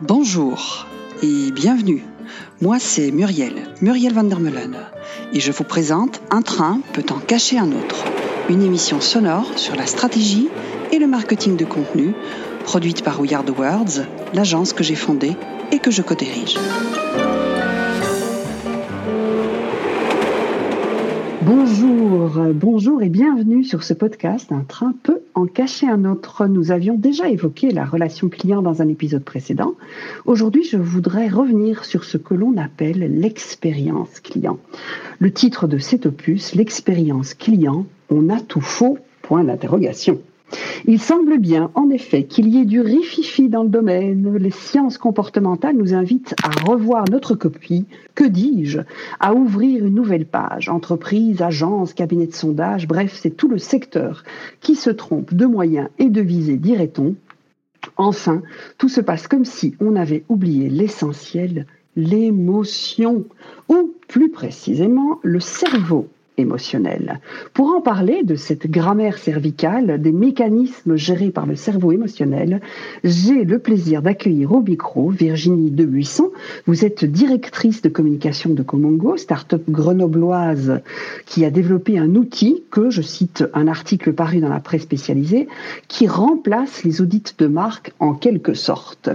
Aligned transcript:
Bonjour 0.00 0.86
et 1.22 1.50
bienvenue. 1.52 2.02
Moi, 2.60 2.78
c'est 2.78 3.10
Muriel, 3.10 3.54
Muriel 3.80 4.12
van 4.12 4.24
der 4.24 4.40
Meulen, 4.40 4.76
et 5.32 5.40
je 5.40 5.52
vous 5.52 5.64
présente 5.64 6.20
Un 6.30 6.42
train 6.42 6.80
peut 6.92 7.04
en 7.10 7.18
cacher 7.18 7.58
un 7.58 7.68
autre, 7.68 8.04
une 8.48 8.62
émission 8.62 9.00
sonore 9.00 9.58
sur 9.58 9.76
la 9.76 9.86
stratégie 9.86 10.48
et 10.90 10.98
le 10.98 11.06
marketing 11.06 11.56
de 11.56 11.64
contenu, 11.64 12.14
produite 12.64 13.02
par 13.02 13.20
We 13.20 13.32
Words, 13.32 14.06
l'agence 14.32 14.72
que 14.72 14.84
j'ai 14.84 14.94
fondée 14.94 15.36
et 15.70 15.78
que 15.78 15.90
je 15.90 16.02
co-dirige. 16.02 16.56
Bonjour, 21.44 22.40
bonjour 22.54 23.02
et 23.02 23.08
bienvenue 23.08 23.64
sur 23.64 23.82
ce 23.82 23.94
podcast 23.94 24.52
Un 24.52 24.62
train 24.62 24.94
peut 25.02 25.22
en 25.34 25.46
cacher 25.46 25.88
un 25.88 26.04
autre. 26.04 26.46
Nous 26.46 26.70
avions 26.70 26.94
déjà 26.94 27.28
évoqué 27.28 27.72
la 27.72 27.84
relation 27.84 28.28
client 28.28 28.62
dans 28.62 28.80
un 28.80 28.86
épisode 28.86 29.24
précédent. 29.24 29.74
Aujourd'hui, 30.24 30.62
je 30.62 30.76
voudrais 30.76 31.26
revenir 31.26 31.84
sur 31.84 32.04
ce 32.04 32.16
que 32.16 32.34
l'on 32.34 32.56
appelle 32.58 33.18
l'expérience 33.18 34.20
client. 34.20 34.60
Le 35.18 35.32
titre 35.32 35.66
de 35.66 35.78
cet 35.78 36.06
opus, 36.06 36.54
l'expérience 36.54 37.34
client, 37.34 37.86
on 38.08 38.28
a 38.28 38.38
tout 38.38 38.60
faux, 38.60 38.98
point 39.22 39.42
d'interrogation. 39.42 40.20
Il 40.86 41.00
semble 41.00 41.38
bien, 41.38 41.70
en 41.74 41.90
effet, 41.90 42.24
qu'il 42.24 42.48
y 42.48 42.58
ait 42.58 42.64
du 42.64 42.80
rififi 42.80 43.48
dans 43.48 43.62
le 43.62 43.68
domaine. 43.68 44.36
Les 44.36 44.50
sciences 44.50 44.98
comportementales 44.98 45.76
nous 45.76 45.94
invitent 45.94 46.34
à 46.42 46.50
revoir 46.70 47.04
notre 47.10 47.34
copie, 47.34 47.86
que 48.14 48.24
dis-je, 48.24 48.80
à 49.20 49.34
ouvrir 49.34 49.84
une 49.84 49.94
nouvelle 49.94 50.26
page. 50.26 50.68
Entreprises, 50.68 51.42
agences, 51.42 51.94
cabinets 51.94 52.26
de 52.26 52.34
sondage, 52.34 52.88
bref, 52.88 53.16
c'est 53.20 53.36
tout 53.36 53.48
le 53.48 53.58
secteur 53.58 54.24
qui 54.60 54.74
se 54.74 54.90
trompe 54.90 55.34
de 55.34 55.46
moyens 55.46 55.88
et 55.98 56.10
de 56.10 56.20
visées, 56.20 56.56
dirait-on. 56.56 57.14
Enfin, 57.96 58.42
tout 58.78 58.88
se 58.88 59.00
passe 59.00 59.28
comme 59.28 59.44
si 59.44 59.74
on 59.80 59.96
avait 59.96 60.24
oublié 60.28 60.68
l'essentiel, 60.68 61.66
l'émotion, 61.96 63.24
ou 63.68 63.94
plus 64.08 64.30
précisément 64.30 65.18
le 65.22 65.40
cerveau 65.40 66.08
Pour 67.54 67.68
en 67.68 67.80
parler 67.80 68.22
de 68.22 68.34
cette 68.34 68.70
grammaire 68.70 69.18
cervicale, 69.18 70.00
des 70.00 70.12
mécanismes 70.12 70.96
gérés 70.96 71.30
par 71.30 71.46
le 71.46 71.56
cerveau 71.56 71.92
émotionnel, 71.92 72.60
j'ai 73.04 73.44
le 73.44 73.58
plaisir 73.58 74.02
d'accueillir 74.02 74.52
au 74.52 74.62
micro 74.62 75.10
Virginie 75.10 75.70
Debuisson. 75.70 76.30
Vous 76.66 76.84
êtes 76.84 77.04
directrice 77.04 77.82
de 77.82 77.88
communication 77.88 78.50
de 78.50 78.62
Comongo, 78.62 79.16
start-up 79.16 79.62
grenobloise 79.68 80.80
qui 81.26 81.44
a 81.44 81.50
développé 81.50 81.98
un 81.98 82.14
outil 82.14 82.64
que, 82.70 82.90
je 82.90 83.02
cite 83.02 83.44
un 83.54 83.68
article 83.68 84.12
paru 84.12 84.40
dans 84.40 84.48
la 84.48 84.60
presse 84.60 84.82
spécialisée, 84.82 85.48
qui 85.88 86.06
remplace 86.06 86.84
les 86.84 87.00
audits 87.00 87.22
de 87.38 87.46
marque 87.46 87.92
en 87.98 88.14
quelque 88.14 88.54
sorte. 88.54 89.10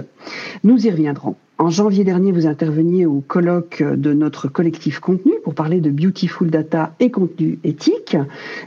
Nous 0.64 0.86
y 0.86 0.90
reviendrons. 0.90 1.36
En 1.60 1.70
janvier 1.70 2.04
dernier, 2.04 2.30
vous 2.30 2.46
interveniez 2.46 3.04
au 3.04 3.20
colloque 3.20 3.82
de 3.82 4.12
notre 4.12 4.46
collectif 4.46 5.00
contenu 5.00 5.32
pour 5.42 5.54
parler 5.54 5.80
de 5.80 5.90
Beautiful 5.90 6.50
Data 6.50 6.94
et 7.00 7.10
contenu 7.10 7.58
éthique. 7.64 8.16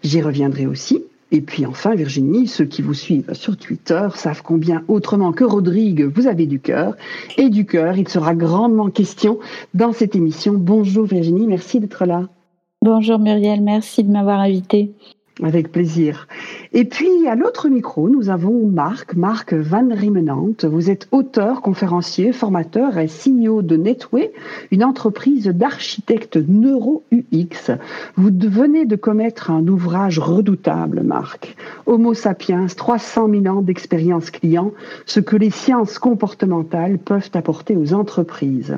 J'y 0.04 0.22
reviendrai 0.22 0.66
aussi. 0.66 1.06
Et 1.32 1.40
puis 1.40 1.66
enfin, 1.66 1.96
Virginie, 1.96 2.48
ceux 2.48 2.66
qui 2.66 2.82
vous 2.82 2.94
suivent 2.94 3.34
sur 3.34 3.56
Twitter 3.56 4.10
savent 4.16 4.42
combien 4.44 4.84
autrement 4.90 5.32
que 5.32 5.46
Rodrigue, 5.46 6.04
vous 6.04 6.28
avez 6.28 6.46
du 6.46 6.60
cœur. 6.60 6.98
Et 7.38 7.48
du 7.48 7.66
cœur, 7.66 7.98
il 7.98 8.10
sera 8.10 8.36
grandement 8.36 8.90
question 8.90 9.40
dans 9.74 9.94
cette 9.94 10.18
émission. 10.18 10.56
Bonjour 10.56 11.06
Virginie, 11.06 11.48
merci 11.48 11.80
d'être 11.80 12.04
là. 12.04 12.28
Bonjour 12.82 13.20
Muriel, 13.20 13.62
merci 13.62 14.04
de 14.04 14.12
m'avoir 14.12 14.42
invitée. 14.42 14.92
Avec 15.42 15.72
plaisir. 15.72 16.28
Et 16.74 16.84
puis, 16.84 17.28
à 17.28 17.36
l'autre 17.36 17.70
micro, 17.70 18.10
nous 18.10 18.30
avons 18.30 18.68
Marc, 18.68 19.16
Marc 19.16 19.54
Van 19.54 19.88
Riemenant. 19.90 20.50
Vous 20.62 20.90
êtes 20.90 21.08
auteur, 21.12 21.62
conférencier, 21.62 22.34
formateur 22.34 22.98
et 22.98 23.08
CEO 23.08 23.62
de 23.62 23.78
Netway, 23.78 24.34
une 24.72 24.84
entreprise 24.84 25.48
d'architectes 25.48 26.36
neuro-UX. 26.36 27.72
Vous 28.18 28.30
venez 28.30 28.86
de 28.86 28.96
commettre 28.98 29.50
un 29.50 29.66
ouvrage 29.68 30.20
redoutable, 30.20 31.02
Marc. 31.02 31.56
Homo 31.86 32.14
sapiens, 32.14 32.68
300 32.68 33.30
000 33.30 33.48
ans 33.48 33.62
d'expérience 33.62 34.32
client, 34.32 34.74
ce 35.06 35.22
que 35.22 35.38
les 35.38 35.50
sciences 35.50 35.98
comportementales 35.98 37.00
peuvent 37.00 37.32
apporter 37.34 37.78
aux 37.78 37.94
entreprises. 37.94 38.78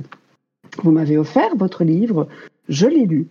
Vous 0.82 0.92
m'avez 0.92 1.18
offert 1.18 1.56
votre 1.56 1.84
livre, 1.84 2.28
je 2.70 2.88
l'ai 2.88 3.06
lu. 3.06 3.28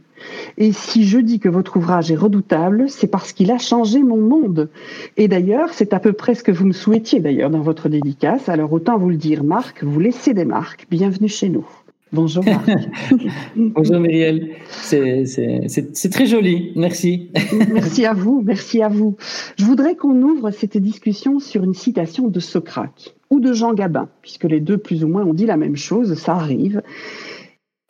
Et 0.56 0.72
si 0.72 1.04
je 1.04 1.18
dis 1.18 1.40
que 1.40 1.48
votre 1.48 1.76
ouvrage 1.76 2.12
est 2.12 2.16
redoutable, 2.16 2.88
c'est 2.88 3.06
parce 3.06 3.32
qu'il 3.32 3.50
a 3.50 3.58
changé 3.58 4.02
mon 4.02 4.20
monde. 4.20 4.68
Et 5.16 5.26
d'ailleurs, 5.28 5.72
c'est 5.72 5.92
à 5.92 6.00
peu 6.00 6.12
près 6.12 6.34
ce 6.34 6.42
que 6.42 6.52
vous 6.52 6.66
me 6.66 6.72
souhaitiez 6.72 7.20
d'ailleurs 7.20 7.50
dans 7.50 7.62
votre 7.62 7.88
dédicace. 7.88 8.48
Alors 8.48 8.72
autant 8.72 8.98
vous 8.98 9.10
le 9.10 9.16
dire, 9.16 9.42
Marc, 9.42 9.82
vous 9.82 10.00
laissez 10.00 10.34
des 10.34 10.44
marques. 10.44 10.86
Bienvenue 10.90 11.28
chez 11.28 11.48
nous. 11.48 11.66
Bonjour 12.12 12.44
Marc. 12.44 12.68
Bonjour 13.56 13.98
Muriel. 13.98 14.50
C'est 14.70 16.10
très 16.10 16.26
joli. 16.26 16.72
Merci. 16.76 17.30
merci 17.72 18.04
à 18.04 18.12
vous. 18.12 18.42
Merci 18.44 18.82
à 18.82 18.88
vous. 18.88 19.16
Je 19.56 19.64
voudrais 19.64 19.96
qu'on 19.96 20.20
ouvre 20.20 20.50
cette 20.50 20.76
discussion 20.76 21.40
sur 21.40 21.64
une 21.64 21.72
citation 21.72 22.28
de 22.28 22.38
Socrate 22.38 23.14
ou 23.30 23.40
de 23.40 23.54
Jean 23.54 23.72
Gabin, 23.72 24.10
puisque 24.20 24.44
les 24.44 24.60
deux 24.60 24.76
plus 24.76 25.04
ou 25.04 25.08
moins 25.08 25.24
ont 25.24 25.32
dit 25.32 25.46
la 25.46 25.56
même 25.56 25.76
chose. 25.76 26.12
Ça 26.14 26.34
arrive. 26.34 26.82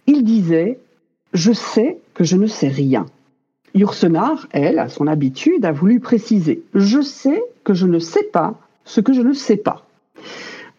Il 0.06 0.22
disait 0.22 0.78
je 1.32 1.52
sais 1.52 1.98
que 2.14 2.24
je 2.24 2.36
ne 2.36 2.46
sais 2.46 2.68
rien. 2.68 3.06
Yourcenar, 3.74 4.48
elle, 4.50 4.78
à 4.78 4.88
son 4.88 5.06
habitude, 5.06 5.64
a 5.64 5.72
voulu 5.72 5.98
préciser 5.98 6.62
Je 6.74 7.00
sais 7.00 7.42
que 7.64 7.74
je 7.74 7.86
ne 7.86 7.98
sais 7.98 8.24
pas 8.24 8.54
ce 8.84 9.00
que 9.00 9.12
je 9.12 9.22
ne 9.22 9.32
sais 9.32 9.56
pas. 9.56 9.86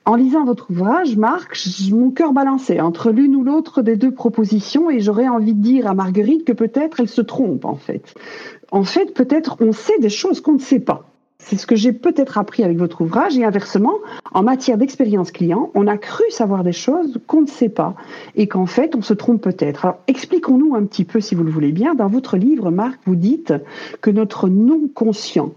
En 0.05 0.15
lisant 0.15 0.43
votre 0.43 0.69
ouvrage, 0.69 1.15
Marc, 1.15 1.57
mon 1.91 2.11
cœur 2.11 2.33
balançait 2.33 2.81
entre 2.81 3.09
l'une 3.09 3.35
ou 3.35 3.43
l'autre 3.43 3.81
des 3.81 3.95
deux 3.95 4.11
propositions 4.11 4.89
et 4.89 4.99
j'aurais 4.99 5.29
envie 5.29 5.53
de 5.53 5.61
dire 5.61 5.87
à 5.87 5.93
Marguerite 5.93 6.43
que 6.43 6.51
peut-être 6.51 6.99
elle 6.99 7.07
se 7.07 7.21
trompe 7.21 7.63
en 7.63 7.75
fait. 7.75 8.13
En 8.71 8.83
fait, 8.83 9.13
peut-être 9.13 9.57
on 9.61 9.71
sait 9.71 9.97
des 9.99 10.09
choses 10.09 10.41
qu'on 10.41 10.53
ne 10.53 10.59
sait 10.59 10.81
pas. 10.81 11.05
C'est 11.45 11.57
ce 11.57 11.67
que 11.67 11.75
j'ai 11.75 11.91
peut-être 11.91 12.37
appris 12.37 12.63
avec 12.63 12.77
votre 12.77 13.01
ouvrage 13.01 13.37
et 13.37 13.43
inversement, 13.43 13.95
en 14.31 14.43
matière 14.43 14.77
d'expérience 14.77 15.31
client, 15.31 15.71
on 15.75 15.87
a 15.87 15.97
cru 15.97 16.23
savoir 16.29 16.63
des 16.63 16.71
choses 16.71 17.19
qu'on 17.27 17.41
ne 17.41 17.47
sait 17.47 17.69
pas 17.69 17.95
et 18.35 18.47
qu'en 18.47 18.65
fait 18.65 18.95
on 18.95 19.01
se 19.01 19.13
trompe 19.13 19.41
peut-être. 19.41 19.85
Alors 19.85 19.99
expliquons-nous 20.07 20.73
un 20.73 20.85
petit 20.85 21.03
peu, 21.03 21.19
si 21.19 21.35
vous 21.35 21.43
le 21.43 21.51
voulez 21.51 21.73
bien, 21.73 21.95
dans 21.95 22.07
votre 22.07 22.37
livre, 22.37 22.71
Marc, 22.71 22.99
vous 23.05 23.15
dites 23.15 23.53
que 24.01 24.09
notre 24.09 24.47
non-conscient 24.47 25.51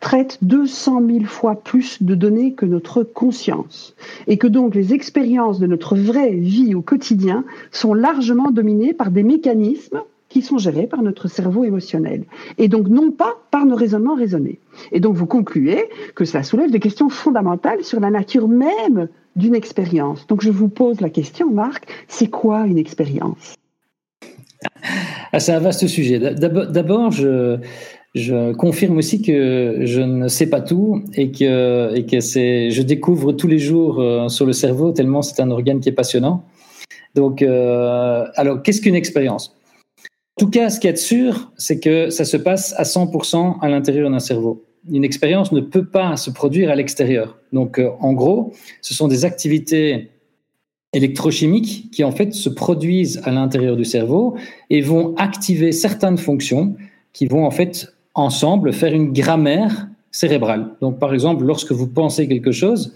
traite 0.00 0.38
200 0.42 1.02
000 1.06 1.24
fois 1.24 1.56
plus 1.56 2.02
de 2.02 2.14
données 2.14 2.54
que 2.54 2.64
notre 2.64 3.02
conscience 3.02 3.94
et 4.28 4.38
que 4.38 4.46
donc 4.46 4.74
les 4.74 4.94
expériences 4.94 5.58
de 5.58 5.66
notre 5.66 5.96
vraie 5.96 6.32
vie 6.32 6.74
au 6.74 6.80
quotidien 6.80 7.44
sont 7.72 7.92
largement 7.92 8.50
dominées 8.50 8.94
par 8.94 9.10
des 9.10 9.24
mécanismes 9.24 10.00
qui 10.28 10.42
sont 10.42 10.58
gérés 10.58 10.86
par 10.86 11.02
notre 11.02 11.28
cerveau 11.28 11.64
émotionnel, 11.64 12.24
et 12.58 12.68
donc 12.68 12.88
non 12.88 13.10
pas 13.10 13.34
par 13.50 13.64
nos 13.66 13.76
raisonnements 13.76 14.14
raisonnés. 14.14 14.60
Et 14.92 15.00
donc 15.00 15.14
vous 15.14 15.26
concluez 15.26 15.84
que 16.14 16.24
cela 16.24 16.42
soulève 16.42 16.70
des 16.70 16.80
questions 16.80 17.08
fondamentales 17.08 17.84
sur 17.84 18.00
la 18.00 18.10
nature 18.10 18.48
même 18.48 19.08
d'une 19.36 19.54
expérience. 19.54 20.26
Donc 20.26 20.42
je 20.42 20.50
vous 20.50 20.68
pose 20.68 21.00
la 21.00 21.10
question, 21.10 21.50
Marc, 21.50 21.86
c'est 22.08 22.28
quoi 22.28 22.66
une 22.66 22.78
expérience? 22.78 23.54
Ah, 25.32 25.40
C'est 25.40 25.52
un 25.52 25.60
vaste 25.60 25.86
sujet. 25.86 26.18
D'abord, 26.18 27.12
je, 27.12 27.58
confirme 28.54 28.98
aussi 28.98 29.22
que 29.22 29.80
je 29.82 30.00
ne 30.00 30.28
sais 30.28 30.50
pas 30.50 30.60
tout 30.60 31.02
et 31.14 31.30
que, 31.30 31.90
je 31.94 32.82
découvre 32.82 33.32
tous 33.32 33.46
les 33.46 33.58
jours 33.58 34.00
euh, 34.00 34.28
sur 34.28 34.46
le 34.46 34.52
cerveau 34.52 34.90
tellement 34.92 35.22
c'est 35.22 35.40
un 35.40 35.50
organe 35.50 35.80
qui 35.80 35.88
est 35.88 35.92
passionnant. 35.92 36.44
Donc, 37.14 37.42
euh, 37.42 38.26
alors, 38.36 38.62
qu'est-ce 38.62 38.80
qu'une 38.80 38.94
expérience? 38.94 39.54
en 39.54 39.57
tout 40.38 40.48
cas, 40.48 40.70
ce 40.70 40.80
qu'il 40.80 40.88
y 40.88 40.90
a 40.90 40.94
de 40.94 40.98
sûr, 40.98 41.52
c'est 41.58 41.80
que 41.80 42.10
ça 42.10 42.24
se 42.24 42.36
passe 42.36 42.72
à 42.78 42.84
100% 42.84 43.58
à 43.60 43.68
l'intérieur 43.68 44.10
d'un 44.10 44.20
cerveau. 44.20 44.64
Une 44.90 45.04
expérience 45.04 45.52
ne 45.52 45.60
peut 45.60 45.84
pas 45.84 46.16
se 46.16 46.30
produire 46.30 46.70
à 46.70 46.76
l'extérieur. 46.76 47.36
Donc, 47.52 47.78
euh, 47.78 47.90
en 48.00 48.12
gros, 48.14 48.54
ce 48.80 48.94
sont 48.94 49.08
des 49.08 49.24
activités 49.24 50.10
électrochimiques 50.94 51.90
qui, 51.92 52.04
en 52.04 52.12
fait, 52.12 52.32
se 52.32 52.48
produisent 52.48 53.20
à 53.24 53.32
l'intérieur 53.32 53.76
du 53.76 53.84
cerveau 53.84 54.36
et 54.70 54.80
vont 54.80 55.14
activer 55.16 55.72
certaines 55.72 56.16
fonctions 56.16 56.76
qui 57.12 57.26
vont, 57.26 57.44
en 57.44 57.50
fait, 57.50 57.92
ensemble 58.14 58.72
faire 58.72 58.94
une 58.94 59.12
grammaire 59.12 59.88
cérébrale. 60.10 60.70
Donc, 60.80 60.98
par 60.98 61.12
exemple, 61.12 61.44
lorsque 61.44 61.72
vous 61.72 61.88
pensez 61.88 62.28
quelque 62.28 62.52
chose, 62.52 62.94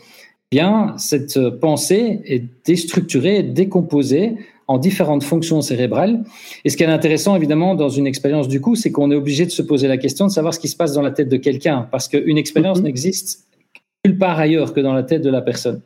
bien, 0.50 0.94
cette 0.96 1.38
pensée 1.60 2.20
est 2.24 2.44
déstructurée, 2.64 3.42
décomposée 3.42 4.36
en 4.68 4.78
différentes 4.78 5.22
fonctions 5.22 5.60
cérébrales. 5.60 6.22
Et 6.64 6.70
ce 6.70 6.76
qui 6.76 6.82
est 6.82 6.86
intéressant, 6.86 7.36
évidemment, 7.36 7.74
dans 7.74 7.88
une 7.88 8.06
expérience 8.06 8.48
du 8.48 8.60
coup, 8.60 8.74
c'est 8.74 8.92
qu'on 8.92 9.10
est 9.10 9.14
obligé 9.14 9.44
de 9.44 9.50
se 9.50 9.62
poser 9.62 9.88
la 9.88 9.98
question 9.98 10.26
de 10.26 10.30
savoir 10.30 10.54
ce 10.54 10.60
qui 10.60 10.68
se 10.68 10.76
passe 10.76 10.92
dans 10.92 11.02
la 11.02 11.10
tête 11.10 11.28
de 11.28 11.36
quelqu'un, 11.36 11.88
parce 11.90 12.08
qu'une 12.08 12.38
expérience 12.38 12.78
mhm. 12.78 12.84
n'existe 12.84 13.46
nulle 14.04 14.18
part 14.18 14.38
ailleurs 14.38 14.72
que 14.72 14.80
dans 14.80 14.94
la 14.94 15.02
tête 15.02 15.22
de 15.22 15.30
la 15.30 15.42
personne. 15.42 15.80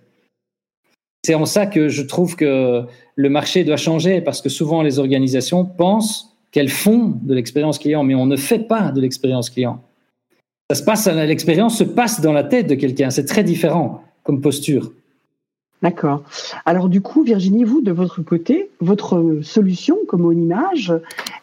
C'est 1.25 1.35
en 1.35 1.45
ça 1.45 1.67
que 1.67 1.89
je 1.89 2.03
trouve 2.03 2.37
que 2.37 2.83
le 3.15 3.29
marché 3.29 3.65
doit 3.65 3.77
changer, 3.77 4.21
parce 4.21 4.41
que 4.41 4.49
souvent 4.49 4.83
les 4.83 4.99
organisations 4.99 5.65
pensent 5.65 6.37
qu'elles 6.53 6.69
font 6.69 7.15
de 7.23 7.35
l'expérience 7.35 7.79
client, 7.79 8.05
mais 8.05 8.15
on 8.15 8.27
ne 8.27 8.37
fait 8.37 8.61
pas 8.61 8.93
de 8.93 9.01
l'expérience 9.01 9.51
client. 9.51 9.83
Ça 10.71 10.77
se 10.77 10.83
passe, 10.83 11.07
l'expérience 11.07 11.79
se 11.79 11.85
passe 11.85 12.21
dans 12.21 12.33
la 12.33 12.45
tête 12.45 12.67
de 12.67 12.75
quelqu'un. 12.75 13.11
C'est 13.11 13.25
très 13.25 13.45
différent 13.45 14.03
comme 14.23 14.41
posture. 14.41 14.93
D'accord. 15.83 16.23
Alors 16.65 16.89
du 16.89 17.01
coup, 17.01 17.23
Virginie, 17.23 17.65
vous, 17.65 17.81
de 17.83 17.93
votre 17.93 18.23
côté, 18.23 18.71
votre 18.81 19.41
solution 19.43 19.99
comme 20.09 20.25
image, 20.33 20.93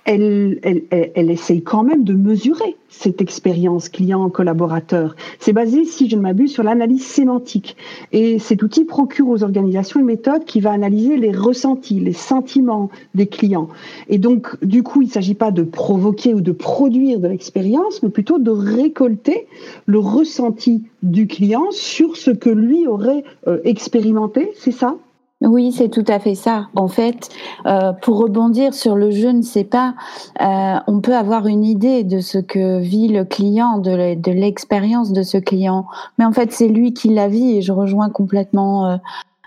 elle, 0.06 0.60
elle, 0.64 0.84
elle, 0.90 1.30
essaye 1.30 1.62
quand 1.62 1.84
même 1.84 2.04
de 2.04 2.14
mesurer 2.14 2.76
cette 2.94 3.22
expérience 3.22 3.90
client-collaborateur. 3.90 5.16
C'est 5.40 5.52
basé, 5.52 5.84
si 5.86 6.10
je 6.10 6.16
ne 6.16 6.22
m'abuse, 6.22 6.52
sur 6.52 6.64
l'analyse 6.64 7.06
sémantique. 7.06 7.76
Et 8.12 8.40
cet 8.40 8.64
outil 8.64 8.86
procure 8.86 9.28
aux 9.30 9.44
organisations 9.44 10.00
une 10.00 10.06
méthode 10.06 10.46
qui 10.46 10.60
va 10.60 10.72
analyser 10.72 11.18
les 11.18 11.32
ressentis, 11.32 12.00
les 12.00 12.14
sentiments 12.14 12.90
des 13.16 13.28
clients. 13.28 13.68
Et 14.10 14.20
donc, 14.20 14.64
du 14.64 14.84
coup, 14.84 15.02
il 15.02 15.08
ne 15.08 15.12
s'agit 15.12 15.34
pas 15.34 15.52
de 15.52 15.64
provoquer 15.64 16.34
ou 16.34 16.42
de 16.42 16.52
produire 16.52 17.20
de 17.20 17.28
l'expérience, 17.28 18.04
mais 18.04 18.10
plutôt 18.10 18.38
de 18.40 18.52
récolter 18.52 19.48
le 19.86 20.00
ressenti 20.00 20.84
du 21.02 21.28
client 21.28 21.66
sur 21.72 22.16
ce 22.16 22.32
que 22.32 22.50
lui 22.50 22.88
aurait 22.88 23.24
euh, 23.48 23.60
expérimenté, 23.64 24.52
c'est 24.56 24.72
ça? 24.72 24.98
Oui, 25.44 25.74
c'est 25.74 25.90
tout 25.90 26.06
à 26.08 26.20
fait 26.20 26.36
ça. 26.36 26.68
En 26.76 26.88
fait, 26.88 27.30
euh, 27.66 27.92
pour 27.92 28.18
rebondir 28.18 28.74
sur 28.74 28.96
le 28.96 29.12
je 29.12 29.28
ne 29.28 29.42
sais 29.42 29.66
pas, 29.66 29.94
euh, 30.42 30.76
on 30.88 31.02
peut 31.02 31.16
avoir 31.16 31.48
une 31.48 31.66
idée 31.66 32.04
de 32.04 32.20
ce 32.20 32.38
que 32.38 32.80
vit 32.80 33.10
le 33.10 33.26
client, 33.26 33.78
de 33.78 34.32
l'expérience 34.32 35.12
de 35.12 35.22
ce 35.22 35.38
client, 35.38 35.86
mais 36.18 36.26
en 36.26 36.32
fait, 36.32 36.54
c'est 36.54 36.70
lui 36.70 36.94
qui 36.94 37.10
la 37.10 37.28
vit 37.28 37.58
et 37.58 37.62
je 37.62 37.74
rejoins 37.74 38.10
complètement 38.10 39.00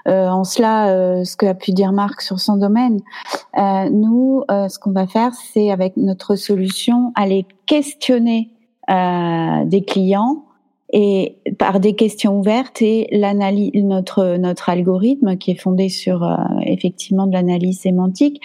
euh, 0.06 0.28
en 0.28 0.44
cela 0.44 1.24
ce 1.24 1.36
que 1.36 1.46
a 1.46 1.54
pu 1.54 1.72
dire 1.72 1.92
Marc 1.92 2.20
sur 2.20 2.40
son 2.40 2.56
domaine. 2.56 3.00
nous, 3.90 4.44
ce 4.48 4.78
qu'on 4.78 4.92
va 4.92 5.06
faire, 5.06 5.32
c'est 5.34 5.70
avec 5.70 5.96
notre 5.96 6.36
solution 6.36 7.12
aller 7.16 7.46
questionner 7.66 8.50
des 8.88 9.84
clients 9.84 10.45
et 10.92 11.36
par 11.58 11.80
des 11.80 11.94
questions 11.94 12.38
ouvertes 12.38 12.80
et 12.80 13.08
l'analyse 13.10 13.72
notre 13.74 14.36
notre 14.36 14.68
algorithme 14.68 15.36
qui 15.36 15.50
est 15.50 15.60
fondé 15.60 15.88
sur 15.88 16.22
euh, 16.22 16.36
effectivement 16.62 17.26
de 17.26 17.32
l'analyse 17.32 17.80
sémantique 17.80 18.40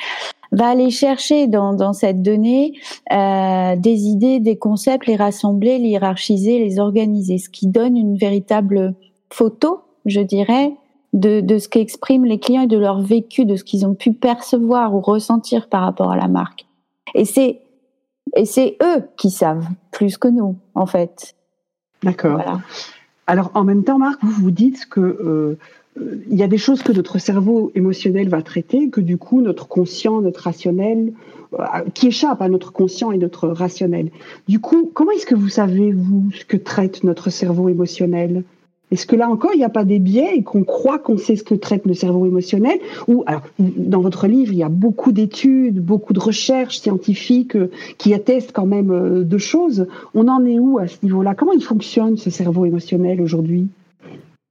va 0.52 0.70
aller 0.70 0.90
chercher 0.90 1.48
dans, 1.48 1.74
dans 1.74 1.94
cette 1.94 2.22
donnée 2.22 2.74
euh, 3.12 3.76
des 3.78 4.08
idées, 4.08 4.40
des 4.40 4.58
concepts, 4.58 5.08
les 5.08 5.16
rassembler, 5.16 5.78
les 5.78 5.90
hiérarchiser, 5.90 6.60
les 6.60 6.80
organiser, 6.80 7.38
ce 7.38 7.50
qui 7.50 7.68
donne 7.68 7.96
une 7.96 8.18
véritable 8.18 8.96
photo, 9.30 9.82
je 10.06 10.20
dirais, 10.20 10.74
de, 11.14 11.42
de 11.42 11.58
ce 11.58 11.70
qu'expriment 11.70 12.26
les 12.26 12.40
clients 12.40 12.64
et 12.64 12.68
de 12.68 12.78
leur 12.78 13.02
vécu, 13.02 13.46
de 13.46 13.56
ce 13.56 13.64
qu'ils 13.64 13.86
ont 13.86 13.96
pu 13.96 14.14
percevoir 14.14 14.94
ou 14.94 15.00
ressentir 15.00 15.70
par 15.70 15.84
rapport 15.84 16.12
à 16.12 16.18
la 16.18 16.28
marque. 16.28 16.66
Et 17.16 17.26
c'est 17.26 17.62
et 18.38 18.46
c'est 18.46 18.78
eux 18.82 19.10
qui 19.18 19.30
savent 19.30 19.68
plus 19.92 20.18
que 20.18 20.28
nous, 20.28 20.56
en 20.74 20.86
fait. 20.86 21.36
D'accord. 22.04 22.62
Alors 23.28 23.52
en 23.54 23.64
même 23.64 23.84
temps, 23.84 23.98
Marc, 23.98 24.20
vous 24.24 24.32
vous 24.32 24.52
dites 24.52 24.88
que 24.90 25.00
euh, 25.00 25.58
il 26.30 26.36
y 26.36 26.44
a 26.44 26.48
des 26.48 26.58
choses 26.58 26.84
que 26.84 26.92
notre 26.92 27.18
cerveau 27.18 27.72
émotionnel 27.76 28.30
va 28.30 28.42
traiter, 28.42 28.90
que 28.90 29.02
du 29.02 29.18
coup 29.18 29.42
notre 29.42 29.68
conscient, 29.68 30.22
notre 30.22 30.44
rationnel, 30.44 31.14
euh, 31.60 31.64
qui 31.94 32.08
échappe 32.08 32.42
à 32.42 32.50
notre 32.50 32.72
conscient 32.72 33.12
et 33.12 33.18
notre 33.18 33.50
rationnel. 33.50 34.10
Du 34.48 34.60
coup, 34.60 34.90
comment 34.94 35.12
est-ce 35.12 35.26
que 35.26 35.36
vous 35.36 35.50
savez, 35.50 35.92
vous, 35.92 36.32
ce 36.34 36.46
que 36.46 36.58
traite 36.58 37.04
notre 37.04 37.30
cerveau 37.30 37.70
émotionnel? 37.70 38.44
Est-ce 38.92 39.06
que 39.06 39.16
là 39.16 39.30
encore, 39.30 39.52
il 39.54 39.58
n'y 39.58 39.64
a 39.64 39.70
pas 39.70 39.86
des 39.86 40.00
biais 40.00 40.36
et 40.36 40.44
qu'on 40.44 40.64
croit 40.64 41.00
qu'on 41.00 41.18
sait 41.18 41.38
ce 41.38 41.44
que 41.44 41.56
traite 41.56 41.86
le 41.86 41.94
cerveau 41.94 42.26
émotionnel 42.26 42.78
Ou 43.08 43.24
alors, 43.26 43.44
dans 43.58 44.02
votre 44.02 44.28
livre, 44.28 44.52
il 44.52 44.58
y 44.58 44.64
a 44.64 44.70
beaucoup 44.70 45.14
d'études, 45.14 45.80
beaucoup 45.80 46.12
de 46.12 46.20
recherches 46.20 46.80
scientifiques 46.80 47.56
euh, 47.56 47.72
qui 47.98 48.14
attestent 48.14 48.52
quand 48.52 48.66
même 48.66 48.92
euh, 48.92 49.24
de 49.24 49.38
choses. 49.38 49.88
On 50.14 50.28
en 50.28 50.46
est 50.46 50.60
où 50.60 50.78
à 50.78 50.88
ce 50.88 50.98
niveau-là? 51.04 51.36
Comment 51.36 51.54
il 51.54 51.64
fonctionne 51.64 52.18
ce 52.18 52.30
cerveau 52.30 52.66
émotionnel 52.66 53.22
aujourd'hui? 53.22 53.68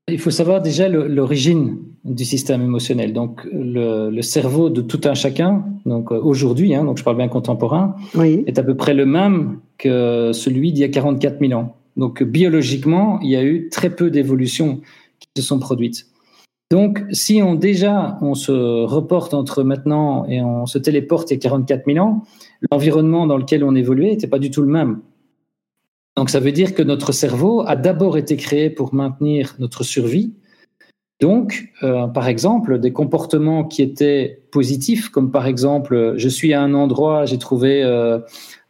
Il 0.09 0.19
faut 0.19 0.31
savoir 0.31 0.63
déjà 0.63 0.89
l'origine 0.89 1.77
du 2.05 2.25
système 2.25 2.63
émotionnel. 2.63 3.13
Donc, 3.13 3.47
le, 3.53 4.23
cerveau 4.23 4.71
de 4.71 4.81
tout 4.81 5.03
un 5.05 5.15
chacun, 5.15 5.65
donc 5.85 6.11
euh, 6.11 6.19
aujourd'hui, 6.19 6.75
hein, 6.75 6.85
donc 6.85 6.99
je 6.99 7.05
parle 7.05 7.19
bien 7.19 7.29
contemporain, 7.29 7.95
est 8.19 8.59
à 8.59 8.63
peu 8.63 8.75
près 8.75 8.95
le 8.95 9.05
même 9.05 9.59
que 9.77 10.33
celui 10.33 10.73
d'il 10.73 10.81
y 10.81 10.85
a 10.85 10.89
44 10.89 11.39
000 11.41 11.53
ans. 11.53 11.77
Donc 12.00 12.23
biologiquement, 12.23 13.20
il 13.20 13.29
y 13.29 13.37
a 13.37 13.44
eu 13.44 13.69
très 13.69 13.91
peu 13.91 14.11
d'évolutions 14.11 14.81
qui 15.20 15.29
se 15.37 15.43
sont 15.43 15.58
produites. 15.58 16.06
Donc 16.70 17.05
si 17.12 17.43
on 17.43 17.55
déjà 17.55 18.17
on 18.23 18.35
se 18.35 18.52
reporte 18.85 19.35
entre 19.35 19.62
maintenant 19.62 20.25
et 20.25 20.41
on 20.41 20.64
se 20.64 20.79
téléporte 20.79 21.31
il 21.31 21.35
y 21.35 21.37
a 21.37 21.41
44 21.41 21.85
000 21.85 21.99
ans, 21.99 22.25
l'environnement 22.70 23.26
dans 23.26 23.37
lequel 23.37 23.62
on 23.64 23.75
évoluait 23.75 24.12
n'était 24.12 24.29
pas 24.29 24.38
du 24.38 24.50
tout 24.50 24.62
le 24.62 24.69
même. 24.69 25.00
Donc 26.17 26.31
ça 26.31 26.41
veut 26.41 26.52
dire 26.52 26.75
que 26.75 26.82
notre 26.82 27.12
cerveau 27.12 27.64
a 27.67 27.76
d'abord 27.76 28.17
été 28.17 28.37
créé 28.37 28.70
pour 28.70 28.94
maintenir 28.94 29.56
notre 29.58 29.85
survie. 29.85 30.32
Donc, 31.20 31.70
euh, 31.82 32.06
par 32.06 32.29
exemple, 32.29 32.79
des 32.79 32.94
comportements 32.94 33.64
qui 33.64 33.82
étaient 33.82 34.43
positifs, 34.50 35.11
comme 35.11 35.31
par 35.31 35.46
exemple, 35.46 36.14
je 36.17 36.29
suis 36.31 36.55
à 36.55 36.62
un 36.62 36.73
endroit, 36.73 37.26
j'ai 37.26 37.37
trouvé 37.37 37.82
euh, 37.82 38.20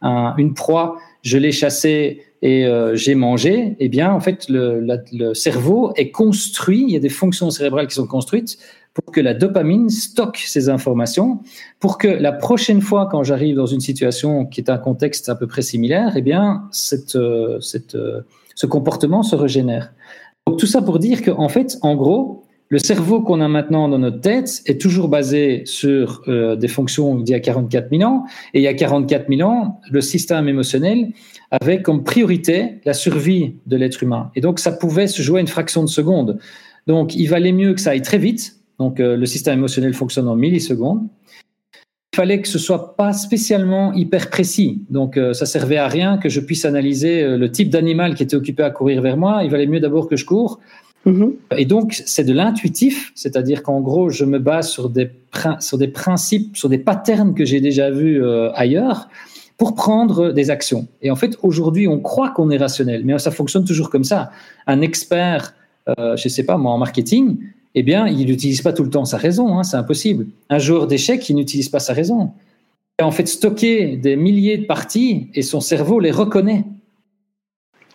une 0.01 0.53
proie, 0.53 0.97
je 1.21 1.37
l'ai 1.37 1.51
chassée, 1.51 2.23
et 2.41 2.65
euh, 2.65 2.95
j'ai 2.95 3.13
mangé, 3.13 3.75
eh 3.79 3.87
bien, 3.87 4.11
en 4.11 4.19
fait, 4.19 4.49
le, 4.49 4.85
le, 5.13 5.33
cerveau 5.33 5.93
est 5.95 6.09
construit, 6.09 6.83
il 6.87 6.91
y 6.91 6.95
a 6.95 6.99
des 6.99 7.09
fonctions 7.09 7.51
cérébrales 7.51 7.87
qui 7.87 7.93
sont 7.95 8.07
construites 8.07 8.57
pour 8.93 9.13
que 9.13 9.21
la 9.21 9.33
dopamine 9.33 9.89
stocke 9.89 10.37
ces 10.37 10.67
informations, 10.69 11.39
pour 11.79 11.97
que 11.97 12.07
la 12.07 12.31
prochaine 12.31 12.81
fois, 12.81 13.07
quand 13.09 13.23
j'arrive 13.23 13.55
dans 13.55 13.67
une 13.67 13.79
situation 13.79 14.45
qui 14.45 14.59
est 14.59 14.69
un 14.69 14.77
contexte 14.77 15.29
à 15.29 15.35
peu 15.35 15.47
près 15.47 15.61
similaire, 15.61 16.13
eh 16.15 16.21
bien, 16.21 16.63
cette, 16.71 17.15
euh, 17.15 17.59
cette, 17.61 17.95
euh, 17.95 18.21
ce 18.55 18.65
comportement 18.65 19.23
se 19.23 19.35
régénère. 19.35 19.93
Donc, 20.47 20.59
tout 20.59 20.65
ça 20.65 20.81
pour 20.81 20.99
dire 20.99 21.21
qu'en 21.21 21.47
fait, 21.47 21.77
en 21.83 21.95
gros, 21.95 22.40
le 22.71 22.79
cerveau 22.79 23.21
qu'on 23.21 23.41
a 23.41 23.47
maintenant 23.47 23.87
dans 23.87 23.99
notre 23.99 24.21
tête 24.21 24.63
est 24.65 24.79
toujours 24.79 25.09
basé 25.09 25.63
sur 25.65 26.23
des 26.27 26.67
fonctions 26.69 27.19
d'il 27.19 27.33
y 27.33 27.35
a 27.35 27.41
44 27.41 27.89
000 27.91 28.01
ans. 28.09 28.23
Et 28.53 28.59
il 28.59 28.63
y 28.63 28.67
a 28.67 28.73
44 28.73 29.27
000 29.29 29.47
ans, 29.47 29.81
le 29.91 29.99
système 29.99 30.47
émotionnel 30.47 31.11
avait 31.51 31.81
comme 31.81 32.03
priorité 32.03 32.79
la 32.85 32.93
survie 32.93 33.55
de 33.67 33.75
l'être 33.75 34.01
humain. 34.01 34.31
Et 34.35 34.41
donc, 34.41 34.59
ça 34.59 34.71
pouvait 34.71 35.07
se 35.07 35.21
jouer 35.21 35.41
une 35.41 35.47
fraction 35.47 35.83
de 35.83 35.89
seconde. 35.89 36.39
Donc, 36.87 37.13
il 37.15 37.27
valait 37.27 37.51
mieux 37.51 37.73
que 37.73 37.81
ça 37.81 37.91
aille 37.91 38.01
très 38.01 38.17
vite. 38.17 38.55
Donc, 38.79 38.99
euh, 38.99 39.15
le 39.17 39.25
système 39.25 39.59
émotionnel 39.59 39.93
fonctionne 39.93 40.27
en 40.27 40.35
millisecondes. 40.35 41.07
Il 42.13 42.17
fallait 42.17 42.41
que 42.41 42.47
ce 42.47 42.57
soit 42.57 42.95
pas 42.95 43.13
spécialement 43.13 43.93
hyper 43.93 44.29
précis. 44.29 44.81
Donc, 44.89 45.17
euh, 45.17 45.33
ça 45.33 45.45
servait 45.45 45.77
à 45.77 45.87
rien 45.87 46.17
que 46.17 46.29
je 46.29 46.39
puisse 46.39 46.65
analyser 46.65 47.21
euh, 47.21 47.37
le 47.37 47.51
type 47.51 47.69
d'animal 47.69 48.15
qui 48.15 48.23
était 48.23 48.35
occupé 48.35 48.63
à 48.63 48.69
courir 48.69 49.01
vers 49.01 49.17
moi. 49.17 49.43
Il 49.43 49.51
valait 49.51 49.67
mieux 49.67 49.79
d'abord 49.79 50.07
que 50.07 50.15
je 50.15 50.25
cours. 50.25 50.59
Mm-hmm. 51.05 51.31
Et 51.57 51.65
donc, 51.65 52.01
c'est 52.05 52.23
de 52.23 52.33
l'intuitif, 52.33 53.11
c'est-à-dire 53.15 53.63
qu'en 53.63 53.81
gros, 53.81 54.09
je 54.09 54.25
me 54.25 54.39
base 54.39 54.69
sur 54.69 54.89
des, 54.89 55.09
sur 55.59 55.77
des 55.77 55.87
principes, 55.87 56.55
sur 56.55 56.69
des 56.69 56.77
patterns 56.77 57.33
que 57.33 57.45
j'ai 57.45 57.59
déjà 57.59 57.89
vus 57.89 58.23
ailleurs 58.53 59.09
pour 59.61 59.75
prendre 59.75 60.31
des 60.31 60.49
actions. 60.49 60.87
Et 61.03 61.11
en 61.11 61.15
fait, 61.15 61.37
aujourd'hui, 61.43 61.87
on 61.87 61.99
croit 61.99 62.31
qu'on 62.31 62.49
est 62.49 62.57
rationnel, 62.57 63.03
mais 63.05 63.19
ça 63.19 63.29
fonctionne 63.29 63.63
toujours 63.63 63.91
comme 63.91 64.03
ça. 64.03 64.31
Un 64.65 64.81
expert, 64.81 65.53
euh, 65.87 66.17
je 66.17 66.27
ne 66.27 66.29
sais 66.29 66.43
pas 66.43 66.57
moi, 66.57 66.71
en 66.71 66.79
marketing, 66.79 67.37
eh 67.75 67.83
bien, 67.83 68.07
il 68.07 68.25
n'utilise 68.25 68.63
pas 68.63 68.73
tout 68.73 68.83
le 68.83 68.89
temps 68.89 69.05
sa 69.05 69.17
raison, 69.17 69.55
hein, 69.55 69.61
c'est 69.61 69.77
impossible. 69.77 70.25
Un 70.49 70.57
joueur 70.57 70.87
d'échecs, 70.87 71.29
il 71.29 71.35
n'utilise 71.35 71.69
pas 71.69 71.77
sa 71.77 71.93
raison. 71.93 72.31
Il 72.97 73.03
a 73.03 73.05
en 73.05 73.11
fait 73.11 73.27
stocké 73.27 73.97
des 73.97 74.15
milliers 74.15 74.57
de 74.57 74.65
parties 74.65 75.27
et 75.35 75.43
son 75.43 75.59
cerveau 75.59 75.99
les 75.99 76.09
reconnaît. 76.09 76.63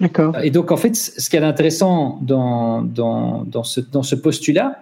D'accord. 0.01 0.39
Et 0.43 0.51
donc, 0.51 0.73
en 0.73 0.77
fait, 0.77 0.95
ce 0.95 1.31
qui 1.31 1.37
est 1.37 1.41
intéressant 1.41 2.19
dans, 2.23 2.83
dans, 2.83 3.45
dans 3.45 3.65
ce, 3.65 3.81
dans 3.81 4.03
ce 4.03 4.15
postulat, 4.15 4.81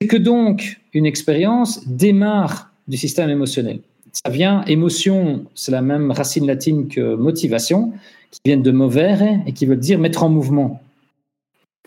c'est 0.00 0.08
que 0.08 0.16
donc 0.16 0.80
une 0.92 1.06
expérience 1.06 1.86
démarre 1.86 2.70
du 2.88 2.96
système 2.96 3.30
émotionnel 3.30 3.80
ça 4.12 4.30
vient, 4.30 4.64
émotion, 4.64 5.44
c'est 5.54 5.72
la 5.72 5.82
même 5.82 6.10
racine 6.10 6.46
latine 6.46 6.88
que 6.88 7.14
motivation, 7.14 7.92
qui 8.30 8.40
viennent 8.44 8.62
de 8.62 8.70
movere 8.70 9.22
et 9.46 9.52
qui 9.52 9.66
veulent 9.66 9.78
dire 9.78 9.98
mettre 9.98 10.22
en 10.22 10.28
mouvement. 10.28 10.80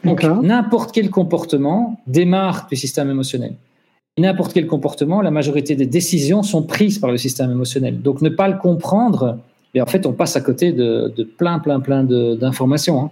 Donc, 0.03 0.23
n'importe 0.23 0.93
quel 0.93 1.09
comportement 1.09 2.01
démarre 2.07 2.67
du 2.69 2.75
système 2.75 3.09
émotionnel. 3.09 3.55
N'importe 4.17 4.53
quel 4.53 4.67
comportement, 4.67 5.21
la 5.21 5.31
majorité 5.31 5.75
des 5.75 5.85
décisions 5.85 6.43
sont 6.43 6.61
prises 6.61 6.99
par 6.99 7.09
le 7.09 7.17
système 7.17 7.49
émotionnel. 7.51 8.01
Donc, 8.01 8.21
ne 8.21 8.29
pas 8.29 8.47
le 8.47 8.57
comprendre, 8.57 9.39
et 9.73 9.81
en 9.81 9.85
fait, 9.85 10.05
on 10.05 10.13
passe 10.13 10.35
à 10.35 10.41
côté 10.41 10.71
de, 10.71 11.11
plein, 11.37 11.59
plein, 11.59 11.79
plein 11.79 12.03
d'informations. 12.03 13.05
Hein. 13.05 13.11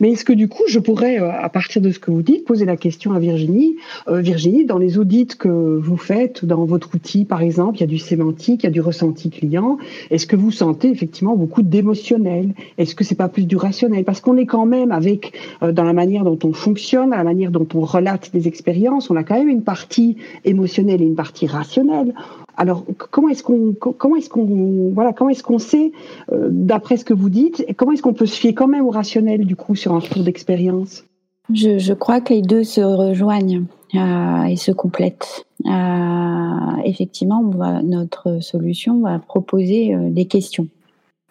Mais 0.00 0.12
est-ce 0.12 0.24
que 0.24 0.32
du 0.32 0.48
coup, 0.48 0.62
je 0.68 0.78
pourrais, 0.78 1.20
euh, 1.20 1.30
à 1.30 1.48
partir 1.48 1.82
de 1.82 1.90
ce 1.90 1.98
que 1.98 2.10
vous 2.10 2.22
dites, 2.22 2.44
poser 2.44 2.64
la 2.64 2.76
question 2.76 3.12
à 3.12 3.18
Virginie 3.18 3.76
euh, 4.08 4.20
Virginie, 4.20 4.64
dans 4.64 4.78
les 4.78 4.98
audits 4.98 5.26
que 5.26 5.48
vous 5.48 5.96
faites, 5.96 6.44
dans 6.44 6.64
votre 6.64 6.94
outil, 6.94 7.24
par 7.24 7.42
exemple, 7.42 7.78
il 7.78 7.80
y 7.80 7.84
a 7.84 7.88
du 7.88 7.98
sémantique, 7.98 8.62
il 8.62 8.66
y 8.66 8.68
a 8.68 8.72
du 8.72 8.80
ressenti 8.80 9.30
client. 9.30 9.78
Est-ce 10.10 10.26
que 10.26 10.36
vous 10.36 10.50
sentez 10.50 10.90
effectivement 10.90 11.36
beaucoup 11.36 11.62
d'émotionnel? 11.62 12.54
Est-ce 12.78 12.94
que 12.94 13.04
c'est 13.04 13.14
pas 13.14 13.28
plus 13.28 13.46
du 13.46 13.56
rationnel? 13.56 14.04
Parce 14.04 14.20
qu'on 14.20 14.36
est 14.36 14.46
quand 14.46 14.66
même 14.66 14.92
avec, 14.92 15.32
euh, 15.62 15.72
dans 15.72 15.84
la 15.84 15.92
manière 15.92 16.24
dont 16.24 16.38
on 16.44 16.52
fonctionne, 16.52 17.10
dans 17.10 17.16
la 17.16 17.24
manière 17.24 17.50
dont 17.50 17.66
on 17.74 17.80
relate 17.80 18.30
des 18.32 18.48
expériences, 18.48 19.10
on 19.10 19.16
a 19.16 19.24
quand 19.24 19.38
même 19.38 19.48
une 19.48 19.62
partie 19.62 20.16
émotionnelle 20.44 21.02
et 21.02 21.06
une 21.06 21.16
partie 21.16 21.46
rationnelle. 21.46 22.14
Alors, 22.56 22.84
comment 23.10 23.28
est-ce 23.28 23.42
qu'on, 23.42 23.74
comment 23.74 24.16
est-ce 24.16 24.30
qu'on, 24.30 24.90
voilà, 24.94 25.12
comment 25.12 25.30
est-ce 25.30 25.42
qu'on 25.42 25.58
sait, 25.58 25.92
euh, 26.32 26.48
d'après 26.50 26.96
ce 26.96 27.04
que 27.04 27.14
vous 27.14 27.28
dites, 27.28 27.66
comment 27.76 27.92
est-ce 27.92 28.02
qu'on 28.02 28.14
peut 28.14 28.26
se 28.26 28.38
fier 28.38 28.54
quand 28.54 28.68
même 28.68 28.84
au 28.86 28.90
rationnel 28.90 29.44
du 29.44 29.56
coup 29.56 29.74
sur 29.74 29.92
un 29.92 29.98
retour 29.98 30.22
d'expérience? 30.22 31.04
Je, 31.52 31.78
je, 31.78 31.92
crois 31.92 32.20
que 32.20 32.32
les 32.32 32.42
deux 32.42 32.64
se 32.64 32.80
rejoignent 32.80 33.64
euh, 33.94 34.42
et 34.44 34.56
se 34.56 34.72
complètent. 34.72 35.46
Euh, 35.64 36.82
effectivement, 36.84 37.42
notre 37.84 38.42
solution 38.42 39.00
va 39.00 39.18
proposer 39.18 39.94
des 40.10 40.24
questions, 40.24 40.66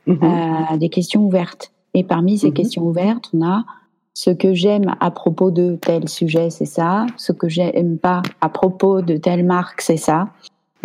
mm-hmm. 0.08 0.77
des 0.77 0.89
questions 0.89 1.25
ouvertes. 1.25 1.72
Et 1.94 2.03
parmi 2.03 2.38
ces 2.38 2.50
mm-hmm. 2.50 2.53
questions 2.53 2.84
ouvertes, 2.84 3.29
on 3.34 3.46
a 3.46 3.65
ce 4.13 4.29
que 4.29 4.53
j'aime 4.53 4.96
à 5.01 5.12
propos 5.12 5.51
de 5.51 5.75
tel 5.75 6.08
sujet, 6.08 6.50
c'est 6.50 6.65
ça. 6.65 7.05
Ce 7.17 7.34
que 7.34 7.50
j'aime 7.50 7.98
pas 7.98 8.22
à 8.39 8.48
propos 8.48 9.01
de 9.01 9.17
telle 9.17 9.44
marque, 9.44 9.82
c'est 9.82 9.98
ça. 9.98 10.29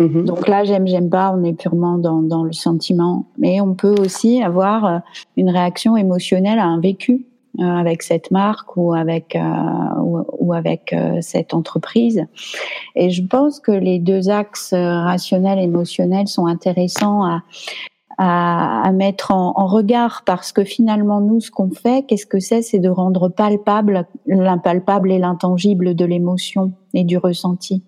Mhm. 0.01 0.25
Donc 0.25 0.47
là, 0.47 0.63
j'aime, 0.63 0.87
j'aime 0.87 1.09
pas, 1.09 1.33
on 1.35 1.43
est 1.43 1.53
purement 1.53 1.97
dans, 1.97 2.21
dans, 2.21 2.43
le 2.43 2.53
sentiment. 2.53 3.25
Mais 3.37 3.61
on 3.61 3.73
peut 3.75 3.95
aussi 3.99 4.41
avoir 4.41 4.85
euh, 4.85 4.97
une 5.37 5.49
réaction 5.49 5.95
émotionnelle 5.95 6.59
à 6.59 6.65
un 6.65 6.79
vécu 6.79 7.25
euh, 7.59 7.63
avec 7.63 8.01
cette 8.01 8.31
marque 8.31 8.77
ou 8.77 8.93
avec 8.93 9.35
euh, 9.35 9.41
ou, 10.39 10.53
avec 10.53 10.93
euh, 10.93 11.17
cette 11.19 11.53
entreprise. 11.53 12.25
Et 12.95 13.09
je 13.09 13.21
pense 13.23 13.59
que 13.59 13.73
les 13.73 13.99
deux 13.99 14.29
axes 14.29 14.73
rationnels 14.73 15.59
émotionnels 15.59 16.29
sont 16.29 16.45
intéressants 16.45 17.25
à 17.25 17.41
à, 18.17 18.87
à 18.87 18.91
mettre 18.93 19.31
en, 19.31 19.53
en, 19.57 19.65
regard 19.65 20.23
parce 20.25 20.51
que 20.51 20.63
finalement 20.63 21.19
nous 21.19 21.41
ce 21.41 21.49
qu'on 21.51 21.71
fait 21.71 22.05
qu'est-ce 22.07 22.25
que 22.25 22.39
c'est? 22.39 22.61
C'est 22.61 22.79
de 22.79 22.89
rendre 22.89 23.27
palpable 23.27 24.05
l'impalpable 24.27 25.11
et 25.11 25.17
l'intangible 25.17 25.93
de 25.95 26.05
l'émotion 26.05 26.71
et 26.93 27.03
du 27.03 27.17
ressenti 27.17 27.83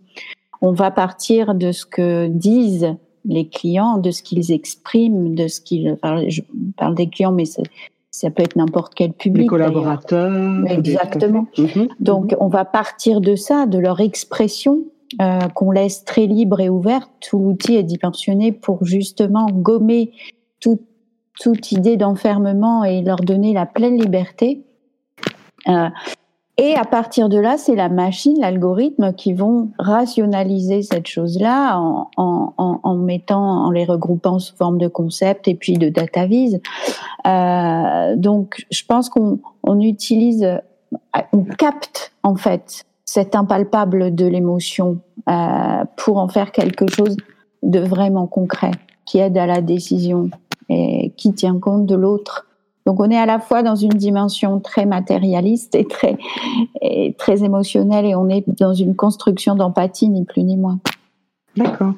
on 0.64 0.72
va 0.72 0.92
partir 0.92 1.56
de 1.56 1.74
ce 1.74 1.86
que 1.86 2.28
disent 2.28 2.96
les 3.26 3.50
clients, 3.50 3.98
de 3.98 4.12
ce 4.12 4.24
qu'ils 4.24 4.52
expriment, 4.52 5.36
de 5.36 5.50
ce 5.50 5.60
qu'ils. 5.60 5.92
Enfin, 6.02 6.24
je 6.28 6.42
parle 6.78 6.96
des 6.96 7.10
clients, 7.10 7.34
mais 7.34 7.44
ça 7.46 8.32
peut 8.32 8.44
être 8.44 8.56
n'importe 8.56 8.94
quel 8.96 9.12
public. 9.12 9.44
Les 9.44 9.48
collaborateurs. 9.48 10.66
Exactement. 10.68 11.48
Mhm. 11.58 11.90
Donc, 12.00 12.32
mhm. 12.32 12.38
on 12.40 12.48
va 12.48 12.64
partir 12.64 13.20
de 13.20 13.36
ça, 13.36 13.66
de 13.66 13.78
leur 13.78 14.00
expression, 14.00 14.86
euh, 15.22 15.40
qu'on 15.54 15.72
laisse 15.72 16.06
très 16.06 16.28
libre 16.28 16.62
et 16.62 16.70
ouverte. 16.70 17.12
Tout 17.20 17.40
l'outil 17.40 17.76
est 17.76 17.84
dimensionné 17.84 18.54
pour 18.54 18.86
justement 18.86 19.48
gommer 19.52 20.14
tout, 20.62 20.80
toute 21.42 21.74
idée 21.74 21.98
d'enfermement 21.98 22.86
et 22.86 23.02
leur 23.02 23.18
donner 23.18 23.54
la 23.54 23.66
pleine 23.66 24.00
liberté. 24.00 24.64
Euh, 25.68 25.90
et 26.58 26.76
à 26.76 26.86
partir 26.86 27.30
de 27.30 27.38
là, 27.40 27.58
c'est 27.58 27.76
la 27.76 27.90
machine, 27.90 28.40
l'algorithme 28.40 29.14
qui 29.14 29.34
vont 29.34 29.70
rationaliser 29.80 30.84
cette 30.84 31.08
chose-là 31.08 31.80
en, 31.80 32.12
en, 32.16 32.54
en, 32.58 32.96
mettant, 32.96 33.66
en 33.66 33.72
les 33.72 33.86
regroupant 33.86 34.38
sous 34.38 34.56
forme 34.56 34.78
de 34.78 34.88
concept 34.88 35.48
et 35.48 35.56
puis 35.56 35.74
de 35.74 35.90
data 35.90 36.28
vise. 36.28 36.62
Euh, 37.26 38.16
donc, 38.16 38.68
je 38.70 38.84
pense 38.88 39.10
qu'on 39.10 39.40
on 39.64 39.82
utilise, 39.82 40.48
on 41.32 41.44
capte 41.44 42.14
en 42.22 42.36
fait 42.36 42.84
cet 43.04 43.36
impalpable 43.36 44.14
de 44.14 44.28
l'émotion 44.28 45.00
euh, 45.30 45.86
pour 45.98 46.18
en 46.18 46.28
faire 46.28 46.52
quelque 46.52 46.86
chose 46.88 47.18
de 47.64 47.80
vraiment 47.80 48.28
concret 48.28 48.72
qui 49.06 49.18
aide 49.18 49.38
à 49.40 49.48
la 49.48 49.62
décision 49.62 50.30
et 50.70 51.14
qui 51.18 51.34
tient 51.34 51.58
compte 51.60 51.88
de 51.88 51.96
l'autre 51.96 52.46
donc 52.86 53.00
on 53.00 53.10
est 53.10 53.18
à 53.18 53.26
la 53.26 53.40
fois 53.40 53.64
dans 53.64 53.76
une 53.76 53.90
dimension 53.90 54.60
très 54.60 54.86
matérialiste 54.86 55.76
et 55.76 55.86
très, 55.86 56.18
et 56.82 57.16
très 57.18 57.44
émotionnelle 57.44 58.06
et 58.06 58.16
on 58.16 58.30
est 58.30 58.44
dans 58.60 58.74
une 58.74 58.96
construction 58.96 59.56
d'empathie, 59.56 60.10
ni 60.10 60.26
plus 60.26 60.44
ni 60.44 60.58
moins. 60.58 60.80
D'accord. 61.56 61.94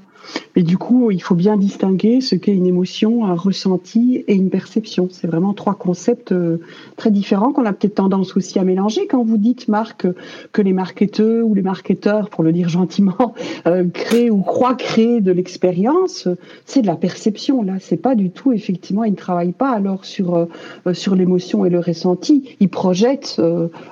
Mais 0.55 0.63
du 0.63 0.77
coup, 0.77 1.11
il 1.11 1.21
faut 1.21 1.35
bien 1.35 1.57
distinguer 1.57 2.21
ce 2.21 2.35
qu'est 2.35 2.53
une 2.53 2.65
émotion, 2.65 3.25
un 3.25 3.35
ressenti 3.35 4.23
et 4.27 4.35
une 4.35 4.49
perception. 4.49 5.07
C'est 5.11 5.27
vraiment 5.27 5.53
trois 5.53 5.75
concepts 5.75 6.31
euh, 6.31 6.61
très 6.95 7.11
différents 7.11 7.51
qu'on 7.51 7.65
a 7.65 7.73
peut-être 7.73 7.95
tendance 7.95 8.35
aussi 8.37 8.57
à 8.59 8.63
mélanger. 8.63 9.07
Quand 9.07 9.23
vous 9.23 9.37
dites, 9.37 9.67
Marc, 9.67 10.07
que 10.51 10.61
les 10.61 10.73
marketeurs 10.73 11.45
ou 11.45 11.53
les 11.53 11.61
marketeurs, 11.61 12.29
pour 12.29 12.43
le 12.43 12.51
dire 12.51 12.69
gentiment, 12.69 13.33
euh, 13.67 13.85
créent 13.93 14.29
ou 14.29 14.41
croient 14.41 14.75
créer 14.75 15.21
de 15.21 15.31
l'expérience, 15.31 16.27
c'est 16.65 16.81
de 16.81 16.87
la 16.87 16.95
perception. 16.95 17.63
Là, 17.63 17.73
c'est 17.79 17.97
pas 17.97 18.15
du 18.15 18.29
tout, 18.29 18.51
effectivement, 18.51 19.03
ils 19.03 19.11
ne 19.11 19.17
travaillent 19.17 19.51
pas 19.51 19.71
alors 19.71 20.05
sur, 20.05 20.35
euh, 20.35 20.93
sur 20.93 21.15
l'émotion 21.15 21.65
et 21.65 21.69
le 21.69 21.79
ressenti. 21.79 22.55
Ils 22.59 22.69
projettent 22.69 23.41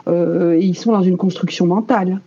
et 0.08 0.60
ils 0.60 0.76
sont 0.76 0.92
dans 0.92 1.02
une 1.02 1.18
construction 1.18 1.66
mentale. 1.66 2.22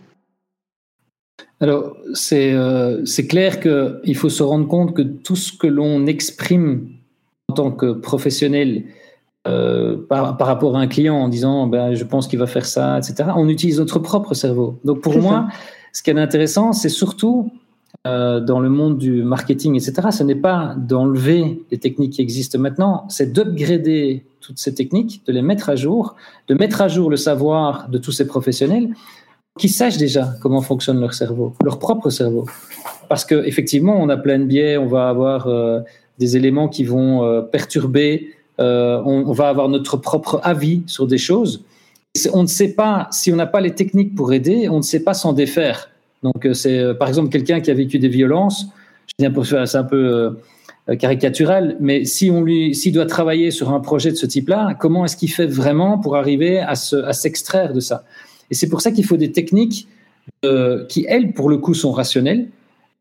Alors, 1.59 1.97
euh, 2.33 3.01
c'est 3.05 3.27
clair 3.27 3.59
qu'il 3.59 4.15
faut 4.15 4.29
se 4.29 4.43
rendre 4.43 4.67
compte 4.67 4.95
que 4.95 5.01
tout 5.01 5.35
ce 5.35 5.51
que 5.51 5.67
l'on 5.67 6.05
exprime 6.05 6.89
en 7.49 7.53
tant 7.53 7.71
que 7.71 7.93
professionnel 7.93 8.83
euh, 9.47 9.97
par, 10.07 10.37
par, 10.37 10.47
rapport 10.47 10.75
à 10.75 10.81
un 10.81 10.87
client 10.87 11.15
en 11.15 11.29
disant 11.29 11.67
ben, 11.67 11.95
je 11.95 12.03
pense 12.03 12.27
qu'il 12.27 12.37
va 12.37 12.47
faire 12.47 12.65
ça, 12.65 12.97
etc., 12.97 13.29
on 13.35 13.49
utilise 13.49 13.79
notre 13.79 13.99
propre 13.99 14.33
cerveau. 14.33 14.77
Donc, 14.83 15.01
pour 15.01 15.17
moi, 15.17 15.47
ce 15.93 16.03
qui 16.03 16.11
est 16.11 16.19
intéressant, 16.19 16.73
c'est 16.73 16.89
surtout 16.89 17.51
euh, 18.05 18.39
dans 18.39 18.59
le 18.59 18.69
monde 18.69 18.97
du 18.97 19.23
marketing, 19.23 19.75
etc., 19.75 20.09
ce 20.11 20.23
n'est 20.23 20.35
pas 20.35 20.75
d'enlever 20.77 21.63
les 21.71 21.77
techniques 21.79 22.13
qui 22.13 22.21
existent 22.21 22.59
maintenant, 22.59 23.05
c'est 23.09 23.33
d'upgrader 23.33 24.25
toutes 24.41 24.59
ces 24.59 24.75
techniques, 24.75 25.23
de 25.25 25.33
les 25.33 25.41
mettre 25.41 25.69
à 25.69 25.75
jour, 25.75 26.15
de 26.47 26.53
mettre 26.53 26.81
à 26.81 26.87
jour 26.87 27.09
le 27.09 27.17
savoir 27.17 27.89
de 27.89 27.97
tous 27.97 28.11
ces 28.11 28.27
professionnels 28.27 28.89
qui 29.57 29.69
sachent 29.69 29.97
déjà 29.97 30.33
comment 30.41 30.61
fonctionne 30.61 30.99
leur 30.99 31.13
cerveau, 31.13 31.53
leur 31.63 31.79
propre 31.79 32.09
cerveau. 32.09 32.45
Parce 33.09 33.25
que 33.25 33.45
effectivement, 33.45 33.95
on 33.99 34.09
a 34.09 34.17
plein 34.17 34.39
de 34.39 34.45
biais, 34.45 34.77
on 34.77 34.87
va 34.87 35.09
avoir 35.09 35.47
euh, 35.47 35.81
des 36.19 36.37
éléments 36.37 36.67
qui 36.67 36.83
vont 36.83 37.23
euh, 37.23 37.41
perturber, 37.41 38.33
euh, 38.59 39.01
on, 39.05 39.31
va 39.31 39.49
avoir 39.49 39.69
notre 39.69 39.97
propre 39.97 40.41
avis 40.43 40.83
sur 40.87 41.07
des 41.07 41.17
choses. 41.17 41.63
On 42.33 42.41
ne 42.41 42.47
sait 42.47 42.73
pas, 42.73 43.07
si 43.11 43.31
on 43.31 43.35
n'a 43.35 43.45
pas 43.45 43.61
les 43.61 43.75
techniques 43.75 44.15
pour 44.15 44.33
aider, 44.33 44.67
on 44.69 44.77
ne 44.77 44.81
sait 44.81 45.03
pas 45.03 45.13
s'en 45.13 45.33
défaire. 45.33 45.89
Donc, 46.23 46.47
c'est 46.53 46.95
par 46.95 47.07
exemple 47.07 47.29
quelqu'un 47.29 47.61
qui 47.61 47.69
a 47.69 47.75
vécu 47.75 47.99
des 47.99 48.07
violences, 48.07 48.65
c'est 49.19 49.27
un 49.75 49.83
peu 49.83 50.37
caricatural, 50.99 51.77
mais 51.79 52.05
si 52.05 52.31
on 52.31 52.41
lui, 52.41 52.73
s'il 52.73 52.93
doit 52.93 53.05
travailler 53.05 53.51
sur 53.51 53.71
un 53.71 53.79
projet 53.79 54.09
de 54.09 54.15
ce 54.15 54.25
type-là, 54.25 54.75
comment 54.79 55.05
est-ce 55.05 55.15
qu'il 55.15 55.31
fait 55.31 55.45
vraiment 55.45 55.99
pour 55.99 56.15
arriver 56.15 56.59
à 56.59 56.73
s'extraire 56.75 57.73
de 57.73 57.79
ça? 57.79 58.03
Et 58.49 58.55
c'est 58.55 58.69
pour 58.69 58.81
ça 58.81 58.91
qu'il 58.91 59.05
faut 59.05 59.17
des 59.17 59.31
techniques 59.31 59.87
euh, 60.45 60.85
qui, 60.85 61.05
elles, 61.07 61.33
pour 61.33 61.49
le 61.49 61.57
coup, 61.57 61.73
sont 61.73 61.91
rationnelles. 61.91 62.47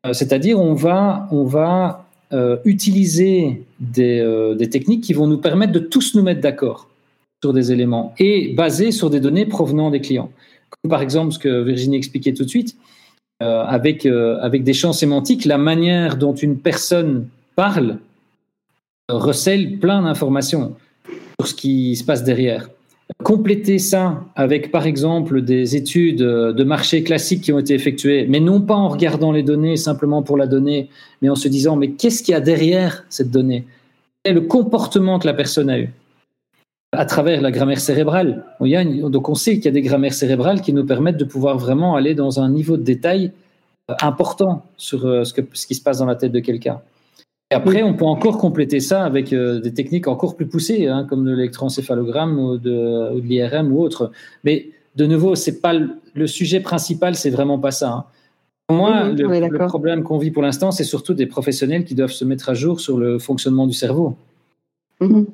Euh, 0.07 0.13
c'est-à-dire, 0.13 0.61
on 0.61 0.75
va, 0.75 1.29
on 1.31 1.45
va 1.45 2.07
euh, 2.33 2.57
utiliser 2.65 3.65
des, 3.81 4.55
des, 4.57 4.71
techniques 4.71 5.03
qui 5.03 5.13
vont 5.13 5.27
nous 5.27 5.39
permettre 5.39 5.73
de 5.73 5.79
tous 5.79 6.15
nous 6.15 6.23
mettre 6.23 6.41
d'accord 6.41 6.89
sur 7.43 7.53
des 7.53 7.71
éléments 7.73 8.15
et 8.19 8.55
basés 8.55 8.91
sur 8.91 9.11
des 9.11 9.21
données 9.21 9.47
provenant 9.47 9.91
des 9.91 10.01
clients. 10.01 10.31
Comme 10.71 10.91
par 10.91 11.03
exemple 11.03 11.33
ce 11.33 11.39
que 11.39 11.63
Virginie 11.63 11.97
expliquait 11.97 12.33
tout 12.33 12.45
de 12.45 12.49
suite, 12.49 12.77
avec, 13.41 14.07
avec 14.07 14.65
des 14.65 14.73
champs 14.73 14.95
sémantiques, 14.95 15.45
la 15.45 15.59
manière 15.59 16.17
dont 16.17 16.35
une 16.35 16.59
personne 16.59 17.29
parle 17.55 17.99
recèle 19.09 19.79
plein 19.79 20.03
d'informations 20.03 20.75
sur 21.39 21.47
ce 21.47 21.55
qui 21.55 21.95
se 21.95 22.03
passe 22.03 22.25
derrière. 22.25 22.71
Compléter 23.27 23.81
ça 23.81 24.23
avec, 24.37 24.71
par 24.71 24.87
exemple, 24.87 25.43
des 25.43 25.75
études 25.75 26.21
de 26.21 26.63
marché 26.63 27.03
classiques 27.03 27.41
qui 27.41 27.53
ont 27.53 27.59
été 27.59 27.75
effectuées, 27.75 28.25
mais 28.29 28.39
non 28.39 28.61
pas 28.61 28.77
en 28.77 28.87
regardant 28.87 29.33
les 29.33 29.43
données 29.43 29.77
simplement 29.77 30.23
pour 30.23 30.37
la 30.37 30.47
donnée, 30.47 30.91
mais 31.21 31.29
en 31.29 31.35
se 31.35 31.49
disant, 31.49 31.75
mais 31.75 31.91
qu'est-ce 31.91 32.23
qu'il 32.23 32.35
y 32.35 32.37
a 32.37 32.41
derrière 32.41 33.05
cette 33.09 33.33
donnée? 33.33 33.65
Quel 34.23 34.37
est 34.37 34.41
le 34.41 34.47
comportement 34.47 35.19
que 35.19 35.27
la 35.27 35.35
personne 35.35 35.71
a 35.71 35.81
eu? 35.81 35.91
À 36.93 37.05
travers 37.05 37.41
la 37.41 37.51
grammaire 37.51 37.81
cérébrale. 37.81 38.45
donc 38.61 39.29
on 39.29 39.35
sait 39.35 39.57
qu'il 39.57 39.65
y 39.65 39.69
a 39.71 39.73
des 39.73 39.83
grammaires 39.83 40.15
cérébrales 40.15 40.61
qui 40.61 40.73
nous 40.73 40.87
permettent 40.87 41.17
de 41.17 41.25
pouvoir 41.25 41.59
vraiment 41.59 41.97
aller 41.97 42.15
dans 42.15 42.39
un 42.39 42.49
niveau 42.49 42.77
de 42.77 42.85
détail 42.85 43.33
euh, 43.91 43.95
important 44.03 44.63
sur 44.77 45.05
euh, 45.05 45.25
ce, 45.25 45.35
qui 45.35 45.75
se 45.75 45.83
passe 45.83 45.99
dans 45.99 46.07
la 46.07 46.15
tête 46.15 46.31
de 46.31 46.39
quelqu'un. 46.39 46.81
Et 47.51 47.55
après, 47.55 47.83
on 47.85 47.95
peut 47.95 48.05
encore 48.05 48.39
compléter 48.39 48.81
ça 48.81 49.05
avec 49.05 49.33
euh, 49.33 49.61
des 49.61 49.73
techniques 49.73 50.09
encore 50.09 50.35
plus 50.35 50.47
poussées, 50.47 50.89
hein, 50.89 51.07
comme 51.09 51.29
l'électroencéphalogramme 51.29 52.39
ou 52.39 52.59
de, 52.59 53.15
ou 53.15 53.21
de 53.21 53.27
l'IRM 53.27 53.73
ou 53.73 53.81
autre. 53.81 54.11
Mais 54.43 54.71
de 54.97 55.07
nouveau, 55.07 55.37
c'est 55.37 55.61
pas 55.61 55.73
le, 55.73 56.27
sujet 56.27 56.59
principal, 56.61 57.15
c'est 57.15 57.31
vraiment 57.31 57.59
pas 57.59 57.71
ça. 57.71 57.93
Hein. 57.93 58.05
Pour 58.67 58.79
moi, 58.79 59.11
le, 59.11 59.67
problème 59.69 60.03
qu'on 60.03 60.19
vit 60.19 60.33
pour 60.33 60.43
l'instant, 60.43 60.73
c'est 60.73 60.83
surtout 60.83 61.15
des 61.15 61.27
professionnels 61.27 61.85
qui 61.85 61.95
doivent 61.95 62.11
se 62.11 62.25
mettre 62.25 62.49
à 62.49 62.55
jour 62.55 62.81
sur 62.81 62.99
le 62.99 63.21
fonctionnement 63.21 63.69
du 63.69 63.75
cerveau. 63.75 64.17
Mhm. 65.01 65.27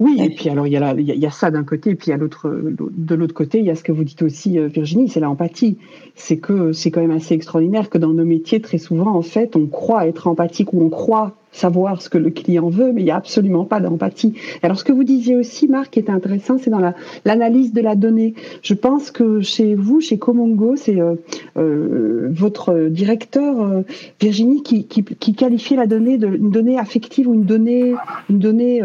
Oui, 0.00 0.18
et 0.20 0.30
puis 0.30 0.48
alors 0.48 0.66
il 0.66 0.72
y 0.72 0.76
a, 0.76 0.94
il 0.94 1.06
y 1.06 1.26
a 1.26 1.30
ça 1.30 1.50
d'un 1.50 1.64
côté, 1.64 1.90
et 1.90 1.94
puis 1.94 2.12
à 2.12 2.16
l'autre, 2.16 2.48
de 2.50 3.14
l'autre 3.14 3.34
côté, 3.34 3.58
il 3.58 3.64
y 3.64 3.70
a 3.70 3.74
ce 3.76 3.82
que 3.82 3.92
vous 3.92 4.04
dites 4.04 4.22
aussi, 4.22 4.58
euh, 4.58 4.66
Virginie, 4.66 5.08
c'est 5.08 5.20
l'empathie. 5.20 5.78
C'est 6.14 6.38
que 6.38 6.72
c'est 6.72 6.90
quand 6.90 7.00
même 7.00 7.10
assez 7.10 7.34
extraordinaire 7.34 7.90
que 7.90 7.98
dans 7.98 8.12
nos 8.12 8.24
métiers, 8.24 8.60
très 8.60 8.78
souvent, 8.78 9.14
en 9.14 9.22
fait, 9.22 9.56
on 9.56 9.66
croit 9.66 10.06
être 10.06 10.26
empathique 10.26 10.72
ou 10.72 10.82
on 10.82 10.90
croit 10.90 11.36
savoir 11.54 12.02
ce 12.02 12.08
que 12.08 12.18
le 12.18 12.30
client 12.30 12.68
veut, 12.68 12.92
mais 12.92 13.00
il 13.00 13.04
n'y 13.04 13.10
a 13.10 13.16
absolument 13.16 13.64
pas 13.64 13.80
d'empathie. 13.80 14.34
Alors 14.62 14.78
ce 14.78 14.84
que 14.84 14.92
vous 14.92 15.04
disiez 15.04 15.36
aussi, 15.36 15.68
Marc, 15.68 15.90
qui 15.92 16.00
est 16.00 16.10
intéressant, 16.10 16.58
c'est 16.58 16.70
dans 16.70 16.92
l'analyse 17.24 17.72
de 17.72 17.80
la 17.80 17.94
donnée. 17.94 18.34
Je 18.62 18.74
pense 18.74 19.10
que 19.10 19.40
chez 19.40 19.74
vous, 19.74 20.00
chez 20.00 20.18
Comongo, 20.18 20.74
c'est 20.76 21.00
euh, 21.00 21.14
euh, 21.56 22.28
votre 22.30 22.88
directeur, 22.88 23.62
euh, 23.62 23.82
Virginie, 24.20 24.62
qui, 24.62 24.84
qui, 24.84 25.04
qui 25.04 25.34
qualifiait 25.34 25.76
la 25.76 25.86
donnée 25.86 26.18
de 26.18 26.26
une 26.26 26.50
donnée 26.50 26.78
affective 26.78 27.28
ou 27.28 27.34
une 27.34 27.44
donnée, 27.44 27.94
une 28.28 28.38
donnée, 28.38 28.82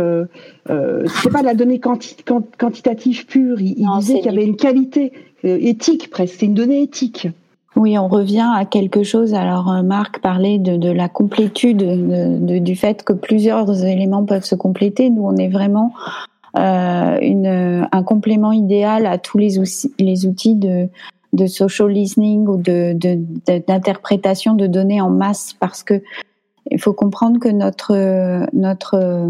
c'est 0.68 1.32
pas 1.32 1.42
la 1.42 1.56
donnée 1.56 1.80
quanti, 1.80 2.16
quantitative 2.58 3.26
pure. 3.26 3.60
Il, 3.60 3.80
il 3.80 3.88
disait 4.00 4.20
qu'il 4.20 4.32
y 4.32 4.36
avait 4.36 4.46
une 4.46 4.56
qualité 4.56 5.12
éthique 5.44 6.10
presque. 6.12 6.36
C'est 6.40 6.46
une 6.46 6.54
donnée 6.54 6.84
éthique. 6.84 7.28
Oui, 7.76 7.98
on 7.98 8.08
revient 8.08 8.50
à 8.56 8.66
quelque 8.66 9.04
chose. 9.04 9.34
Alors, 9.34 9.72
euh, 9.72 9.84
Marc 9.84 10.20
parlait 10.20 10.58
de, 10.58 10.92
la 10.92 11.08
complétude, 11.08 11.78
de, 11.78 12.58
du 12.58 12.76
fait 12.76 13.04
que 13.04 13.14
plusieurs 13.14 13.86
éléments 13.86 14.26
peuvent 14.26 14.44
se 14.44 14.56
compléter. 14.56 15.10
Nous, 15.10 15.24
on 15.24 15.36
est 15.38 15.50
vraiment 15.50 15.94
euh, 16.58 17.20
une, 17.22 17.88
un 17.92 18.04
complément 18.04 18.52
idéal 18.52 19.06
à 19.06 19.20
tous 19.20 19.38
les, 19.38 19.60
outils, 19.60 20.56
de, 20.56 20.90
social 21.48 21.90
listening 21.90 22.48
ou 22.48 22.58
d'interprétation 22.58 24.56
de, 24.56 24.66
données 24.66 25.02
en 25.02 25.12
masse 25.12 25.54
parce 25.60 25.84
que 25.84 26.02
il 26.72 26.80
faut 26.80 26.94
comprendre 26.94 27.40
que 27.40 27.50
notre, 27.50 27.96
notre 28.54 28.96
euh, 28.96 29.30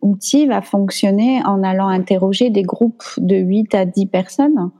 outil 0.00 0.46
va 0.46 0.62
fonctionner 0.62 1.42
en 1.44 1.62
allant 1.62 1.88
interroger 1.88 2.48
des 2.48 2.62
groupes 2.62 3.04
de 3.18 3.36
8 3.36 3.74
à 3.74 3.84
10 3.84 4.06
personnes 4.06 4.70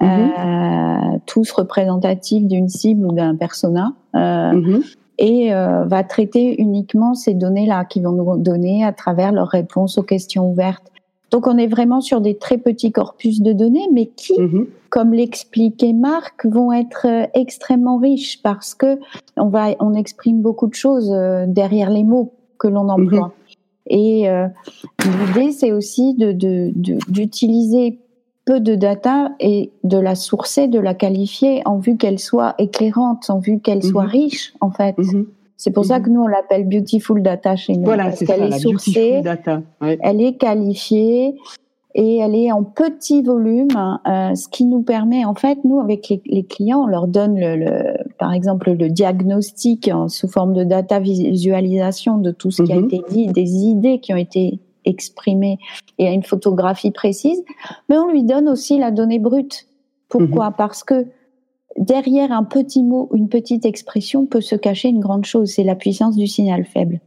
Mhm. 0.00 0.08
Euh, 0.08 1.18
tous 1.26 1.50
représentatifs 1.52 2.44
d'une 2.46 2.68
cible 2.68 3.06
ou 3.06 3.12
d'un 3.12 3.34
persona. 3.34 3.92
Euh, 4.14 4.52
mhm. 4.52 4.82
Et 5.18 5.54
euh, 5.54 5.84
va 5.84 6.04
traiter 6.04 6.60
uniquement 6.60 7.14
ces 7.14 7.32
données-là 7.32 7.86
qui 7.86 8.00
vont 8.00 8.12
nous 8.12 8.36
donner 8.36 8.84
à 8.84 8.92
travers 8.92 9.32
leurs 9.32 9.48
réponses 9.48 9.96
aux 9.96 10.02
questions 10.02 10.50
ouvertes. 10.50 10.92
Donc 11.30 11.46
on 11.46 11.56
est 11.56 11.66
vraiment 11.66 12.02
sur 12.02 12.20
des 12.20 12.36
très 12.36 12.58
petits 12.58 12.92
corpus 12.92 13.40
de 13.40 13.52
données, 13.52 13.88
mais 13.92 14.06
qui, 14.14 14.38
mhm. 14.38 14.66
comme 14.90 15.14
l'expliquait 15.14 15.94
Marc, 15.94 16.44
vont 16.44 16.70
être 16.70 17.06
extrêmement 17.34 17.96
riches 17.96 18.42
parce 18.42 18.74
que 18.74 18.98
on 19.38 19.48
va, 19.48 19.68
on 19.80 19.94
exprime 19.94 20.42
beaucoup 20.42 20.66
de 20.66 20.74
choses 20.74 21.10
derrière 21.48 21.90
les 21.90 22.04
mots 22.04 22.34
que 22.58 22.68
l'on 22.68 22.88
emploie. 22.88 23.32
Et 23.88 24.28
l'idée, 25.04 25.50
c'est 25.50 25.72
aussi 25.72 26.14
de, 26.14 26.32
d'utiliser 27.08 27.90
de, 27.90 27.96
peu 28.46 28.60
de 28.60 28.76
data 28.76 29.32
et 29.40 29.72
de 29.84 29.98
la 29.98 30.14
sourcer, 30.14 30.68
de 30.68 30.78
la 30.78 30.94
qualifier 30.94 31.62
en 31.66 31.78
vue 31.78 31.96
qu'elle 31.96 32.20
soit 32.20 32.54
éclairante, 32.58 33.28
en 33.28 33.40
vue 33.40 33.58
qu'elle 33.58 33.82
soit 33.82 34.04
mhm. 34.04 34.10
riche, 34.10 34.54
en 34.60 34.70
fait. 34.70 34.96
Mhm. 34.96 35.26
C'est 35.58 35.72
pour 35.72 35.84
ça 35.84 35.98
mhm. 35.98 36.04
que 36.04 36.10
nous, 36.10 36.22
on 36.22 36.26
l'appelle 36.28 36.66
beautiful 36.66 37.22
data 37.22 37.56
chez 37.56 37.74
nous. 37.74 37.84
Voilà, 37.84 38.04
parce 38.04 38.24
qu'elle 38.24 38.44
est, 38.44 38.58
sourcée, 38.58 39.22
elle 39.80 40.20
est 40.20 40.36
qualifiée 40.36 41.34
et 41.98 42.18
elle 42.18 42.36
est 42.36 42.52
en 42.52 42.62
petit 42.62 43.22
volume, 43.22 43.68
euh, 44.06 44.34
ce 44.34 44.48
qui 44.48 44.64
nous 44.64 44.82
permet, 44.82 45.24
en 45.24 45.34
fait, 45.34 45.58
nous, 45.64 45.80
avec 45.80 46.12
les, 46.26 46.44
clients, 46.44 46.82
on 46.82 46.86
leur 46.86 47.08
donne, 47.08 47.40
le, 47.40 47.96
par 48.18 48.32
exemple, 48.32 48.70
le 48.70 48.90
diagnostic 48.90 49.90
sous 50.08 50.28
forme 50.28 50.52
de 50.52 50.62
data 50.62 51.00
visualisation 51.00 52.18
de 52.18 52.30
tout 52.30 52.50
ce 52.50 52.62
qui 52.62 52.72
a 52.72 52.76
été 52.76 53.00
dit, 53.08 53.26
des 53.26 53.54
idées 53.64 53.98
qui 53.98 54.12
ont 54.12 54.18
été 54.18 54.60
exprimé 54.86 55.58
et 55.98 56.08
à 56.08 56.12
une 56.12 56.22
photographie 56.22 56.90
précise, 56.90 57.42
mais 57.88 57.98
on 57.98 58.10
lui 58.10 58.24
donne 58.24 58.48
aussi 58.48 58.78
la 58.78 58.90
donnée 58.90 59.18
brute. 59.18 59.66
Pourquoi? 60.08 60.50
Mhm. 60.50 60.54
Parce 60.56 60.84
que 60.84 61.06
derrière 61.76 62.32
un 62.32 62.44
petit 62.44 62.82
mot, 62.82 63.10
une 63.12 63.28
petite 63.28 63.64
expression 63.64 64.26
peut 64.26 64.40
se 64.40 64.56
cacher 64.56 64.88
une 64.88 65.00
grande 65.00 65.24
chose, 65.24 65.52
c'est 65.54 65.64
la 65.64 65.74
puissance 65.74 66.16
du 66.16 66.26
signal 66.26 66.64
faible. 66.64 67.00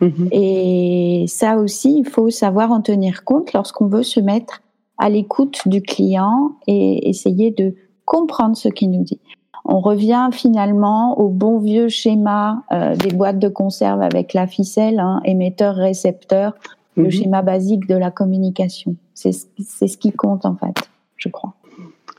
Mhm. 0.00 0.28
Et 0.32 1.24
ça 1.28 1.56
aussi, 1.56 1.98
il 1.98 2.06
faut 2.06 2.30
savoir 2.30 2.72
en 2.72 2.80
tenir 2.80 3.24
compte 3.24 3.52
lorsqu'on 3.52 3.86
veut 3.86 4.02
se 4.02 4.20
mettre 4.20 4.62
à 4.98 5.08
l'écoute 5.08 5.60
du 5.66 5.82
client 5.82 6.52
et 6.66 7.08
essayer 7.08 7.50
de 7.50 7.74
comprendre 8.04 8.56
ce 8.56 8.68
qu'il 8.68 8.90
nous 8.90 9.04
dit. 9.04 9.20
On 9.64 9.80
revient 9.80 10.28
finalement 10.32 11.18
au 11.18 11.28
bon 11.28 11.58
vieux 11.58 11.88
schéma 11.88 12.62
euh, 12.72 12.94
des 12.94 13.10
boîtes 13.10 13.40
de 13.40 13.48
conserve 13.48 14.00
avec 14.00 14.32
la 14.32 14.46
ficelle, 14.46 15.00
hein, 15.00 15.20
émetteur-récepteur 15.24 16.54
le 16.96 17.04
mhm. 17.04 17.10
schéma 17.10 17.42
basique 17.42 17.86
de 17.86 17.94
la 17.94 18.10
communication. 18.10 18.96
C'est 19.14 19.32
ce 19.32 19.96
qui 19.96 20.12
compte 20.12 20.44
en 20.44 20.56
fait, 20.56 20.90
je 21.16 21.28
crois. 21.28 21.54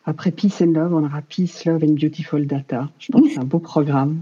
Après 0.05 0.31
Peace 0.31 0.61
and 0.61 0.71
Love, 0.71 0.93
on 0.93 1.03
aura 1.03 1.21
Peace, 1.21 1.65
Love 1.65 1.83
and 1.83 1.93
Beautiful 1.93 2.47
Data. 2.47 2.89
Je 2.97 3.11
pense 3.11 3.21
que 3.23 3.29
c'est 3.29 3.39
un 3.39 3.43
beau 3.43 3.59
programme. 3.59 4.21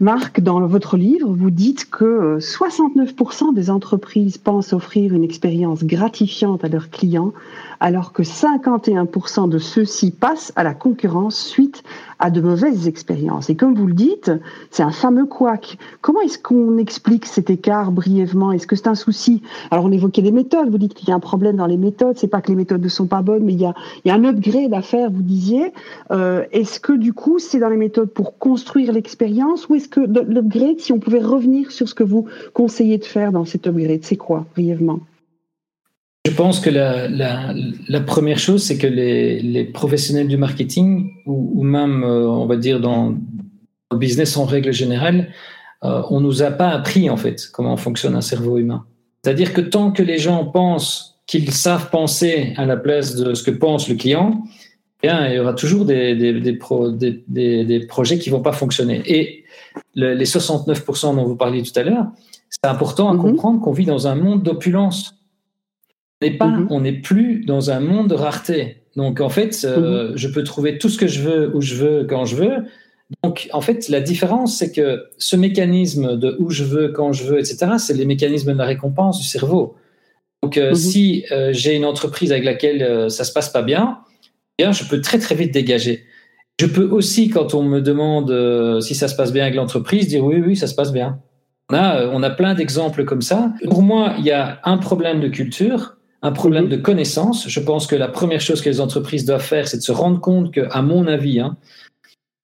Marc, 0.00 0.40
dans 0.40 0.64
votre 0.64 0.96
livre, 0.96 1.28
vous 1.28 1.50
dites 1.50 1.90
que 1.90 2.38
69% 2.38 3.52
des 3.52 3.68
entreprises 3.68 4.38
pensent 4.38 4.72
offrir 4.72 5.12
une 5.12 5.24
expérience 5.24 5.82
gratifiante 5.82 6.64
à 6.64 6.68
leurs 6.68 6.90
clients, 6.90 7.32
alors 7.80 8.12
que 8.12 8.22
51% 8.22 9.48
de 9.48 9.58
ceux-ci 9.58 10.12
passent 10.12 10.52
à 10.54 10.62
la 10.62 10.74
concurrence 10.74 11.36
suite 11.36 11.82
à 12.20 12.30
de 12.30 12.40
mauvaises 12.40 12.86
expériences. 12.88 13.50
Et 13.50 13.56
comme 13.56 13.74
vous 13.74 13.86
le 13.86 13.92
dites, 13.92 14.30
c'est 14.70 14.82
un 14.82 14.90
fameux 14.90 15.26
couac. 15.26 15.78
Comment 16.00 16.20
est-ce 16.20 16.38
qu'on 16.38 16.78
explique 16.78 17.26
cet 17.26 17.50
écart 17.50 17.92
brièvement? 17.92 18.52
Est-ce 18.52 18.66
que 18.66 18.76
c'est 18.76 18.88
un 18.88 18.94
souci? 18.94 19.42
Alors 19.70 19.84
on 19.84 19.92
évoquait 19.92 20.22
les 20.22 20.32
méthodes, 20.32 20.70
vous 20.70 20.78
dites 20.78 20.94
qu'il 20.94 21.08
y 21.08 21.12
a 21.12 21.14
un 21.14 21.20
problème 21.20 21.56
dans 21.56 21.66
les 21.66 21.76
méthodes, 21.76 22.18
c'est 22.18 22.28
pas 22.28 22.40
que 22.40 22.48
les 22.48 22.56
méthodes 22.56 22.82
ne 22.82 22.88
sont 22.88 23.06
pas 23.06 23.22
bonnes, 23.22 23.44
mais 23.44 23.52
il 23.52 23.60
y 23.60 23.66
a, 23.66 23.74
il 24.04 24.08
y 24.08 24.10
a 24.10 24.14
un 24.14 24.24
upgrade 24.24 24.74
à 24.74 24.82
faire, 24.82 25.10
vous 25.10 25.22
disiez. 25.22 25.72
Euh, 26.10 26.44
est-ce 26.52 26.78
que 26.80 26.92
du 26.92 27.12
coup 27.12 27.38
c'est 27.38 27.58
dans 27.58 27.68
les 27.68 27.76
méthodes 27.76 28.10
pour 28.10 28.38
construire 28.38 28.92
l'expérience 28.92 29.68
ou 29.68 29.76
est-ce 29.76 29.87
que 29.88 30.00
l'upgrade, 30.00 30.78
si 30.78 30.92
on 30.92 30.98
pouvait 30.98 31.22
revenir 31.22 31.70
sur 31.70 31.88
ce 31.88 31.94
que 31.94 32.04
vous 32.04 32.28
conseillez 32.52 32.98
de 32.98 33.04
faire 33.04 33.32
dans 33.32 33.44
cet 33.44 33.66
upgrade, 33.66 34.00
c'est 34.02 34.16
quoi 34.16 34.46
brièvement? 34.54 35.00
Je 36.26 36.34
pense 36.34 36.60
que 36.60 36.70
la, 36.70 38.00
première 38.00 38.38
chose, 38.38 38.62
c'est 38.62 38.76
que 38.76 38.86
les, 38.86 39.64
professionnels 39.64 40.28
du 40.28 40.36
marketing, 40.36 41.10
ou, 41.26 41.62
même, 41.62 42.04
euh, 42.04 42.28
on 42.28 42.46
va 42.46 42.56
dire, 42.56 42.80
dans 42.80 43.14
le 43.90 43.96
business 43.96 44.36
en 44.36 44.44
règle 44.44 44.72
générale, 44.72 45.28
euh, 45.84 46.02
on 46.10 46.20
nous 46.20 46.42
a 46.42 46.50
pas 46.50 46.68
appris, 46.68 47.08
en 47.08 47.16
fait, 47.16 47.48
comment 47.52 47.76
fonctionne 47.76 48.14
un 48.14 48.20
cerveau 48.20 48.58
humain. 48.58 48.84
C'est-à-dire 49.22 49.52
que 49.52 49.60
tant 49.60 49.90
que 49.90 50.02
les 50.02 50.18
gens 50.18 50.44
pensent 50.44 51.20
qu'ils 51.26 51.52
savent 51.52 51.90
penser 51.90 52.52
à 52.56 52.66
la 52.66 52.76
place 52.76 53.14
de 53.14 53.34
ce 53.34 53.42
que 53.42 53.50
pense 53.50 53.88
le 53.88 53.94
client, 53.94 54.44
il 55.02 55.34
y 55.34 55.38
aura 55.38 55.54
toujours 55.54 55.84
des, 55.84 56.14
des, 56.16 56.32
des, 56.40 57.64
des 57.64 57.86
projets 57.86 58.18
qui 58.18 58.30
vont 58.30 58.42
pas 58.42 58.52
fonctionner. 58.52 59.02
Et 59.06 59.44
les 59.94 60.24
69% 60.24 61.14
dont 61.14 61.24
vous 61.24 61.36
parliez 61.36 61.62
tout 61.62 61.78
à 61.78 61.82
l'heure, 61.82 62.06
c'est 62.50 62.68
important 62.68 63.08
à 63.08 63.14
mm-hmm. 63.14 63.20
comprendre 63.20 63.60
qu'on 63.60 63.72
vit 63.72 63.84
dans 63.84 64.08
un 64.08 64.14
monde 64.16 64.42
d'opulence 64.42 65.18
n'est 66.22 66.32
pas, 66.32 66.46
mhm. 66.46 66.66
on 66.70 66.80
n'est 66.80 66.92
plus 66.92 67.44
dans 67.44 67.70
un 67.70 67.80
monde 67.80 68.08
de 68.08 68.14
rareté. 68.14 68.82
Donc 68.96 69.20
en 69.20 69.28
fait, 69.28 69.64
euh, 69.64 70.10
mhm. 70.10 70.16
je 70.16 70.28
peux 70.28 70.42
trouver 70.42 70.78
tout 70.78 70.88
ce 70.88 70.98
que 70.98 71.06
je 71.06 71.20
veux 71.22 71.54
où 71.54 71.60
je 71.60 71.74
veux 71.76 72.04
quand 72.04 72.24
je 72.24 72.36
veux. 72.36 72.64
Donc 73.22 73.48
en 73.52 73.60
fait, 73.60 73.88
la 73.88 74.00
différence, 74.00 74.58
c'est 74.58 74.72
que 74.72 75.04
ce 75.16 75.36
mécanisme 75.36 76.16
de 76.18 76.36
où 76.38 76.50
je 76.50 76.64
veux, 76.64 76.88
quand 76.88 77.12
je 77.12 77.24
veux, 77.24 77.38
etc., 77.38 77.72
c'est 77.78 77.94
les 77.94 78.04
mécanismes 78.04 78.52
de 78.52 78.58
la 78.58 78.66
récompense 78.66 79.18
du 79.18 79.26
cerveau. 79.26 79.76
Donc 80.42 80.56
euh, 80.56 80.70
mhm. 80.70 80.74
si 80.74 81.24
euh, 81.30 81.52
j'ai 81.52 81.74
une 81.74 81.84
entreprise 81.84 82.32
avec 82.32 82.44
laquelle 82.44 83.10
ça 83.10 83.24
se 83.24 83.32
passe 83.32 83.50
pas 83.50 83.62
bien, 83.62 83.98
bien, 84.58 84.72
je 84.72 84.84
peux 84.84 85.00
très 85.00 85.18
très 85.18 85.34
vite 85.34 85.52
dégager. 85.52 86.04
Je 86.60 86.66
peux 86.66 86.88
aussi, 86.88 87.28
quand 87.28 87.54
on 87.54 87.62
me 87.62 87.80
demande 87.80 88.80
si 88.82 88.94
ça 88.94 89.08
se 89.08 89.14
passe 89.14 89.32
bien 89.32 89.44
avec 89.44 89.54
l'entreprise, 89.54 90.08
dire 90.08 90.24
oui, 90.24 90.42
oui, 90.44 90.56
ça 90.56 90.66
se 90.66 90.74
passe 90.74 90.92
bien. 90.92 91.20
On 91.70 91.76
a, 91.76 92.06
on 92.08 92.22
a 92.22 92.30
plein 92.30 92.54
d'exemples 92.54 93.04
comme 93.04 93.22
ça. 93.22 93.52
Pour 93.70 93.82
moi, 93.82 94.14
il 94.18 94.24
y 94.24 94.32
a 94.32 94.60
un 94.64 94.78
problème 94.78 95.20
de 95.20 95.28
culture 95.28 95.98
un 96.22 96.32
problème 96.32 96.64
mhm. 96.64 96.70
de 96.70 96.76
connaissance. 96.76 97.48
Je 97.48 97.60
pense 97.60 97.86
que 97.86 97.96
la 97.96 98.08
première 98.08 98.40
chose 98.40 98.60
que 98.60 98.68
les 98.68 98.80
entreprises 98.80 99.24
doivent 99.24 99.44
faire, 99.44 99.68
c'est 99.68 99.78
de 99.78 99.82
se 99.82 99.92
rendre 99.92 100.20
compte 100.20 100.52
que, 100.52 100.62
à 100.70 100.82
mon 100.82 101.06
avis, 101.06 101.40
hein, 101.40 101.56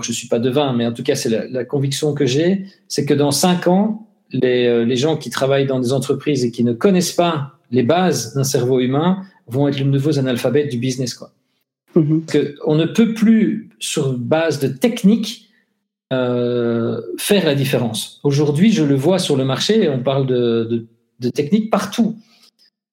je 0.03 0.11
ne 0.11 0.15
suis 0.15 0.29
pas 0.29 0.39
devin, 0.39 0.73
mais 0.73 0.87
en 0.87 0.93
tout 0.93 1.03
cas, 1.03 1.15
c'est 1.15 1.51
la, 1.51 1.65
conviction 1.65 2.15
que 2.15 2.27
j'ai, 2.27 2.67
c'est 2.89 3.05
que 3.05 3.15
dans 3.15 3.31
cinq 3.31 3.67
ans, 3.67 4.09
les, 4.31 4.67
euh, 4.67 4.85
les, 4.85 4.97
gens 4.97 5.17
qui 5.17 5.31
travaillent 5.31 5.67
dans 5.67 5.79
des 5.79 5.93
entreprises 5.93 6.45
et 6.45 6.51
qui 6.51 6.65
ne 6.65 6.73
connaissent 6.73 7.13
pas 7.13 7.53
les 7.71 7.83
bases 7.83 8.35
d'un 8.35 8.45
cerveau 8.45 8.81
humain 8.81 9.23
vont 9.47 9.69
être 9.69 9.79
les 9.79 9.85
nouveaux 9.85 10.19
analphabètes 10.19 10.71
du 10.71 10.79
business. 10.79 11.15
Quoi. 11.15 11.31
Mhm. 11.95 12.25
que 12.27 12.57
on 12.65 12.75
ne 12.75 12.87
peut 12.87 13.15
plus, 13.15 13.71
sur 13.79 14.19
base 14.19 14.59
de 14.59 14.69
techniques, 14.69 15.51
euh, 16.13 17.01
faire 17.19 17.45
la 17.47 17.55
différence. 17.55 18.21
Aujourd'hui, 18.25 18.73
je 18.73 18.85
le 18.85 18.95
vois 18.95 19.19
sur 19.19 19.37
le 19.37 19.45
marché, 19.45 19.89
on 19.89 20.01
parle 20.01 20.27
de, 20.27 20.65
de, 20.71 20.87
de 21.21 21.29
techniques 21.29 21.71
partout. 21.71 22.17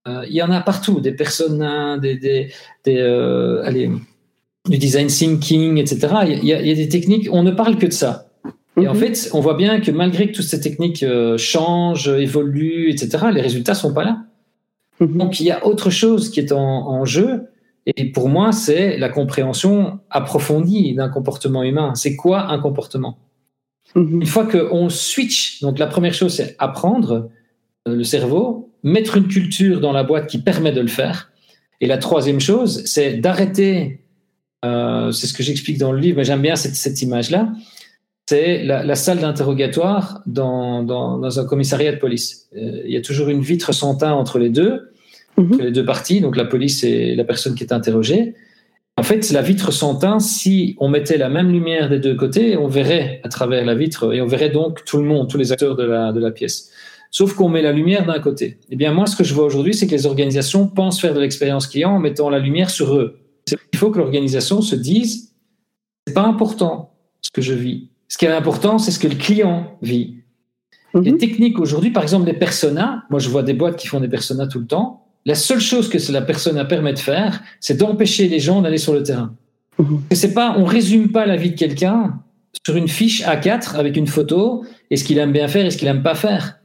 Euh, 0.08 0.24
il 0.28 0.36
y 0.36 0.42
en 0.42 0.52
a 0.52 0.62
partout, 0.62 1.00
des 1.00 1.12
personnes, 1.12 2.00
des, 2.02 2.16
des, 2.16 2.52
des 2.86 2.98
euh, 2.98 3.64
allez, 3.64 3.92
du 4.70 4.78
design 4.78 5.08
thinking, 5.08 5.78
etc. 5.78 6.08
Il 6.26 6.46
y, 6.46 6.54
a, 6.54 6.62
il 6.62 6.68
y, 6.68 6.72
a, 6.72 6.76
des 6.76 6.90
techniques, 6.90 7.28
on 7.32 7.44
ne 7.44 7.52
parle 7.52 7.78
que 7.78 7.86
de 7.86 7.92
ça. 7.92 8.28
Et 8.80 8.88
en 8.88 8.94
mhm. 8.94 9.00
fait, 9.00 9.30
on 9.34 9.42
voit 9.42 9.56
bien 9.56 9.82
que 9.82 9.92
malgré 9.92 10.28
que 10.28 10.36
toutes 10.36 10.46
ces 10.46 10.62
techniques 10.62 11.06
changent, 11.38 12.08
évoluent, 12.08 12.90
etc., 12.90 13.26
les 13.34 13.42
résultats 13.42 13.76
sont 13.76 13.94
pas 13.94 14.06
là. 14.06 14.24
Mhm. 15.00 15.18
Donc 15.18 15.40
il 15.40 15.46
y 15.46 15.52
a 15.52 15.66
autre 15.66 15.90
chose 15.90 16.30
qui 16.30 16.40
est 16.40 16.52
en, 16.52 16.60
en 16.60 17.06
jeu. 17.06 17.48
Et 17.86 18.12
pour 18.12 18.30
moi, 18.30 18.52
c'est 18.52 18.98
la 18.98 19.10
compréhension 19.10 20.00
approfondie 20.10 20.94
d'un 20.94 21.10
comportement 21.10 21.64
humain. 21.64 21.96
C'est 21.96 22.16
quoi 22.16 22.52
un 22.52 22.60
comportement? 22.60 23.18
Mhm. 23.96 24.22
Une 24.22 24.28
fois 24.28 24.46
qu'on 24.46 24.90
switch, 24.90 25.62
donc 25.62 25.80
la 25.80 25.88
première 25.88 26.14
chose, 26.14 26.34
c'est 26.34 26.56
apprendre 26.60 27.30
euh, 27.88 27.96
le 27.96 28.04
cerveau, 28.04 28.72
mettre 28.84 29.18
une 29.18 29.28
culture 29.28 29.80
dans 29.80 29.92
la 29.92 30.04
boîte 30.04 30.28
qui 30.28 30.38
permet 30.38 30.72
de 30.72 30.82
le 30.82 30.88
faire. 30.88 31.32
Et 31.82 31.88
la 31.88 31.98
troisième 31.98 32.40
chose, 32.40 32.84
c'est 32.86 33.16
d'arrêter, 33.16 34.02
euh, 34.64 35.12
c'est 35.12 35.28
ce 35.28 35.34
que 35.34 35.42
j'explique 35.42 35.80
dans 35.80 35.92
le 35.92 36.00
livre, 36.00 36.18
mais 36.18 36.24
j'aime 36.24 36.42
bien 36.42 36.56
cette, 36.56 37.02
image-là, 37.02 37.52
c'est 38.28 38.64
la, 38.64 38.96
salle 38.96 39.20
d'interrogatoire 39.20 40.22
dans, 40.28 41.40
un 41.40 41.46
commissariat 41.46 41.92
de 41.92 41.98
police. 41.98 42.48
Euh, 42.56 42.84
il 42.86 42.92
y 42.92 42.98
a 42.98 43.02
toujours 43.02 43.30
une 43.30 43.42
vitre 43.42 43.74
sans 43.74 43.96
teint 43.96 44.14
entre 44.14 44.38
les 44.38 44.50
deux, 44.50 44.91
mhm. 45.38 45.60
les 45.60 45.72
deux 45.72 45.86
parties, 45.86 46.22
donc 46.22 46.36
la 46.38 46.46
police 46.46 46.84
et 46.84 47.16
la 47.16 47.24
personne 47.24 47.56
qui 47.56 47.64
est 47.64 47.74
interrogée. 47.74 48.36
En 48.98 49.04
fait, 49.04 49.32
la 49.32 49.42
vitre 49.42 49.72
sans 49.72 49.96
teint, 49.96 50.20
si 50.20 50.76
on 50.80 50.90
mettait 50.90 51.18
la 51.18 51.30
même 51.30 51.52
lumière 51.52 51.90
des 51.90 52.00
deux 52.00 52.16
côtés, 52.16 52.58
on 52.58 52.68
verrait 52.68 53.22
à 53.24 53.30
travers 53.30 53.66
la 53.66 53.74
vitre 53.74 54.14
et 54.14 54.22
on 54.22 54.28
verrait 54.28 54.50
donc 54.50 54.84
tout 54.86 54.98
le 54.98 55.04
monde, 55.04 55.30
tous 55.30 55.38
les 55.38 55.52
acteurs 55.52 55.76
de 55.76 55.84
la, 55.84 56.12
de 56.12 56.20
la 56.20 56.32
pièce. 56.32 56.72
Sauf 57.10 57.34
qu'on 57.34 57.50
met 57.50 57.62
la 57.62 57.72
lumière 57.72 58.06
d'un 58.06 58.20
côté. 58.20 58.60
Eh 58.70 58.76
bien, 58.76 58.94
moi, 58.94 59.06
ce 59.06 59.16
que 59.16 59.24
je 59.24 59.34
vois 59.34 59.46
aujourd'hui, 59.46 59.74
c'est 59.74 59.88
que 59.88 59.92
les 59.92 60.06
organisations 60.06 60.68
pensent 60.68 61.02
faire 61.02 61.14
de 61.14 61.20
l'expérience 61.20 61.68
client 61.68 61.92
en 61.92 62.00
mettant 62.00 62.30
la 62.30 62.40
lumière 62.40 62.70
sur 62.70 62.96
eux. 62.96 63.20
Il 63.74 63.78
faut 63.78 63.92
que 63.92 63.98
l'organisation 63.98 64.62
se 64.62 64.76
dise, 64.76 65.34
c'est 66.08 66.14
pas 66.14 66.24
important 66.24 66.94
ce 67.22 67.32
que 67.32 67.42
je 67.42 67.54
vis. 67.54 67.90
Ce 68.08 68.18
qui 68.18 68.26
est 68.26 68.30
important, 68.30 68.78
c'est 68.78 68.92
ce 68.92 69.00
que 69.00 69.08
le 69.08 69.16
client 69.16 69.78
vit. 69.82 70.22
Mhm. 70.94 71.04
Les 71.04 71.18
techniques 71.18 71.60
aujourd'hui, 71.60 71.92
par 71.92 72.04
exemple, 72.04 72.26
les 72.28 72.34
personas, 72.34 73.04
moi 73.10 73.20
je 73.20 73.30
vois 73.30 73.44
des 73.44 73.54
boîtes 73.54 73.78
qui 73.78 73.88
font 73.88 74.00
des 74.00 74.10
personas 74.10 74.48
tout 74.48 74.60
le 74.60 74.68
temps, 74.68 75.01
la 75.26 75.36
seule 75.36 75.60
chose 75.60 75.90
que 75.90 76.12
la 76.12 76.22
persona 76.22 76.66
permet 76.66 76.94
de 76.94 77.00
faire, 77.00 77.42
c'est 77.60 77.78
d'empêcher 77.78 78.28
les 78.28 78.40
gens 78.40 78.62
d'aller 78.62 78.78
sur 78.78 78.94
le 78.94 79.04
terrain. 79.04 79.36
Mhm. 79.78 80.02
C'est 80.12 80.34
pas, 80.34 80.56
on 80.58 80.66
résume 80.66 81.12
pas 81.12 81.26
la 81.26 81.36
vie 81.36 81.52
de 81.52 81.58
quelqu'un 81.58 82.20
sur 82.66 82.76
une 82.76 82.88
fiche 82.88 83.24
A4 83.24 83.76
avec 83.76 83.98
une 83.98 84.08
photo 84.08 84.66
et 84.90 84.98
ce 84.98 85.04
qu'il 85.04 85.18
aime 85.18 85.32
bien 85.32 85.48
faire 85.48 85.66
et 85.66 85.72
ce 85.72 85.78
qu'il 85.78 85.88
aime 85.88 86.04
pas 86.04 86.16
faire. 86.16 86.60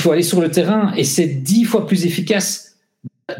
Il 0.00 0.04
faut 0.04 0.12
aller 0.12 0.22
sur 0.22 0.40
le 0.40 0.50
terrain 0.50 0.92
et 0.96 1.04
c'est 1.04 1.26
dix 1.26 1.64
fois 1.64 1.86
plus 1.86 2.06
efficace 2.06 2.76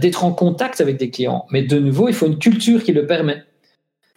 d'être 0.01 0.25
en 0.25 0.33
contact 0.33 0.81
avec 0.81 0.99
des 0.99 1.11
clients. 1.11 1.47
Mais 1.51 1.63
de 1.63 1.79
nouveau, 1.79 2.09
il 2.09 2.15
faut 2.15 2.27
une 2.27 2.39
culture 2.39 2.83
qui 2.83 2.93
le 2.93 3.07
permet. 3.07 3.43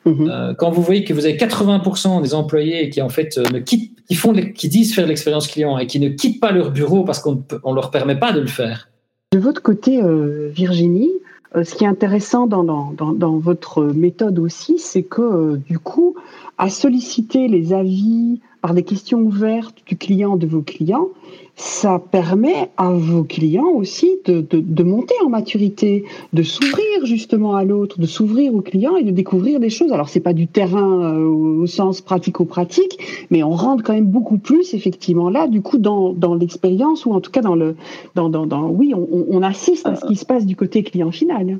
Mhm. 0.05 0.29
Euh, 0.29 0.53
quand 0.55 0.71
vous 0.71 0.81
voyez 0.81 1.03
que 1.03 1.13
vous 1.13 1.25
avez 1.25 1.37
80% 1.37 2.21
des 2.21 2.33
employés 2.33 2.89
qui 2.89 3.01
en 3.01 3.09
fait 3.09 3.37
euh, 3.37 3.43
ne 3.53 3.59
quittent, 3.59 3.99
qui 4.07 4.15
font, 4.15 4.33
qui 4.33 4.67
disent 4.67 4.93
faire 4.95 5.05
l'expérience 5.05 5.47
client 5.47 5.77
et 5.77 5.85
qui 5.87 5.99
ne 5.99 6.09
quittent 6.09 6.41
pas 6.41 6.51
leur 6.51 6.71
bureau 6.71 7.03
parce 7.03 7.19
qu'on 7.19 7.43
ne 7.51 7.75
leur 7.75 7.91
permet 7.91 8.15
pas 8.15 8.33
de 8.33 8.39
le 8.39 8.47
faire, 8.47 8.89
de 9.33 9.39
votre 9.39 9.61
côté, 9.61 10.03
euh, 10.03 10.49
Virginie, 10.53 11.09
euh, 11.55 11.63
ce 11.63 11.75
qui 11.75 11.85
est 11.85 11.87
intéressant 11.87 12.47
dans, 12.47 12.93
votre 13.37 13.81
méthode 13.83 14.39
aussi, 14.39 14.77
c'est 14.77 15.03
que 15.03 15.21
euh, 15.21 15.55
du 15.55 15.79
coup, 15.79 16.15
à 16.57 16.69
solliciter 16.69 17.47
les 17.47 17.71
avis 17.71 18.41
par 18.61 18.73
des 18.73 18.83
questions 18.83 19.19
ouvertes 19.19 19.77
du 19.85 19.97
client 19.97 20.37
de 20.37 20.45
vos 20.45 20.61
clients, 20.61 21.07
ça 21.55 21.99
permet 21.99 22.69
à 22.77 22.91
vos 22.91 23.23
clients 23.23 23.69
aussi 23.75 24.19
de, 24.25 24.41
de, 24.41 24.59
de 24.59 24.83
monter 24.83 25.15
en 25.25 25.29
maturité, 25.29 26.05
de 26.33 26.43
s'ouvrir 26.43 27.05
justement 27.05 27.55
à 27.55 27.63
l'autre, 27.63 27.99
de 27.99 28.05
s'ouvrir 28.05 28.53
au 28.55 28.61
client 28.61 28.95
et 28.95 29.03
de 29.03 29.11
découvrir 29.11 29.59
des 29.59 29.69
choses. 29.69 29.91
Alors 29.91 30.09
c'est 30.09 30.21
pas 30.21 30.33
du 30.33 30.47
terrain 30.47 31.15
euh, 31.15 31.25
au 31.25 31.67
sens 31.67 32.01
pratico-pratique, 32.01 33.27
mais 33.29 33.43
on 33.43 33.51
rentre 33.51 33.83
quand 33.83 33.93
même 33.93 34.05
beaucoup 34.05 34.37
plus 34.37 34.73
effectivement 34.73 35.29
là, 35.29 35.47
du 35.47 35.61
coup 35.61 35.77
dans, 35.77 36.13
dans 36.13 36.35
l'expérience 36.35 37.05
ou 37.05 37.13
en 37.13 37.21
tout 37.21 37.31
cas 37.31 37.41
dans 37.41 37.55
le 37.55 37.75
dans, 38.15 38.29
dans, 38.29 38.45
dans 38.45 38.69
oui, 38.69 38.93
on, 38.95 39.07
on, 39.29 39.41
assiste 39.41 39.87
à 39.87 39.95
ce 39.95 40.05
qui 40.05 40.15
se 40.15 40.25
passe 40.25 40.45
du 40.45 40.55
côté 40.55 40.83
client 40.83 41.11
final 41.11 41.59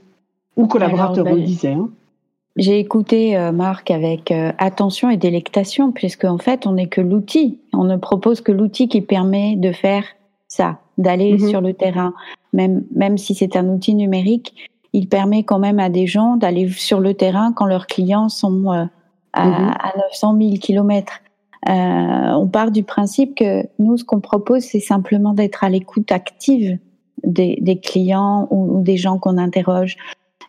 ou 0.56 0.68
collaborateur, 0.68 1.26
on 1.28 1.36
le 1.36 1.42
disait. 1.42 1.74
Hein. 1.74 1.90
J'ai 2.58 2.80
écouté 2.80 3.38
euh, 3.38 3.52
Marc 3.52 3.92
avec 3.92 4.32
euh, 4.32 4.52
attention 4.58 5.10
et 5.10 5.18
délectation, 5.18 5.92
puisque 5.92 6.26
en 6.26 6.38
fait, 6.38 6.68
on 6.68 6.74
n'est 6.74 6.88
que 6.88 7.00
l'outil. 7.00 7.60
On 7.74 7.86
ne 7.86 7.96
propose 7.96 8.42
que 8.42 8.52
l'outil 8.52 8.90
qui 8.90 9.02
permet 9.02 9.56
de 9.56 9.72
faire 9.72 10.04
ça, 10.48 10.80
d'aller 10.98 11.34
mhm. 11.34 11.50
sur 11.50 11.62
le 11.62 11.74
terrain. 11.74 12.14
Même, 12.52 12.84
même 12.94 13.18
si 13.18 13.36
c'est 13.36 13.56
un 13.56 13.68
outil 13.70 13.96
numérique, 13.96 14.54
il 14.92 15.08
permet 15.08 15.44
quand 15.44 15.60
même 15.60 15.80
à 15.80 15.88
des 15.88 16.08
gens 16.08 16.36
d'aller 16.36 16.68
sur 16.70 17.00
le 17.00 17.14
terrain 17.14 17.54
quand 17.54 17.66
leurs 17.66 17.88
clients 17.88 18.28
sont 18.28 18.74
euh, 18.74 18.84
à, 19.32 19.46
mhm. 19.46 19.74
à 19.80 19.94
900 20.10 20.38
000 20.38 20.54
kilomètres. 20.56 21.22
on 21.66 22.48
part 22.52 22.72
du 22.72 22.84
principe 22.84 23.36
que 23.36 23.64
nous, 23.80 23.96
ce 23.96 24.04
qu'on 24.04 24.20
propose, 24.20 24.64
c'est 24.64 24.82
simplement 24.82 25.34
d'être 25.34 25.64
à 25.64 25.70
l'écoute 25.70 26.12
active 26.12 26.78
des, 27.24 27.58
des 27.62 27.80
clients 27.80 28.50
ou, 28.52 28.78
ou 28.78 28.84
des 28.84 28.98
gens 28.98 29.20
qu'on 29.20 29.38
interroge. 29.38 29.96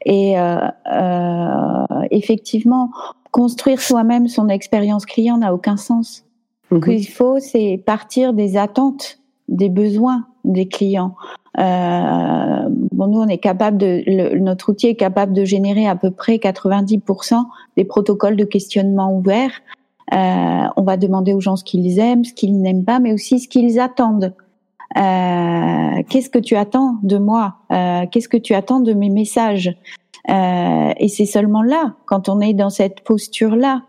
Et 0.05 0.39
euh, 0.39 0.59
euh, 0.93 2.03
effectivement, 2.11 2.91
construire 3.31 3.81
soi-même 3.81 4.29
son 4.29 4.49
expérience 4.49 5.07
client 5.07 5.39
n'a 5.39 5.55
aucun 5.55 5.77
sens. 5.77 6.25
Ce 6.71 6.77
qu'il 6.77 6.95
mhm. 6.95 7.05
faut, 7.05 7.39
c'est 7.39 7.83
partir 7.85 8.33
des 8.33 8.57
attentes, 8.57 9.19
des 9.49 9.69
besoins 9.69 10.27
des 10.45 10.67
clients. 10.67 11.15
Euh, 11.59 12.69
bon, 12.93 13.07
nous, 13.09 13.21
on 13.21 13.29
est 13.29 13.39
capable 13.39 13.77
de, 13.77 14.39
notre 14.39 14.71
outil 14.71 14.89
est 14.89 14.97
capable 14.97 15.33
de 15.33 15.45
générer 15.45 15.87
à 15.87 15.97
peu 15.97 16.11
près 16.11 16.37
90% 16.37 17.45
des 17.77 17.85
protocoles 17.85 18.37
de 18.37 18.45
questionnement 18.45 19.15
ouverts. 19.15 19.53
Euh, 20.13 20.67
on 20.77 20.83
va 20.83 20.97
demander 20.97 21.33
aux 21.33 21.41
gens 21.41 21.57
ce 21.57 21.65
qu'ils 21.65 21.99
aiment, 21.99 22.25
ce 22.25 22.33
qu'ils 22.33 22.61
n'aiment 22.61 22.85
pas, 22.85 22.99
mais 23.01 23.13
aussi 23.13 23.39
ce 23.39 23.49
qu'ils 23.49 23.79
attendent. 23.81 24.35
Euh, 24.97 26.03
qu'est-ce 26.09 26.31
que 26.31 26.39
tu 26.39 26.57
attends 26.57 26.97
de 27.03 27.19
moi? 27.19 27.57
Euh, 27.71 28.07
Qu'est-ce 28.11 28.29
que 28.29 28.37
tu 28.37 28.55
attends 28.55 28.81
de 28.81 28.93
mes 28.93 29.11
messages? 29.11 29.75
Euh, 30.29 30.93
Et 30.99 31.09
c'est 31.09 31.27
seulement 31.27 31.63
là, 31.63 31.95
quand 32.07 32.29
on 32.29 32.41
est 32.41 32.55
dans 32.55 32.71
cette 32.71 33.03
posture-là 33.03 33.83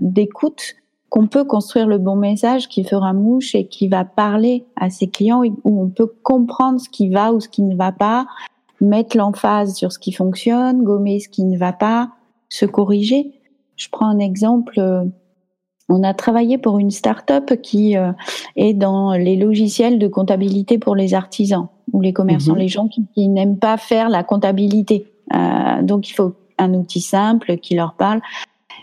d'écoute, 0.00 0.74
qu'on 1.08 1.28
peut 1.28 1.44
construire 1.44 1.86
le 1.86 1.98
bon 1.98 2.16
message 2.16 2.68
qui 2.68 2.84
fera 2.84 3.12
mouche 3.12 3.54
et 3.54 3.66
qui 3.68 3.88
va 3.88 4.04
parler 4.04 4.66
à 4.76 4.90
ses 4.90 5.08
clients, 5.08 5.42
où 5.64 5.82
on 5.82 5.88
peut 5.88 6.12
comprendre 6.22 6.80
ce 6.80 6.88
qui 6.88 7.10
va 7.10 7.32
ou 7.32 7.40
ce 7.40 7.48
qui 7.48 7.62
ne 7.62 7.76
va 7.76 7.92
pas, 7.92 8.26
mettre 8.80 9.16
l'emphase 9.16 9.74
sur 9.74 9.92
ce 9.92 9.98
qui 9.98 10.12
fonctionne, 10.12 10.82
gommer 10.82 11.20
ce 11.20 11.28
qui 11.28 11.44
ne 11.44 11.56
va 11.56 11.72
pas, 11.72 12.10
se 12.48 12.66
corriger. 12.66 13.32
Je 13.76 13.88
prends 13.90 14.06
un 14.06 14.18
exemple 14.18 14.80
on 15.88 16.02
a 16.02 16.14
travaillé 16.14 16.58
pour 16.58 16.78
une 16.78 16.90
start-up 16.90 17.60
qui 17.62 17.96
euh, 17.96 18.12
est 18.56 18.74
dans 18.74 19.12
les 19.12 19.36
logiciels 19.36 19.98
de 19.98 20.08
comptabilité 20.08 20.78
pour 20.78 20.96
les 20.96 21.14
artisans 21.14 21.68
ou 21.92 22.00
les 22.00 22.12
commerçants, 22.12 22.54
mhm. 22.54 22.58
les 22.58 22.68
gens 22.68 22.88
qui, 22.88 23.28
n'aiment 23.28 23.58
pas 23.58 23.76
faire 23.76 24.08
la 24.08 24.24
comptabilité. 24.24 25.06
Euh, 25.34 25.82
donc 25.82 26.08
il 26.08 26.12
faut 26.12 26.34
un 26.58 26.74
outil 26.74 27.00
simple 27.00 27.58
qui 27.58 27.74
leur 27.74 27.94
parle. 27.94 28.20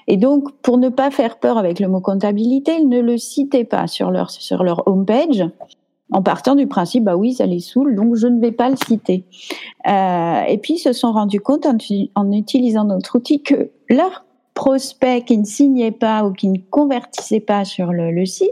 Et 0.08 0.18
donc, 0.18 0.52
pour 0.62 0.78
ne 0.78 0.90
pas 0.90 1.12
faire 1.12 1.40
peur 1.40 1.58
avec 1.58 1.80
le 1.80 1.88
mot 1.88 2.02
comptabilité, 2.02 2.76
ils 2.78 2.90
ne 2.90 3.00
le 3.00 3.18
citaient 3.18 3.64
pas 3.64 3.88
sur 3.88 4.12
leur 4.12 4.32
sur 4.32 4.64
leur 4.64 4.86
homepage, 4.88 5.46
en 6.12 6.22
partant 6.22 6.56
du 6.56 6.68
principe, 6.68 7.06
bah 7.06 7.16
oui, 7.16 7.34
ça 7.34 7.46
les 7.46 7.60
saoule, 7.60 7.96
donc 7.96 8.16
je 8.16 8.28
ne 8.28 8.40
vais 8.40 8.52
pas 8.52 8.70
le 8.70 8.76
citer. 8.76 9.24
Euh, 9.88 10.42
et 10.44 10.58
puis, 10.58 10.76
ils 10.76 10.80
se 10.80 10.94
sont 10.94 11.12
rendus 11.12 11.40
compte 11.40 11.66
en, 11.66 11.78
en 12.16 12.32
utilisant 12.32 12.84
notre 12.84 13.18
outil 13.18 13.42
que 13.42 13.72
leur 13.90 14.26
prospects 14.54 15.26
qui 15.26 15.38
ne 15.38 15.46
signaient 15.46 15.92
pas 15.92 16.26
ou 16.26 16.34
qui 16.34 16.48
ne 16.48 16.60
convertissaient 16.70 17.40
pas 17.40 17.66
sur 17.66 17.92
le, 17.92 18.26
site 18.26 18.50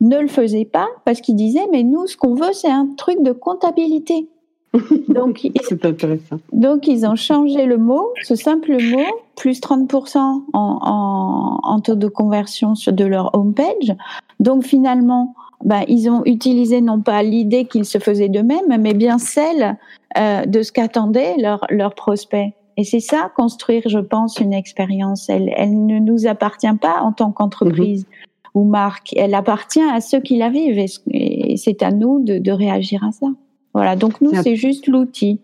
ne 0.00 0.18
le 0.18 0.28
faisaient 0.28 0.64
pas 0.64 0.88
parce 1.04 1.20
qu'ils 1.20 1.36
disaient 1.36 1.68
mais 1.70 1.82
nous 1.82 2.06
ce 2.06 2.16
qu'on 2.16 2.34
veut 2.34 2.52
c'est 2.52 2.70
un 2.70 2.88
truc 2.96 3.22
de 3.22 3.32
comptabilité. 3.32 4.28
Donc, 5.08 5.48
c'est 5.68 5.84
intéressant. 5.84 6.38
Donc 6.52 6.86
ils 6.86 7.04
ont 7.04 7.16
changé 7.16 7.66
le 7.66 7.76
mot, 7.76 8.12
ce 8.22 8.36
simple 8.36 8.76
mot, 8.80 9.04
plus 9.34 9.60
30% 9.60 10.18
en, 10.18 10.42
en, 10.52 11.58
en, 11.60 11.80
taux 11.80 11.96
de 11.96 12.06
conversion 12.06 12.76
sur 12.76 12.92
de 12.92 13.04
leur 13.04 13.34
homepage. 13.34 13.96
Donc 14.38 14.62
finalement, 14.62 15.34
ben, 15.64 15.84
ils 15.88 16.08
ont 16.08 16.22
utilisé 16.24 16.80
non 16.80 17.00
pas 17.00 17.22
l'idée 17.22 17.66
qu'ils 17.66 17.84
se 17.84 17.98
faisaient 17.98 18.28
d'eux-mêmes, 18.28 18.78
mais 18.80 18.94
bien 18.94 19.18
celle 19.18 19.76
euh, 20.16 20.46
de 20.46 20.62
ce 20.62 20.72
qu'attendaient 20.72 21.36
leurs 21.38 21.66
leur 21.68 21.94
prospects. 21.94 22.52
Et 22.76 22.84
c'est 22.84 23.00
ça, 23.00 23.30
construire, 23.36 23.82
je 23.86 23.98
pense, 23.98 24.38
une 24.38 24.52
expérience. 24.52 25.28
Elle, 25.28 25.52
elle 25.56 25.86
ne 25.86 25.98
nous 25.98 26.26
appartient 26.26 26.74
pas 26.80 27.00
en 27.02 27.12
tant 27.12 27.32
qu'entreprise 27.32 28.04
mhm. 28.04 28.50
ou 28.54 28.64
marque. 28.64 29.12
Elle 29.16 29.34
appartient 29.34 29.82
à 29.82 30.00
ceux 30.00 30.20
qui 30.20 30.38
la 30.38 30.48
vivent. 30.48 30.86
Et 31.10 31.56
c'est 31.56 31.82
à 31.82 31.90
nous 31.90 32.22
de, 32.22 32.38
de 32.38 32.52
réagir 32.52 33.04
à 33.04 33.12
ça. 33.12 33.26
Voilà. 33.74 33.96
Donc 33.96 34.20
nous, 34.20 34.32
c'est 34.42 34.56
juste 34.56 34.86
l'outil. 34.86 35.40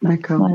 D'accord. 0.00 0.48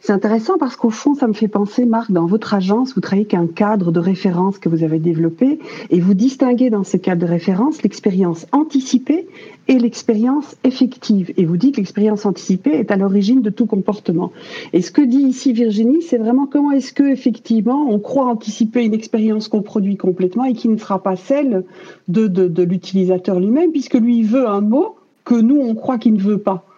C'est 0.00 0.12
intéressant 0.12 0.56
parce 0.56 0.76
qu'au 0.76 0.90
fond, 0.90 1.14
ça 1.14 1.26
me 1.26 1.32
fait 1.32 1.48
penser, 1.48 1.84
Marc, 1.84 2.12
dans 2.12 2.26
votre 2.26 2.54
agence, 2.54 2.94
vous 2.94 3.00
travaillez 3.00 3.26
qu'un 3.26 3.48
cadre 3.48 3.90
de 3.90 3.98
référence 3.98 4.58
que 4.60 4.68
vous 4.68 4.84
avez 4.84 5.00
développé 5.00 5.58
et 5.90 5.98
vous 5.98 6.14
distinguez 6.14 6.70
dans 6.70 6.84
ce 6.84 6.96
cadre 6.96 7.22
de 7.22 7.26
référence 7.26 7.82
l'expérience 7.82 8.46
anticipée 8.52 9.26
et 9.66 9.78
l'expérience 9.78 10.56
effective. 10.62 11.32
Et 11.36 11.46
vous 11.46 11.56
dites 11.56 11.74
que 11.74 11.80
l'expérience 11.80 12.24
anticipée 12.26 12.70
est 12.70 12.92
à 12.92 12.96
l'origine 12.96 13.42
de 13.42 13.50
tout 13.50 13.66
comportement. 13.66 14.30
Et 14.72 14.82
ce 14.82 14.92
que 14.92 15.02
dit 15.02 15.22
ici 15.22 15.52
Virginie, 15.52 16.02
c'est 16.02 16.18
vraiment 16.18 16.46
comment 16.46 16.70
est-ce 16.70 16.92
que 16.92 17.02
effectivement 17.02 17.88
on 17.90 17.98
croit 17.98 18.26
anticiper 18.26 18.84
une 18.84 18.94
expérience 18.94 19.48
qu'on 19.48 19.62
produit 19.62 19.96
complètement 19.96 20.44
et 20.44 20.52
qui 20.54 20.68
ne 20.68 20.76
sera 20.76 21.02
pas 21.02 21.16
celle 21.16 21.64
de, 22.06 22.28
de, 22.28 22.46
de 22.46 22.62
l'utilisateur 22.62 23.40
lui-même, 23.40 23.72
puisque 23.72 23.94
lui 23.94 24.22
veut 24.22 24.48
un 24.48 24.60
mot 24.60 24.94
que 25.24 25.34
nous 25.34 25.60
on 25.60 25.74
croit 25.74 25.98
qu'il 25.98 26.14
ne 26.14 26.20
veut 26.20 26.38
pas. 26.38 26.69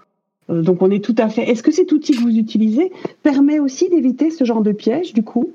Euh, 0.50 0.62
donc 0.62 0.82
on 0.82 0.90
est 0.90 1.04
tout 1.04 1.14
à 1.18 1.28
fait. 1.28 1.42
Est-ce 1.42 1.62
que 1.62 1.72
cet 1.72 1.92
outil 1.92 2.12
que 2.12 2.20
vous 2.20 2.36
utilisez 2.36 2.92
permet 3.22 3.58
aussi 3.58 3.88
d'éviter 3.88 4.30
ce 4.30 4.44
genre 4.44 4.62
de 4.62 4.72
piège 4.72 5.12
du 5.12 5.22
coup? 5.22 5.52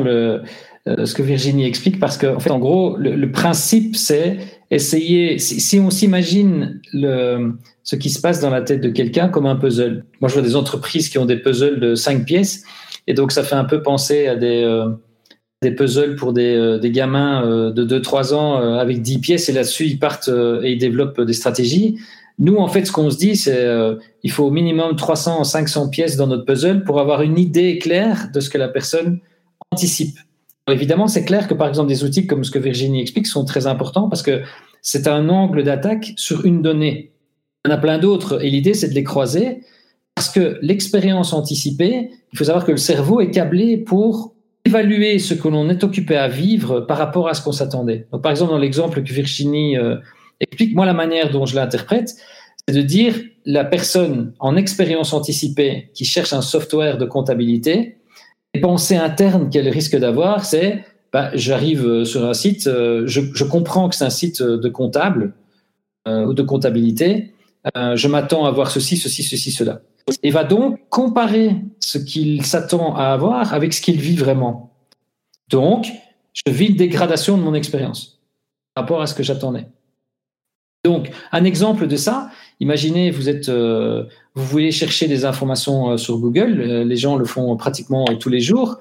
Euh, 0.00 0.42
ce 0.86 1.14
que 1.14 1.22
Virginie 1.22 1.66
explique 1.66 2.00
parce 2.00 2.16
qu'en 2.16 2.36
en 2.36 2.40
fait, 2.40 2.50
en 2.50 2.58
gros, 2.58 2.96
le, 2.96 3.30
principe, 3.30 3.96
c'est 3.96 4.38
essayer, 4.70 5.38
si, 5.38 5.78
on 5.78 5.90
s'imagine 5.90 6.80
ce 6.92 7.96
qui 7.96 8.08
se 8.08 8.20
passe 8.20 8.40
dans 8.40 8.50
la 8.50 8.62
tête 8.62 8.80
de 8.80 8.88
quelqu'un 8.88 9.28
comme 9.28 9.46
un 9.46 9.56
puzzle. 9.56 10.04
Moi, 10.20 10.28
je 10.28 10.34
vois 10.34 10.42
des 10.42 10.56
entreprises 10.56 11.10
qui 11.10 11.18
ont 11.18 11.26
des 11.26 11.36
puzzles 11.36 11.80
de 11.80 11.94
cinq 11.94 12.24
pièces, 12.24 12.64
et 13.06 13.14
donc 13.14 13.32
ça 13.32 13.42
fait 13.42 13.56
un 13.56 13.64
peu 13.64 13.82
penser 13.82 14.26
à 14.26 14.36
des, 14.36 14.62
euh, 14.62 14.88
des 15.62 15.72
puzzles 15.72 16.16
pour 16.16 16.32
des, 16.32 16.54
euh, 16.54 16.78
gamins 16.80 17.70
de 17.70 17.84
2-3 17.84 18.34
ans 18.34 18.56
avec 18.56 19.02
10 19.02 19.18
pièces, 19.20 19.48
et 19.48 19.52
là-dessus, 19.52 19.86
ils 19.86 19.98
partent 19.98 20.30
et 20.62 20.72
ils 20.72 20.78
développent 20.78 21.20
des 21.20 21.32
stratégies. 21.32 21.98
Nous, 22.38 22.56
en 22.56 22.68
fait, 22.68 22.86
ce 22.86 22.92
qu'on 22.92 23.10
se 23.10 23.18
dit, 23.18 23.36
c'est 23.36 23.68
il 24.22 24.30
faut 24.30 24.44
au 24.44 24.50
minimum 24.50 24.96
300 24.96 25.44
500 25.44 25.88
pièces 25.90 26.16
dans 26.16 26.26
notre 26.26 26.44
puzzle 26.44 26.84
pour 26.84 27.00
avoir 27.00 27.22
une 27.22 27.38
idée 27.38 27.78
claire 27.78 28.30
de 28.32 28.40
ce 28.40 28.48
que 28.48 28.58
la 28.58 28.68
personne 28.68 29.20
anticipe 29.70 30.18
évidemment, 30.72 31.08
c'est 31.08 31.24
clair 31.24 31.48
que 31.48 31.54
par 31.54 31.68
exemple 31.68 31.88
des 31.88 32.04
outils 32.04 32.26
comme 32.26 32.44
ce 32.44 32.50
que 32.50 32.58
Virginie 32.58 33.00
explique 33.00 33.26
sont 33.26 33.44
très 33.44 33.66
importants 33.66 34.08
parce 34.08 34.22
que 34.22 34.42
c'est 34.82 35.06
un 35.06 35.28
angle 35.28 35.62
d'attaque 35.62 36.12
sur 36.16 36.44
une 36.44 36.62
donnée. 36.62 37.12
Il 37.64 37.70
y 37.70 37.72
en 37.72 37.76
a 37.76 37.78
plein 37.78 37.98
d'autres 37.98 38.42
et 38.44 38.50
l'idée 38.50 38.74
c'est 38.74 38.88
de 38.88 38.94
les 38.94 39.04
croiser 39.04 39.62
parce 40.14 40.28
que 40.28 40.58
l'expérience 40.62 41.32
anticipée, 41.32 42.10
il 42.32 42.38
faut 42.38 42.44
savoir 42.44 42.64
que 42.64 42.72
le 42.72 42.78
cerveau 42.78 43.20
est 43.20 43.30
câblé 43.30 43.76
pour 43.76 44.34
évaluer 44.64 45.18
ce 45.18 45.34
que 45.34 45.48
l'on 45.48 45.68
est 45.68 45.82
occupé 45.84 46.16
à 46.16 46.28
vivre 46.28 46.80
par 46.80 46.98
rapport 46.98 47.28
à 47.28 47.34
ce 47.34 47.42
qu'on 47.42 47.52
s'attendait. 47.52 48.06
Donc 48.12 48.22
par 48.22 48.30
exemple 48.30 48.52
dans 48.52 48.58
l'exemple 48.58 49.02
que 49.02 49.12
Virginie 49.12 49.76
euh, 49.76 49.96
explique, 50.40 50.74
moi 50.74 50.86
la 50.86 50.92
manière 50.92 51.30
dont 51.30 51.46
je 51.46 51.54
l'interprète, 51.54 52.14
c'est 52.66 52.74
de 52.74 52.82
dire 52.82 53.14
la 53.46 53.64
personne 53.64 54.32
en 54.38 54.56
expérience 54.56 55.12
anticipée 55.12 55.90
qui 55.94 56.04
cherche 56.04 56.32
un 56.32 56.42
software 56.42 56.98
de 56.98 57.06
comptabilité, 57.06 57.96
les 58.54 58.60
pensées 58.60 58.96
internes 58.96 59.48
qu'elle 59.48 59.68
risque 59.68 59.96
d'avoir, 59.96 60.44
c'est 60.44 60.84
bah, 61.12 61.30
j'arrive 61.34 61.86
euh, 61.86 62.04
sur 62.04 62.24
un 62.24 62.34
site, 62.34 62.66
euh, 62.66 63.04
je, 63.06 63.44
comprends 63.44 63.88
que 63.88 63.96
c'est 63.96 64.04
un 64.04 64.10
site 64.10 64.42
de 64.42 64.68
comptable 64.68 65.34
ou 66.06 66.32
de 66.32 66.42
comptabilité, 66.42 67.34
je 67.76 68.08
m'attends 68.08 68.46
à 68.46 68.50
voir 68.50 68.70
ceci, 68.70 68.96
ceci, 68.96 69.22
ceci, 69.22 69.52
cela. 69.52 69.82
Et 70.22 70.30
va 70.30 70.44
donc 70.44 70.80
comparer 70.88 71.56
ce 71.78 71.98
qu'il 71.98 72.44
s'attend 72.44 72.94
à 72.96 73.06
avoir 73.06 73.54
avec 73.54 73.72
ce 73.72 73.80
qu'il 73.80 74.00
vit 74.00 74.16
vraiment. 74.16 74.74
Donc, 75.48 75.90
je 76.32 76.50
vis 76.52 76.66
une 76.66 76.76
dégradation 76.76 77.36
de 77.36 77.42
mon 77.42 77.54
expérience 77.54 78.20
par 78.74 78.84
rapport 78.84 79.02
à 79.02 79.06
ce 79.06 79.14
que 79.14 79.22
j'attendais. 79.22 79.66
Donc, 80.84 81.10
un 81.32 81.44
exemple 81.44 81.86
de 81.86 81.96
ça, 81.96 82.30
imaginez, 82.58 83.10
vous 83.10 83.28
êtes, 83.28 83.50
euh, 83.50 84.04
vous 84.34 84.44
voulez 84.44 84.70
chercher 84.70 85.08
des 85.08 85.24
informations 85.26 85.90
euh, 85.90 85.96
sur 85.98 86.18
Google, 86.18 86.60
euh, 86.60 86.84
les 86.84 86.96
gens 86.96 87.16
le 87.16 87.26
font 87.26 87.54
pratiquement 87.56 88.06
tous 88.18 88.30
les 88.30 88.40
jours. 88.40 88.78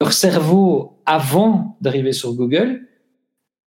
Leur 0.00 0.12
cerveau, 0.12 0.98
avant 1.04 1.76
d'arriver 1.80 2.12
sur 2.12 2.34
Google, 2.34 2.86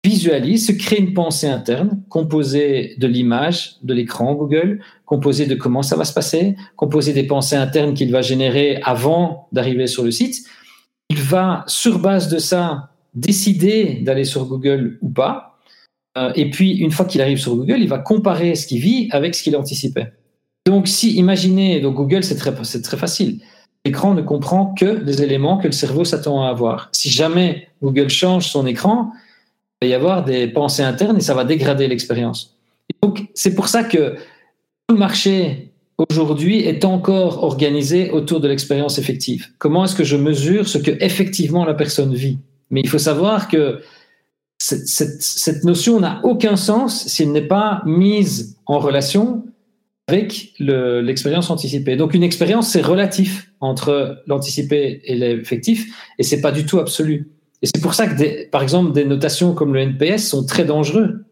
visualise, 0.09 0.67
se 0.67 0.71
crée 0.71 0.97
une 0.97 1.13
pensée 1.13 1.47
interne 1.47 2.01
composée 2.09 2.95
de 2.97 3.07
l'image 3.07 3.77
de 3.83 3.93
l'écran 3.93 4.33
Google, 4.33 4.81
composée 5.05 5.45
de 5.45 5.55
comment 5.55 5.83
ça 5.83 5.95
va 5.95 6.05
se 6.05 6.13
passer, 6.13 6.55
composée 6.75 7.13
des 7.13 7.23
pensées 7.23 7.55
internes 7.55 7.93
qu'il 7.93 8.11
va 8.11 8.21
générer 8.21 8.79
avant 8.83 9.47
d'arriver 9.51 9.87
sur 9.87 10.03
le 10.03 10.11
site. 10.11 10.45
Il 11.09 11.19
va, 11.19 11.63
sur 11.67 11.99
base 11.99 12.29
de 12.29 12.37
ça, 12.37 12.89
décider 13.13 13.99
d'aller 14.01 14.25
sur 14.25 14.45
Google 14.45 14.99
ou 15.01 15.09
pas 15.09 15.49
euh, 16.17 16.31
et 16.35 16.49
puis, 16.49 16.71
une 16.77 16.91
fois 16.91 17.05
qu'il 17.05 17.21
arrive 17.21 17.39
sur 17.39 17.55
Google, 17.55 17.77
il 17.79 17.87
va 17.87 17.99
comparer 17.99 18.55
ce 18.55 18.67
qu'il 18.67 18.81
vit 18.81 19.09
avec 19.11 19.35
ce 19.35 19.43
qu'il 19.43 19.55
anticipait. 19.55 20.11
Donc, 20.65 20.87
si, 20.87 21.15
imaginez, 21.15 21.81
donc 21.81 21.95
Google, 21.95 22.23
c'est 22.23 22.35
très, 22.35 22.51
très 22.51 22.97
facile. 22.97 23.39
L'écran 23.85 24.13
ne 24.13 24.21
comprend 24.21 24.73
que 24.73 25.03
des 25.03 25.21
éléments 25.21 25.57
que 25.57 25.67
le 25.67 25.71
cerveau 25.71 26.03
s'attend 26.03 26.43
à 26.43 26.49
avoir. 26.49 26.89
Si 26.91 27.09
jamais 27.09 27.69
Google 27.81 28.09
change 28.09 28.47
son 28.47 28.65
écran, 28.67 29.11
va 29.81 29.87
y 29.87 29.93
avoir 29.93 30.23
des 30.23 30.47
pensées 30.47 30.83
internes 30.83 31.17
et 31.17 31.21
ça 31.21 31.33
va 31.33 31.43
dégrader 31.43 31.87
l'expérience. 31.87 32.55
Donc, 33.01 33.27
c'est 33.33 33.55
pour 33.55 33.67
ça 33.67 33.83
que 33.83 34.15
tout 34.87 34.95
le 34.95 34.97
marché 34.97 35.71
aujourd'hui 36.09 36.61
est 36.61 36.85
encore 36.85 37.43
organisé 37.43 38.09
autour 38.11 38.39
de 38.39 38.47
l'expérience 38.47 38.97
effective. 38.97 39.47
Comment 39.57 39.85
est-ce 39.85 39.95
que 39.95 40.03
je 40.03 40.17
mesure 40.17 40.67
ce 40.67 40.77
que 40.77 40.91
effectivement 40.99 41.65
la 41.65 41.73
personne 41.73 42.13
vit? 42.13 42.39
Mais 42.71 42.81
il 42.81 42.89
faut 42.89 42.99
savoir 42.99 43.47
que 43.47 43.81
cette, 44.57 45.63
notion 45.63 45.99
n'a 45.99 46.19
aucun 46.23 46.55
sens 46.55 47.07
s'il 47.07 47.31
n'est 47.31 47.47
pas 47.47 47.81
mise 47.85 48.57
en 48.65 48.79
relation 48.79 49.45
avec 50.07 50.53
l'expérience 50.59 51.49
anticipée. 51.49 51.95
Donc 51.95 52.13
une 52.13 52.23
expérience, 52.23 52.69
c'est 52.69 52.81
relatif 52.81 53.51
entre 53.61 54.21
l'anticipé 54.27 55.01
et 55.05 55.15
l'effectif, 55.15 55.87
et 56.17 56.23
c'est 56.23 56.41
pas 56.41 56.51
du 56.51 56.65
tout 56.65 56.79
absolu. 56.79 57.29
Et 57.61 57.67
c'est 57.67 57.81
pour 57.81 57.93
ça 57.93 58.07
que, 58.07 58.49
par 58.49 58.63
exemple, 58.63 58.93
des 58.93 59.05
notations 59.05 59.53
comme 59.53 59.73
le 59.73 59.81
NPS 59.81 60.29
sont 60.29 60.45
très 60.45 60.65
dangereux. 60.65 61.25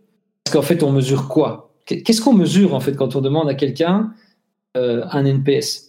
Parce 0.43 0.55
qu'en 0.55 0.61
fait, 0.61 0.83
on 0.83 0.91
mesure 0.91 1.27
quoi? 1.27 1.73
Qu'est-ce 1.85 2.21
qu'on 2.21 2.33
mesure 2.33 2.73
en 2.73 2.81
fait 2.81 2.97
quand 2.97 3.15
on 3.15 3.21
demande 3.21 3.47
à 3.47 3.53
quelqu'un 3.53 4.11
euh, 4.75 5.05
un 5.11 5.23
NPS 5.23 5.87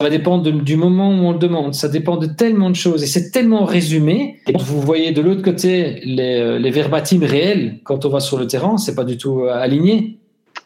ça 0.00 0.06
va 0.06 0.10
dépendre 0.10 0.50
du 0.50 0.76
moment 0.76 1.10
où 1.10 1.26
on 1.26 1.32
le 1.32 1.38
demande. 1.38 1.74
Ça 1.74 1.86
dépend 1.86 2.16
de 2.16 2.24
tellement 2.24 2.70
de 2.70 2.74
choses 2.74 3.02
et 3.02 3.06
c'est 3.06 3.32
tellement 3.32 3.66
résumé. 3.66 4.40
Et 4.46 4.54
vous 4.56 4.80
voyez 4.80 5.12
de 5.12 5.20
l'autre 5.20 5.42
côté 5.42 6.00
les, 6.06 6.40
euh, 6.40 6.58
les 6.58 6.70
verbatims 6.70 7.22
réels 7.22 7.80
quand 7.84 8.06
on 8.06 8.08
va 8.08 8.20
sur 8.20 8.38
le 8.38 8.46
terrain, 8.46 8.78
c'est 8.78 8.94
pas 8.94 9.04
du 9.04 9.18
tout 9.18 9.40
euh, 9.40 9.52
aligné. 9.52 10.18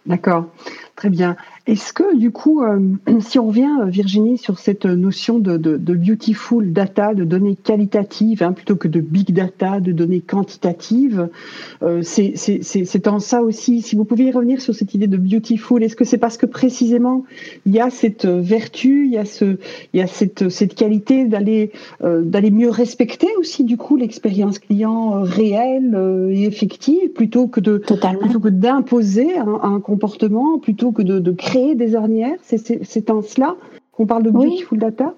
D'accord, 0.07 0.47
très 0.95 1.11
bien. 1.11 1.35
Est-ce 1.67 1.95
que 1.95 2.15
du 2.15 2.31
coup, 2.31 2.63
euh, 2.63 2.79
si 3.21 3.39
on 3.39 3.47
revient, 3.47 3.71
euh, 3.81 3.87
Virginie, 3.87 4.37
sur 4.37 4.59
cette 4.59 4.85
notion 4.85 5.39
de, 5.39 5.57
de, 5.57 5.79
de 5.79 5.95
beautiful 5.95 6.73
data, 6.73 7.15
de 7.15 7.25
données 7.25 7.57
qualitatives, 7.57 8.43
hein, 8.43 8.53
plutôt 8.53 8.77
que 8.77 8.87
de 8.87 9.01
big 9.01 9.33
data, 9.33 9.81
de 9.81 9.91
données 9.91 10.21
quantitatives, 10.21 11.29
euh, 11.83 12.03
c'est 12.03 13.09
en 13.09 13.19
ça 13.19 13.43
aussi, 13.43 13.81
si 13.81 13.97
vous 13.97 14.05
pouviez 14.05 14.31
revenir 14.31 14.61
sur 14.61 14.75
cette 14.75 14.93
idée 14.93 15.07
de 15.07 15.17
beautiful, 15.17 15.83
est-ce 15.83 15.97
que 15.97 16.05
c'est 16.05 16.19
parce 16.19 16.37
que 16.37 16.45
précisément 16.45 17.25
il 17.65 17.73
y 17.73 17.81
a 17.81 17.89
cette 17.89 18.27
vertu, 18.27 19.07
il 19.07 19.13
y 19.13 19.19
a, 19.19 19.25
ce, 19.25 19.57
il 19.95 20.01
y 20.01 20.03
a 20.03 20.07
cette, 20.07 20.51
cette 20.51 20.75
qualité 20.75 21.25
d'aller 21.25 21.73
euh, 22.03 22.23
d'aller 22.23 22.51
mieux 22.51 22.69
respecter 22.69 23.29
aussi 23.39 23.65
du 23.65 23.77
coup 23.77 23.97
l'expérience 23.97 24.59
client 24.59 25.23
réelle 25.23 25.97
et 26.31 26.45
effective, 26.45 27.11
plutôt 27.13 27.47
que 27.47 27.61
de 27.61 27.79
plutôt 27.79 28.41
que 28.41 28.49
d'imposer 28.49 29.39
un, 29.39 29.61
un, 29.63 29.81
comportement, 29.81 30.59
plutôt 30.59 30.93
que 30.93 31.03
de, 31.03 31.19
de 31.19 31.33
créer 31.33 31.54
des 31.75 31.95
ornières 31.95 32.39
C'est 32.43 33.11
en 33.11 33.23
cela 33.23 33.57
qu'on 33.93 34.07
parle 34.07 34.25
de 34.25 34.31
beautiful 34.31 34.79
data? 34.79 35.15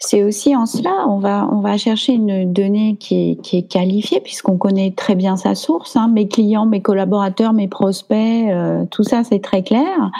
C'est 0.00 0.22
aussi 0.22 0.54
en 0.54 0.66
cela, 0.66 1.06
on 1.08 1.18
va, 1.18 1.48
on 1.50 1.60
va 1.60 1.76
chercher 1.76 2.12
une 2.12 2.52
donnée 2.52 2.96
qui 3.00 3.32
est, 3.32 3.42
qui 3.42 3.58
est 3.58 3.62
qualifiée 3.62 4.20
puisqu'on 4.20 4.56
connaît 4.56 4.92
très 4.92 5.14
bien 5.14 5.36
sa 5.36 5.54
source. 5.54 5.96
Hein. 5.96 6.08
mes 6.08 6.28
clients, 6.28 6.66
mes 6.66 6.82
collaborateurs, 6.82 7.52
mes 7.52 7.68
prospects, 7.68 8.50
euh, 8.50 8.84
tout 8.90 9.02
ça 9.02 9.24
c'est 9.24 9.40
très 9.40 9.62
clair. 9.62 10.10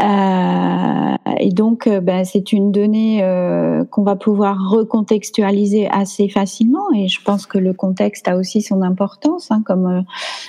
Euh, 0.00 1.16
et 1.38 1.50
donc, 1.50 1.86
euh, 1.86 2.00
ben, 2.00 2.24
c'est 2.24 2.52
une 2.52 2.72
donnée 2.72 3.22
euh, 3.22 3.84
qu'on 3.84 4.02
va 4.02 4.16
pouvoir 4.16 4.58
recontextualiser 4.70 5.88
assez 5.88 6.28
facilement. 6.28 6.92
Et 6.94 7.08
je 7.08 7.22
pense 7.22 7.46
que 7.46 7.58
le 7.58 7.72
contexte 7.72 8.26
a 8.28 8.36
aussi 8.36 8.62
son 8.62 8.82
importance. 8.82 9.50
Hein, 9.50 9.62
comme 9.64 10.04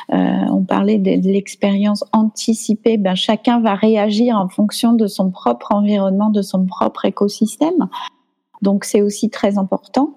on 0.09 0.63
parlait 0.63 0.97
de, 0.97 1.21
de 1.21 1.27
l'expérience 1.27 2.03
anticipée, 2.11 2.97
ben, 2.97 3.15
chacun 3.15 3.59
va 3.59 3.75
réagir 3.75 4.37
en 4.37 4.49
fonction 4.49 4.93
de 4.93 5.07
son 5.07 5.29
propre 5.29 5.71
environnement, 5.71 6.29
de 6.29 6.41
son 6.41 6.65
propre 6.65 7.05
écosystème. 7.05 7.87
Donc, 8.61 8.85
c'est 8.85 9.01
aussi 9.01 9.29
très 9.29 9.57
important. 9.57 10.14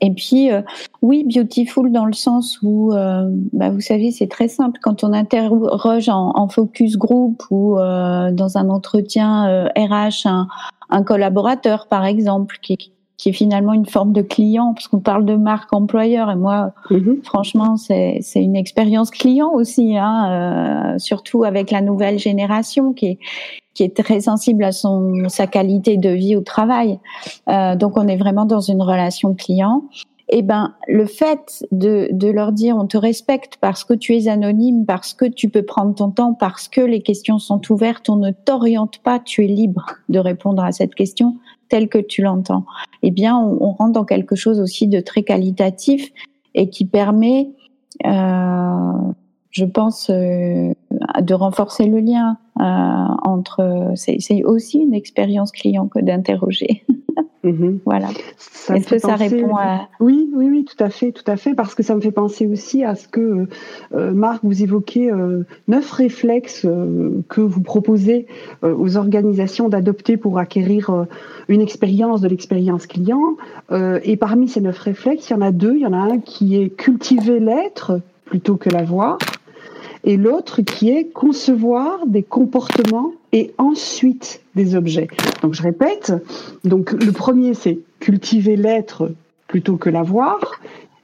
Et 0.00 0.10
puis, 0.12 0.50
euh, 0.50 0.62
oui, 1.02 1.24
beautiful 1.24 1.92
dans 1.92 2.06
le 2.06 2.12
sens 2.12 2.58
où, 2.62 2.92
euh, 2.92 3.28
bah, 3.52 3.70
vous 3.70 3.80
savez, 3.80 4.10
c'est 4.10 4.28
très 4.28 4.48
simple. 4.48 4.80
Quand 4.82 5.04
on 5.04 5.12
interroge 5.12 6.08
en, 6.08 6.48
focus 6.48 6.96
group 6.96 7.42
ou 7.50 7.78
euh, 7.78 8.30
dans 8.30 8.56
un 8.56 8.68
entretien 8.70 9.68
RH 9.76 10.26
un, 10.26 10.48
un, 10.90 11.02
collaborateur, 11.02 11.86
par 11.88 12.04
exemple, 12.04 12.58
qui, 12.62 12.92
qui 13.16 13.28
est 13.28 13.32
finalement 13.32 13.72
une 13.72 13.86
forme 13.86 14.12
de 14.12 14.22
client, 14.22 14.74
parce 14.74 14.88
qu'on 14.88 15.00
parle 15.00 15.24
de 15.24 15.36
marque 15.36 15.72
employeur. 15.72 16.30
Et 16.30 16.36
moi, 16.36 16.72
mhm. 16.90 17.20
franchement, 17.22 17.76
c'est 17.76 18.20
une 18.34 18.56
expérience 18.56 19.10
client 19.10 19.50
aussi, 19.52 19.96
hein, 19.96 20.96
surtout 20.98 21.44
avec 21.44 21.70
la 21.70 21.80
nouvelle 21.80 22.18
génération 22.18 22.92
qui 22.92 23.06
est, 23.06 23.18
qui 23.74 23.82
est 23.82 23.94
très 23.94 24.20
sensible 24.20 24.64
à 24.64 24.72
son 24.72 25.28
sa 25.28 25.46
qualité 25.46 25.96
de 25.96 26.10
vie 26.10 26.36
au 26.36 26.40
travail. 26.40 26.98
Euh, 27.48 27.76
donc 27.76 27.96
on 27.96 28.08
est 28.08 28.16
vraiment 28.16 28.46
dans 28.46 28.60
une 28.60 28.80
relation 28.80 29.34
client. 29.34 29.84
Et 30.30 30.38
eh 30.38 30.42
ben 30.42 30.74
le 30.88 31.04
fait 31.04 31.66
de, 31.70 32.08
de 32.10 32.28
leur 32.28 32.52
dire 32.52 32.76
on 32.78 32.86
te 32.86 32.96
respecte 32.96 33.58
parce 33.60 33.84
que 33.84 33.92
tu 33.92 34.16
es 34.16 34.26
anonyme, 34.26 34.86
parce 34.86 35.12
que 35.12 35.26
tu 35.26 35.50
peux 35.50 35.64
prendre 35.64 35.94
ton 35.94 36.10
temps, 36.10 36.32
parce 36.32 36.66
que 36.66 36.80
les 36.80 37.02
questions 37.02 37.38
sont 37.38 37.60
ouvertes, 37.70 38.08
on 38.08 38.16
ne 38.16 38.30
t'oriente 38.30 39.00
pas, 39.00 39.18
tu 39.18 39.44
es 39.44 39.48
libre 39.48 39.84
de 40.08 40.18
répondre 40.18 40.64
à 40.64 40.72
cette 40.72 40.94
question 40.94 41.36
telle 41.68 41.88
que 41.88 41.98
tu 41.98 42.22
l'entends. 42.22 42.64
Eh 43.02 43.10
bien 43.10 43.36
on, 43.38 43.72
rentre 43.72 43.92
dans 43.92 44.04
quelque 44.04 44.36
chose 44.36 44.60
aussi 44.60 44.88
de 44.88 45.00
très 45.00 45.22
qualitatif 45.22 46.10
et 46.54 46.70
qui 46.70 46.84
permet 46.84 47.50
euh, 48.04 49.12
je 49.54 49.64
pense, 49.64 50.10
euh, 50.10 50.72
de 51.20 51.34
renforcer 51.34 51.86
le 51.86 52.00
lien 52.00 52.38
entre. 52.56 53.92
C'est 53.94 54.44
aussi 54.44 54.78
une 54.78 54.94
expérience 54.94 55.52
client 55.52 55.88
que 55.88 56.00
d'interroger. 56.00 56.84
Mhm. 57.44 57.80
Voilà. 57.84 58.08
Est-ce 58.70 58.88
que 58.88 58.98
ça 58.98 59.16
répond 59.16 59.54
à... 59.56 59.88
Oui, 60.00 60.30
oui, 60.34 60.48
oui, 60.50 60.64
tout 60.64 60.82
à 60.82 60.88
fait, 60.88 61.12
tout 61.12 61.30
à 61.30 61.36
fait, 61.36 61.54
parce 61.54 61.74
que 61.74 61.82
ça 61.82 61.94
me 61.94 62.00
fait 62.00 62.10
penser 62.10 62.46
aussi 62.46 62.82
à 62.82 62.94
ce 62.94 63.06
que, 63.06 63.46
euh, 63.94 64.12
Marc, 64.12 64.40
vous 64.42 64.62
évoquez 64.62 65.12
euh, 65.12 65.44
neuf 65.68 65.90
réflexes 65.92 66.64
euh, 66.64 67.22
que 67.28 67.42
vous 67.42 67.60
proposez 67.60 68.26
aux 68.62 68.96
organisations 68.96 69.68
d'adopter 69.68 70.16
pour 70.16 70.38
acquérir 70.38 71.06
une 71.48 71.60
expérience 71.60 72.22
de 72.22 72.28
l'expérience 72.28 72.86
client. 72.86 73.36
et 73.70 74.16
parmi 74.16 74.48
ces 74.48 74.60
neuf 74.62 74.78
réflexes, 74.78 75.28
il 75.28 75.34
y 75.34 75.36
en 75.36 75.42
a 75.42 75.52
deux. 75.52 75.74
Il 75.74 75.82
y 75.82 75.86
en 75.86 75.92
a 75.92 75.98
un 75.98 76.18
qui 76.18 76.56
est 76.56 76.70
cultiver 76.70 77.40
l'être 77.40 78.00
plutôt 78.24 78.56
que 78.56 78.70
l'avoir 78.70 79.18
et 80.04 80.16
l'autre 80.16 80.62
qui 80.62 80.90
est 80.90 81.04
concevoir 81.04 82.06
des 82.06 82.22
comportements 82.22 83.12
et 83.32 83.52
ensuite 83.58 84.42
des 84.54 84.76
objets. 84.76 85.08
Donc 85.42 85.54
je 85.54 85.62
répète, 85.62 86.12
donc 86.64 86.92
le 86.92 87.12
premier 87.12 87.54
c'est 87.54 87.78
cultiver 88.00 88.56
l'être 88.56 89.10
plutôt 89.48 89.76
que 89.76 89.90
l'avoir 89.90 90.60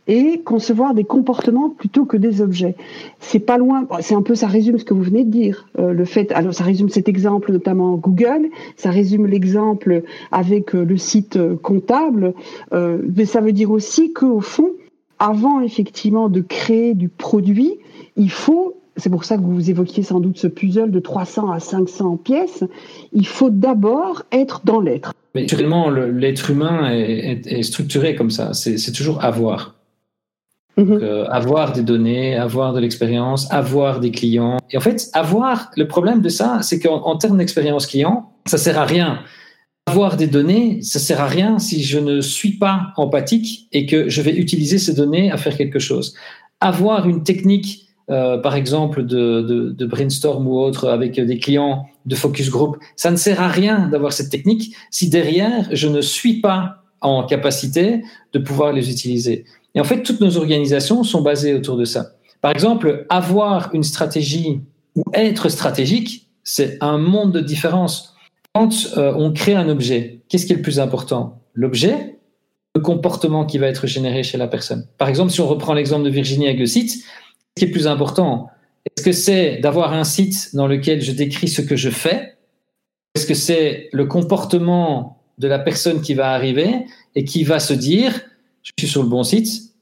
et 0.07 0.41
concevoir 0.41 0.93
des 0.93 1.05
comportements 1.05 1.71
plutôt 1.71 2.05
que 2.05 2.17
des 2.17 2.43
objets. 2.43 2.75
C'est 3.21 3.39
pas 3.39 3.59
loin, 3.59 3.87
c'est 4.01 4.15
un 4.15 4.23
peu 4.23 4.35
ça 4.35 4.49
résume 4.49 4.79
ce 4.79 4.85
que 4.85 4.93
vous 4.93 5.03
venez 5.03 5.25
de 5.25 5.31
dire. 5.31 5.69
Euh, 5.79 5.93
le 5.93 6.05
fait, 6.05 6.33
alors 6.33 6.53
ça 6.53 6.65
résume 6.65 6.89
cet 6.89 7.09
exemple 7.09 7.53
notamment 7.53 7.97
Google, 7.97 8.49
ça 8.77 8.91
résume 8.91 9.27
l'exemple 9.27 10.03
avec 10.33 10.75
euh, 10.75 10.85
le 10.85 10.97
site 10.97 11.37
euh, 11.37 11.57
comptable, 11.57 12.35
mais 12.73 13.25
ça 13.25 13.41
veut 13.41 13.53
dire 13.53 13.71
aussi 13.71 14.13
qu'au 14.13 14.41
fond, 14.41 14.71
avant 15.21 15.61
effectivement 15.61 16.29
de 16.29 16.41
créer 16.41 16.95
du 16.95 17.09
produit, 17.09 17.79
il 18.17 18.31
faut 18.31 18.80
c'est 19.01 19.11
pour 19.11 19.25
ça 19.25 19.37
que 19.37 19.43
vous 19.43 19.71
évoquiez 19.71 20.03
sans 20.03 20.21
doute 20.21 20.39
ce 20.39 20.47
puzzle 20.47 20.91
de 20.91 21.01
300 21.01 21.51
à 21.51 21.61
500 21.61 22.17
pièces, 22.19 22.65
il 23.13 23.27
faut 23.27 23.51
d'abord 23.51 24.23
être 24.33 24.63
dans 24.65 24.81
l'être. 24.81 25.13
Mais 25.35 25.43
naturellement, 25.43 25.91
l'être 25.91 26.51
humain 26.51 26.91
est, 26.91 27.63
structuré 27.63 28.15
comme 28.15 28.31
ça, 28.31 28.53
c'est 28.53 28.93
toujours 28.93 29.25
avoir. 29.25 29.75
Mhm. 30.77 30.99
Euh, 31.03 31.27
avoir 31.27 31.73
des 31.73 31.83
données, 31.83 32.37
avoir 32.37 32.73
de 32.73 32.81
l'expérience, 32.81 33.53
avoir 33.53 34.01
des 34.01 34.11
clients. 34.11 34.59
Et 34.71 34.77
en 34.77 34.81
fait, 34.81 35.11
avoir, 35.13 35.71
le 35.77 35.87
problème 35.87 36.21
de 36.23 36.29
ça, 36.29 36.61
c'est 36.63 36.79
qu'en 36.79 37.17
termes 37.17 37.39
d'expérience 37.39 37.87
client, 37.87 38.33
ça 38.47 38.57
sert 38.57 38.79
à 38.79 38.85
rien. 38.85 39.21
Avoir 39.87 40.17
des 40.17 40.27
données, 40.27 40.81
ça 40.83 40.99
sert 40.99 41.21
à 41.21 41.27
rien 41.27 41.59
si 41.59 41.83
je 41.83 41.99
ne 41.99 42.21
suis 42.21 42.53
pas 42.53 42.93
empathique 42.97 43.69
et 43.73 43.87
que 43.87 44.09
je 44.09 44.23
vais 44.23 44.35
utiliser 44.35 44.79
ces 44.79 44.95
données 44.95 45.31
à 45.31 45.37
faire 45.37 45.57
quelque 45.57 45.81
chose. 45.81 46.15
Avoir 46.61 47.09
une 47.09 47.25
technique 47.25 47.90
euh, 48.11 48.39
par 48.39 48.57
exemple, 48.57 49.05
de, 49.05 49.85
brainstorm 49.87 50.47
ou 50.47 50.59
autre 50.59 50.89
avec 50.89 51.21
des 51.21 51.39
clients 51.39 51.87
de 52.07 52.15
focus 52.15 52.51
group, 52.51 52.77
ça 52.97 53.11
ne 53.11 53.17
sert 53.17 53.41
à 53.41 53.49
rien 53.49 53.89
d'avoir 53.89 54.13
cette 54.13 54.31
technique 54.31 54.75
si 54.91 55.09
derrière, 55.09 55.69
je 55.73 55.89
ne 55.89 56.01
suis 56.01 56.41
pas 56.41 56.83
en 57.01 57.25
capacité 57.25 58.03
de 58.33 58.39
pouvoir 58.39 58.73
les 58.73 58.91
utiliser. 58.91 59.45
Et 59.75 59.81
en 59.81 59.85
fait, 59.85 60.03
toutes 60.03 60.21
nos 60.21 60.37
organisations 60.37 61.05
sont 61.05 61.23
basées 61.23 61.55
autour 61.55 61.77
de 61.77 61.85
ça. 61.85 62.13
Par 62.41 62.51
exemple, 62.51 63.07
avoir 63.11 63.71
une 63.75 63.83
stratégie 63.83 64.61
ou 64.97 65.05
être 65.15 65.49
stratégique, 65.49 66.29
c'est 66.43 66.79
un 66.81 66.99
monde 66.99 67.33
de 67.33 67.41
différence. 67.41 68.17
Quand 68.55 68.71
euh, 68.97 69.15
on 69.17 69.33
crée 69.33 69.55
un 69.55 69.69
objet, 69.69 70.21
qu'est-ce 70.29 70.47
qui 70.47 70.53
est 70.53 70.57
le 70.57 70.63
plus 70.63 70.81
important? 70.81 71.41
L'objet, 71.55 72.19
le 72.75 72.81
comportement 72.81 73.45
qui 73.45 73.59
va 73.59 73.67
être 73.67 73.87
généré 73.87 74.23
chez 74.23 74.39
la 74.39 74.49
personne. 74.49 74.87
Par 74.99 75.09
exemple, 75.09 75.31
si 75.31 75.41
on 75.41 75.47
reprend 75.47 75.75
l'exemple 75.75 76.05
de 76.05 76.11
Virginie 76.11 76.47
avec 76.47 76.59
le 76.59 76.67
site, 76.67 77.05
qui 77.57 77.65
est 77.65 77.71
plus 77.71 77.87
important 77.87 78.49
Est-ce 78.87 79.05
que 79.05 79.13
c'est 79.13 79.59
d'avoir 79.59 79.93
un 79.93 80.05
site 80.05 80.55
dans 80.55 80.67
lequel 80.67 81.03
je 81.03 81.13
décris 81.13 81.49
ce 81.49 81.63
que 81.63 81.77
je 81.77 81.91
fais? 81.91 82.37
Est-ce 83.15 83.27
que 83.27 83.35
c'est 83.35 83.89
le 83.93 84.07
comportement 84.07 85.19
de 85.39 85.49
la 85.49 85.59
personne 85.59 86.01
qui 86.01 86.15
va 86.15 86.33
arriver 86.33 86.87
et 87.15 87.25
qui 87.25 87.45
va 87.45 87.59
se 87.59 87.75
dire 87.75 88.21
je 88.63 88.73
suis 88.79 88.89
sur 88.89 89.03
le 89.03 89.09
bon 89.09 89.23
site, 89.23 89.73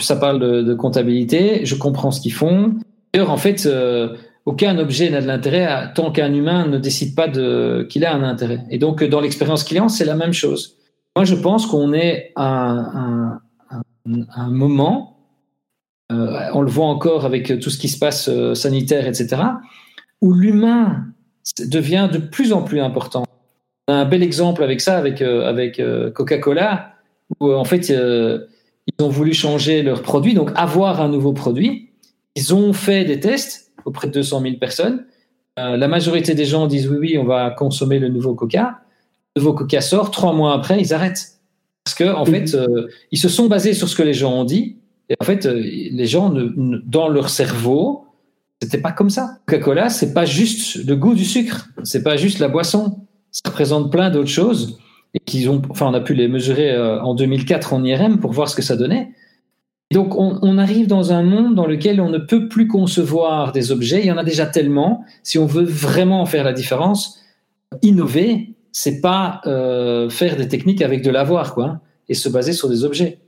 ça 0.00 0.16
parle 0.16 0.64
de, 0.64 0.74
comptabilité, 0.74 1.64
je 1.64 1.74
comprends 1.74 2.10
ce 2.10 2.20
qu'ils 2.20 2.32
font. 2.32 2.74
D'ailleurs, 3.12 3.30
en 3.30 3.36
fait, 3.36 3.66
euh, 3.66 4.14
aucun 4.44 4.78
objet 4.78 5.10
n'a 5.10 5.20
de 5.20 5.26
l'intérêt 5.26 5.92
tant 5.94 6.12
qu'un 6.12 6.32
humain 6.32 6.66
ne 6.66 6.78
décide 6.78 7.14
pas 7.14 7.28
qu'il 7.28 8.04
a 8.04 8.14
un 8.14 8.22
intérêt. 8.22 8.64
Et 8.70 8.78
donc, 8.78 9.02
dans 9.04 9.20
l'expérience 9.20 9.64
client, 9.64 9.88
c'est 9.88 10.04
la 10.04 10.14
même 10.14 10.32
chose. 10.32 10.76
Moi, 11.14 11.24
je 11.24 11.34
pense 11.34 11.66
qu'on 11.66 11.92
est 11.92 12.32
à 12.36 13.40
un 14.06 14.50
moment 14.50 15.15
euh, 16.12 16.50
on 16.52 16.62
le 16.62 16.70
voit 16.70 16.86
encore 16.86 17.24
avec 17.24 17.58
tout 17.60 17.70
ce 17.70 17.78
qui 17.78 17.88
se 17.88 17.98
passe 17.98 18.28
euh, 18.28 18.54
sanitaire, 18.54 19.06
etc., 19.06 19.42
où 20.20 20.32
l'humain 20.32 21.06
devient 21.58 22.08
de 22.12 22.18
plus 22.18 22.52
en 22.52 22.62
plus 22.62 22.80
important. 22.80 23.24
On 23.88 23.92
a 23.92 23.96
un 23.96 24.04
bel 24.04 24.22
exemple 24.22 24.62
avec 24.62 24.80
ça, 24.80 24.96
avec, 24.96 25.20
euh, 25.20 25.48
avec 25.48 25.80
Coca-Cola, 26.14 26.92
où 27.40 27.52
en 27.52 27.64
fait, 27.64 27.88
ils 27.88 29.04
ont 29.04 29.08
voulu 29.08 29.34
changer 29.34 29.82
leur 29.82 30.02
produit, 30.02 30.34
donc 30.34 30.50
avoir 30.54 31.00
un 31.00 31.08
nouveau 31.08 31.32
produit. 31.32 31.90
Ils 32.34 32.54
ont 32.54 32.72
fait 32.72 33.04
des 33.04 33.20
tests 33.20 33.72
auprès 33.84 34.08
de 34.08 34.12
200 34.12 34.42
000 34.42 34.56
personnes. 34.56 35.06
la 35.56 35.88
majorité 35.88 36.34
des 36.34 36.44
gens 36.44 36.66
disent 36.66 36.88
oui, 36.88 36.96
oui, 36.98 37.18
on 37.18 37.24
va 37.24 37.50
consommer 37.50 37.98
le 37.98 38.08
nouveau 38.08 38.34
Coca. 38.34 38.80
Le 39.34 39.42
nouveau 39.42 39.54
Coca 39.54 39.80
sort, 39.80 40.10
trois 40.10 40.32
mois 40.32 40.54
après, 40.54 40.80
ils 40.80 40.94
arrêtent. 40.94 41.38
Parce 41.84 41.94
que 41.94 42.04
en 42.04 42.24
fait, 42.24 42.56
ils 43.10 43.18
se 43.18 43.28
sont 43.28 43.46
basés 43.46 43.74
sur 43.74 43.88
ce 43.88 43.96
que 43.96 44.02
les 44.02 44.14
gens 44.14 44.32
ont 44.32 44.44
dit, 44.44 44.76
et 45.08 45.14
en 45.20 45.24
fait, 45.24 45.46
euh, 45.46 45.54
les 45.54 46.06
gens, 46.06 46.32
dans 46.56 47.08
leur 47.08 47.28
cerveau, 47.28 48.06
c'était 48.62 48.78
pas 48.78 48.92
comme 48.92 49.10
ça. 49.10 49.38
Coca-Cola, 49.46 49.88
c'est 49.88 50.14
pas 50.14 50.24
juste 50.24 50.84
le 50.84 50.96
goût 50.96 51.14
du 51.14 51.24
sucre, 51.24 51.68
c'est 51.84 52.02
pas 52.02 52.16
juste 52.16 52.38
la 52.38 52.48
boisson. 52.48 53.00
Ça 53.30 53.42
représente 53.50 53.92
plein 53.92 54.10
d'autres 54.10 54.30
choses 54.30 54.78
et 55.14 55.20
qu'ils 55.20 55.48
ont, 55.50 55.62
enfin, 55.70 55.86
on 55.86 55.94
a 55.94 56.00
pu 56.00 56.14
les 56.14 56.28
mesurer 56.28 56.72
euh, 56.72 57.00
en 57.02 57.14
2004 57.14 57.72
en 57.72 57.84
IRM 57.84 58.18
pour 58.18 58.32
voir 58.32 58.48
ce 58.48 58.56
que 58.56 58.62
ça 58.62 58.76
donnait. 58.76 59.12
donc, 59.92 60.14
on, 60.16 60.58
arrive 60.58 60.88
dans 60.88 61.12
un 61.12 61.22
monde 61.22 61.54
dans 61.54 61.66
lequel 61.66 62.00
on 62.00 62.08
ne 62.08 62.18
peut 62.18 62.48
plus 62.48 62.66
concevoir 62.66 63.52
des 63.52 63.70
objets. 63.70 64.00
Il 64.00 64.06
y 64.06 64.12
en 64.12 64.16
a 64.16 64.24
déjà 64.24 64.46
tellement. 64.46 65.04
Si 65.22 65.38
on 65.38 65.46
veut 65.46 65.64
vraiment 65.64 66.26
faire 66.26 66.44
la 66.44 66.52
différence, 66.52 67.20
innover, 67.82 68.56
c'est 68.72 69.00
pas 69.00 69.40
euh, 69.46 70.10
faire 70.10 70.36
des 70.36 70.48
techniques 70.48 70.82
avec 70.82 71.02
de 71.02 71.10
l'avoir, 71.10 71.54
quoi, 71.54 71.80
et 72.08 72.14
se 72.14 72.28
baser 72.28 72.52
sur 72.52 72.68
des 72.68 72.84
objets. 72.84 73.18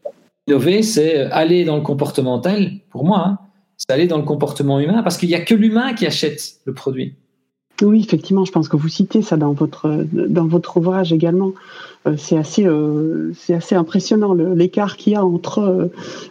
Innover, 0.49 0.83
c'est 0.83 1.31
aller 1.31 1.65
dans 1.65 1.77
le 1.77 1.83
comportemental, 1.83 2.73
pour 2.91 3.05
moi, 3.05 3.23
hein. 3.27 3.39
c'est 3.77 3.93
aller 3.93 4.07
dans 4.07 4.17
le 4.17 4.25
comportement 4.25 4.81
humain, 4.81 5.03
parce 5.03 5.19
qu'il 5.19 5.29
n'y 5.29 5.35
a 5.35 5.41
que 5.41 5.55
l'humain 5.55 5.93
qui 5.93 6.07
achète 6.07 6.61
le 6.65 6.73
produit. 6.73 7.15
Oui, 7.83 8.01
effectivement, 8.01 8.47
je 8.47 8.51
pense 8.51 8.69
que 8.69 8.77
vous 8.77 8.89
citez 8.89 9.21
ça 9.21 9.37
dans 9.37 9.53
votre, 9.53 10.07
dans 10.11 10.47
votre 10.47 10.79
ouvrage 10.79 11.13
également. 11.13 11.53
Euh, 12.07 12.15
c'est 12.17 12.37
assez, 12.37 12.67
euh, 12.67 13.33
c'est 13.35 13.55
assez 13.55 13.75
impressionnant 13.75 14.35
l'écart 14.35 14.97
qu'il 14.97 15.15
y 15.15 15.17
a 15.17 15.25
entre 15.25 15.59
euh, 15.61 15.87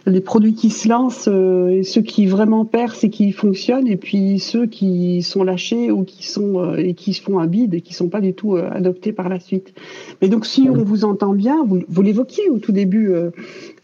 les 0.06 0.20
produits 0.20 0.54
qui 0.54 0.70
se 0.70 0.88
lancent 0.88 1.28
et 1.28 1.82
ceux 1.82 2.02
qui 2.02 2.26
vraiment 2.26 2.64
percent 2.64 3.04
et 3.04 3.10
qui 3.10 3.32
fonctionnent, 3.32 3.86
et 3.86 3.96
puis 3.96 4.38
ceux 4.38 4.66
qui 4.66 5.22
sont 5.22 5.44
lâchés 5.44 5.90
ou 5.90 6.04
qui 6.04 6.26
sont 6.26 6.74
et 6.74 6.94
qui 6.94 7.12
se 7.12 7.22
font 7.22 7.38
un 7.38 7.46
bide 7.46 7.74
et 7.74 7.80
qui 7.80 7.94
sont 7.94 8.08
pas 8.08 8.20
du 8.20 8.34
tout 8.34 8.56
adoptés 8.56 9.12
par 9.12 9.28
la 9.28 9.40
suite. 9.40 9.74
Mais 10.22 10.28
donc, 10.28 10.46
si 10.46 10.68
on 10.70 10.82
vous 10.82 11.04
entend 11.04 11.32
bien, 11.32 11.64
vous, 11.66 11.80
vous 11.88 12.02
l'évoquiez 12.02 12.48
au 12.48 12.58
tout 12.58 12.72
début 12.72 13.12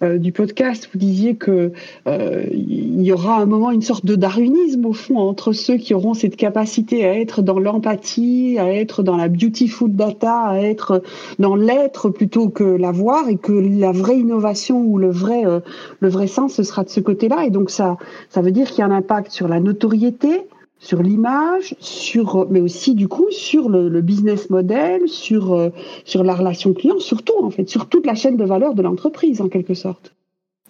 du 0.02 0.32
podcast, 0.32 0.88
vous 0.92 0.98
disiez 0.98 1.34
que 1.34 1.72
il 2.06 3.02
y 3.02 3.12
aura 3.12 3.40
un 3.40 3.46
moment 3.46 3.70
une 3.70 3.82
sorte 3.82 4.06
de 4.06 4.16
darwinisme 4.16 4.86
au 4.86 4.92
fond 4.92 5.18
entre 5.18 5.52
ceux 5.52 5.76
qui 5.76 5.94
auront 5.94 6.14
cette 6.14 6.36
capacité 6.36 7.04
à 7.04 7.18
être 7.18 7.42
dans 7.42 7.58
l'empathie, 7.58 8.56
à 8.58 8.72
être 8.72 9.02
dans 9.02 9.16
la 9.16 9.28
beautiful 9.28 9.92
data, 9.92 10.40
à 10.46 10.58
être 10.58 11.02
dans 11.38 11.56
l'aide 11.56 11.73
être 11.74 12.10
plutôt 12.10 12.48
que 12.48 12.64
l'avoir 12.64 13.28
et 13.28 13.36
que 13.36 13.52
la 13.52 13.92
vraie 13.92 14.18
innovation 14.18 14.80
ou 14.80 14.98
le 14.98 15.10
vrai, 15.10 15.46
euh, 15.46 15.60
le 16.00 16.08
vrai 16.08 16.26
sens, 16.26 16.54
ce 16.54 16.62
sera 16.62 16.84
de 16.84 16.88
ce 16.88 17.00
côté-là. 17.00 17.44
Et 17.44 17.50
donc, 17.50 17.70
ça, 17.70 17.96
ça 18.28 18.40
veut 18.40 18.52
dire 18.52 18.68
qu'il 18.68 18.78
y 18.78 18.82
a 18.82 18.86
un 18.86 18.90
impact 18.90 19.30
sur 19.30 19.48
la 19.48 19.60
notoriété, 19.60 20.46
sur 20.78 21.02
l'image, 21.02 21.74
sur, 21.80 22.46
mais 22.50 22.60
aussi 22.60 22.94
du 22.94 23.08
coup 23.08 23.26
sur 23.30 23.70
le, 23.70 24.00
business 24.02 24.50
model, 24.50 25.08
sur, 25.08 25.54
euh, 25.54 25.70
sur 26.04 26.22
la 26.22 26.34
relation 26.34 26.74
client, 26.74 26.98
surtout 26.98 27.42
en 27.42 27.50
fait, 27.50 27.68
sur 27.68 27.88
toute 27.88 28.06
la 28.06 28.14
chaîne 28.14 28.36
de 28.36 28.44
valeur 28.44 28.74
de 28.74 28.82
l'entreprise 28.82 29.40
en 29.40 29.48
quelque 29.48 29.74
sorte. 29.74 30.12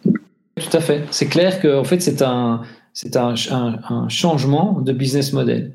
Tout 0.04 0.76
à 0.76 0.80
fait. 0.80 1.02
C'est 1.10 1.26
clair 1.26 1.60
que 1.60 1.76
en 1.76 1.84
fait 1.84 2.00
c'est 2.00 2.22
un, 2.22 2.62
c'est 2.92 3.16
un, 3.16 3.34
changement 4.08 4.80
de 4.80 4.92
business 4.92 5.32
model. 5.32 5.72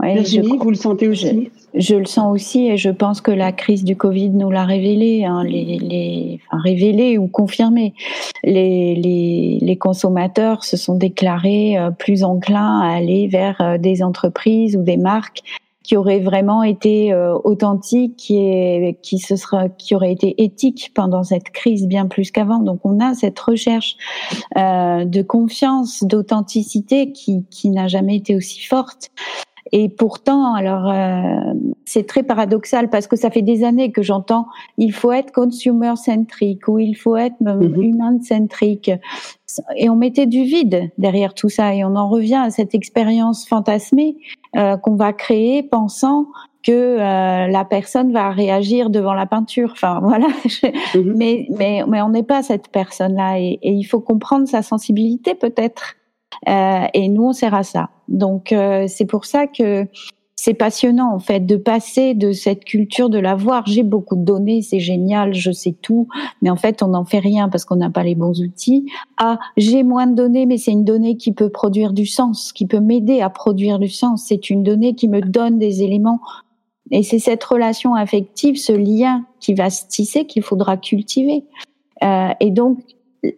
Virginie, 0.00 0.56
vous 0.58 0.70
le 0.70 0.76
sentez 0.76 1.08
aussi 1.08 1.50
je, 1.74 1.94
le 1.96 2.04
sens 2.04 2.32
aussi 2.32 2.68
et 2.68 2.76
je 2.76 2.90
pense 2.90 3.20
que 3.20 3.30
la 3.30 3.52
crise 3.52 3.84
du 3.84 3.96
Covid 3.96 4.30
nous 4.30 4.50
l'a 4.50 4.64
révélé, 4.64 5.24
hein, 5.24 5.42
les, 5.44 5.78
les, 5.78 6.40
enfin, 6.46 6.62
révélé 6.62 7.18
ou 7.18 7.28
confirmé. 7.28 7.94
Les, 8.44 8.94
les, 8.94 9.58
les, 9.60 9.76
consommateurs 9.76 10.64
se 10.64 10.76
sont 10.76 10.96
déclarés 10.96 11.78
euh, 11.78 11.90
plus 11.90 12.24
enclins 12.24 12.80
à 12.80 12.94
aller 12.94 13.26
vers 13.26 13.60
euh, 13.60 13.78
des 13.78 14.02
entreprises 14.02 14.76
ou 14.76 14.82
des 14.82 14.96
marques 14.96 15.42
qui 15.82 15.96
auraient 15.96 16.20
vraiment 16.20 16.62
été 16.62 17.12
euh, 17.12 17.36
authentiques, 17.44 18.16
qui, 18.16 18.96
qui, 19.02 19.18
se 19.18 19.36
sera, 19.36 19.68
qui 19.68 19.94
auraient 19.94 20.12
été 20.12 20.42
éthiques 20.42 20.92
pendant 20.94 21.24
cette 21.24 21.50
crise 21.50 21.86
bien 21.86 22.06
plus 22.06 22.30
qu'avant. 22.30 22.58
Donc 22.58 22.80
on 22.84 23.00
a 23.00 23.14
cette 23.14 23.38
recherche 23.38 23.96
euh, 24.56 25.04
de 25.04 25.22
confiance, 25.22 26.04
d'authenticité 26.04 27.12
qui, 27.12 27.44
qui 27.50 27.70
n'a 27.70 27.88
jamais 27.88 28.16
été 28.16 28.36
aussi 28.36 28.62
forte. 28.62 29.10
Et 29.74 29.88
pourtant, 29.88 30.54
alors 30.54 30.90
euh, 30.90 31.54
c'est 31.86 32.06
très 32.06 32.22
paradoxal 32.22 32.90
parce 32.90 33.06
que 33.06 33.16
ça 33.16 33.30
fait 33.30 33.42
des 33.42 33.64
années 33.64 33.90
que 33.90 34.02
j'entends 34.02 34.46
il 34.76 34.92
faut 34.92 35.12
être 35.12 35.32
consumer 35.32 35.94
centrique 35.96 36.68
ou 36.68 36.78
il 36.78 36.94
faut 36.94 37.16
être 37.16 37.36
mm 37.40 37.82
human 37.82 38.20
centrique 38.22 38.90
et 39.76 39.88
on 39.88 39.96
mettait 39.96 40.26
du 40.26 40.44
vide 40.44 40.90
derrière 40.98 41.34
tout 41.34 41.48
ça 41.48 41.74
et 41.74 41.84
on 41.84 41.96
en 41.96 42.08
revient 42.08 42.42
à 42.44 42.50
cette 42.50 42.74
expérience 42.74 43.46
fantasmée 43.46 44.16
euh, 44.56 44.76
qu'on 44.76 44.94
va 44.94 45.12
créer 45.12 45.62
pensant 45.62 46.26
que 46.62 46.72
euh, 46.72 47.46
la 47.48 47.64
personne 47.64 48.12
va 48.12 48.30
réagir 48.30 48.88
devant 48.88 49.14
la 49.14 49.26
peinture. 49.26 49.70
Enfin 49.72 50.00
voilà, 50.02 50.28
mhm. 50.94 51.14
mais 51.16 51.46
mais 51.50 51.82
mais 51.88 52.02
on 52.02 52.10
n'est 52.10 52.22
pas 52.22 52.42
cette 52.42 52.68
personne-là 52.68 53.40
et, 53.40 53.58
et, 53.62 53.72
il 53.72 53.84
faut 53.84 54.00
comprendre 54.00 54.46
sa 54.46 54.62
sensibilité 54.62 55.34
peut-être. 55.34 55.96
Euh, 56.48 56.86
et 56.94 57.08
nous 57.08 57.24
on 57.24 57.32
sert 57.32 57.54
à 57.54 57.62
ça. 57.62 57.90
Donc 58.08 58.52
euh, 58.52 58.86
c'est 58.88 59.06
pour 59.06 59.24
ça 59.24 59.46
que 59.46 59.86
c'est 60.34 60.54
passionnant 60.54 61.14
en 61.14 61.20
fait 61.20 61.46
de 61.46 61.56
passer 61.56 62.14
de 62.14 62.32
cette 62.32 62.64
culture 62.64 63.10
de 63.10 63.18
l'avoir. 63.18 63.64
J'ai 63.66 63.84
beaucoup 63.84 64.16
de 64.16 64.24
données, 64.24 64.60
c'est 64.60 64.80
génial, 64.80 65.34
je 65.34 65.52
sais 65.52 65.76
tout, 65.80 66.08
mais 66.40 66.50
en 66.50 66.56
fait 66.56 66.82
on 66.82 66.88
n'en 66.88 67.04
fait 67.04 67.20
rien 67.20 67.48
parce 67.48 67.64
qu'on 67.64 67.76
n'a 67.76 67.90
pas 67.90 68.02
les 68.02 68.16
bons 68.16 68.40
outils. 68.40 68.86
À 69.18 69.38
j'ai 69.56 69.84
moins 69.84 70.08
de 70.08 70.14
données, 70.14 70.46
mais 70.46 70.58
c'est 70.58 70.72
une 70.72 70.84
donnée 70.84 71.16
qui 71.16 71.32
peut 71.32 71.50
produire 71.50 71.92
du 71.92 72.06
sens, 72.06 72.52
qui 72.52 72.66
peut 72.66 72.80
m'aider 72.80 73.20
à 73.20 73.30
produire 73.30 73.78
du 73.78 73.88
sens. 73.88 74.24
C'est 74.26 74.50
une 74.50 74.62
donnée 74.62 74.94
qui 74.94 75.08
me 75.08 75.20
donne 75.20 75.58
des 75.58 75.82
éléments. 75.82 76.20
Et 76.90 77.02
c'est 77.02 77.20
cette 77.20 77.44
relation 77.44 77.94
affective, 77.94 78.56
ce 78.56 78.72
lien 78.72 79.24
qui 79.40 79.54
va 79.54 79.70
se 79.70 79.86
tisser, 79.86 80.26
qu'il 80.26 80.42
faudra 80.42 80.76
cultiver. 80.76 81.44
Euh, 82.02 82.30
et 82.40 82.50
donc 82.50 82.78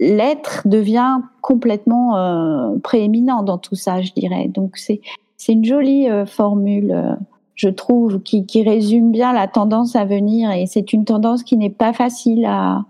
l'être 0.00 0.66
devient 0.66 1.18
complètement 1.40 2.16
euh, 2.16 2.78
prééminent 2.82 3.42
dans 3.42 3.58
tout 3.58 3.74
ça, 3.74 4.00
je 4.00 4.12
dirais. 4.12 4.48
Donc 4.48 4.76
c'est 4.76 5.00
c'est 5.36 5.52
une 5.52 5.64
jolie 5.64 6.08
euh, 6.08 6.24
formule, 6.24 6.92
euh, 6.92 7.14
je 7.54 7.68
trouve, 7.68 8.20
qui, 8.22 8.46
qui, 8.46 8.62
résume 8.62 9.12
bien 9.12 9.32
la 9.32 9.46
tendance 9.46 9.94
à 9.94 10.04
venir. 10.04 10.50
Et 10.52 10.66
c'est 10.66 10.92
une 10.92 11.04
tendance 11.04 11.42
qui 11.42 11.56
n'est 11.56 11.70
pas 11.70 11.92
facile 11.92 12.46
à, 12.46 12.84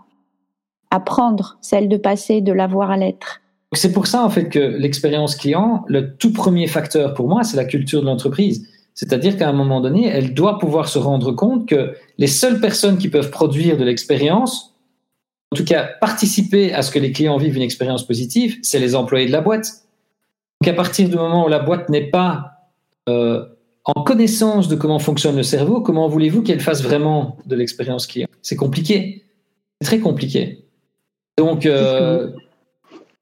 à 0.90 1.00
prendre, 1.00 1.58
celle 1.60 1.88
de 1.88 1.96
passer 1.96 2.42
de 2.42 2.52
l'avoir 2.52 2.90
à 2.90 2.96
l'être. 2.96 3.40
C'est 3.72 3.92
pour 3.92 4.06
ça, 4.06 4.24
en 4.24 4.30
fait, 4.30 4.48
que 4.50 4.60
l'expérience 4.60 5.34
client, 5.34 5.84
le 5.88 6.16
tout 6.16 6.32
premier 6.32 6.68
facteur 6.68 7.14
pour 7.14 7.28
moi, 7.28 7.42
c'est 7.42 7.56
la 7.56 7.64
culture 7.64 8.02
de 8.02 8.06
l'entreprise. 8.06 8.68
C'est-à-dire 8.94 9.36
qu'à 9.36 9.48
un 9.48 9.52
moment 9.52 9.80
donné, 9.80 10.06
elle 10.06 10.34
doit 10.34 10.60
pouvoir 10.60 10.88
se 10.88 11.00
rendre 11.00 11.32
compte 11.32 11.66
que 11.66 11.94
les 12.18 12.28
seules 12.28 12.60
personnes 12.60 12.98
qui 12.98 13.08
peuvent 13.08 13.30
produire 13.30 13.76
de 13.76 13.84
l'expérience, 13.84 14.73
en 15.54 15.56
tout 15.56 15.64
cas 15.64 15.84
participer 16.00 16.74
à 16.74 16.82
ce 16.82 16.90
que 16.90 16.98
les 16.98 17.12
clients 17.12 17.36
vivent 17.36 17.54
une 17.54 17.62
expérience 17.62 18.04
positive, 18.04 18.56
c'est 18.62 18.80
les 18.80 18.96
employés 18.96 19.26
de 19.26 19.30
la 19.30 19.40
boîte. 19.40 19.68
Donc 20.60 20.72
à 20.72 20.74
partir 20.74 21.08
du 21.08 21.14
moment 21.14 21.46
où 21.46 21.48
la 21.48 21.60
boîte 21.60 21.88
n'est 21.90 22.10
pas 22.10 22.70
euh, 23.08 23.44
en 23.84 24.02
connaissance 24.02 24.66
de 24.66 24.74
comment 24.74 24.98
fonctionne 24.98 25.36
le 25.36 25.44
cerveau, 25.44 25.80
comment 25.80 26.08
voulez-vous 26.08 26.42
qu'elle 26.42 26.58
fasse 26.58 26.82
vraiment 26.82 27.38
de 27.46 27.54
l'expérience 27.54 28.08
client? 28.08 28.26
C'est 28.42 28.56
compliqué, 28.56 29.26
c'est 29.80 29.86
très 29.86 30.00
compliqué. 30.00 30.64
Donc 31.38 31.66
euh, 31.66 32.32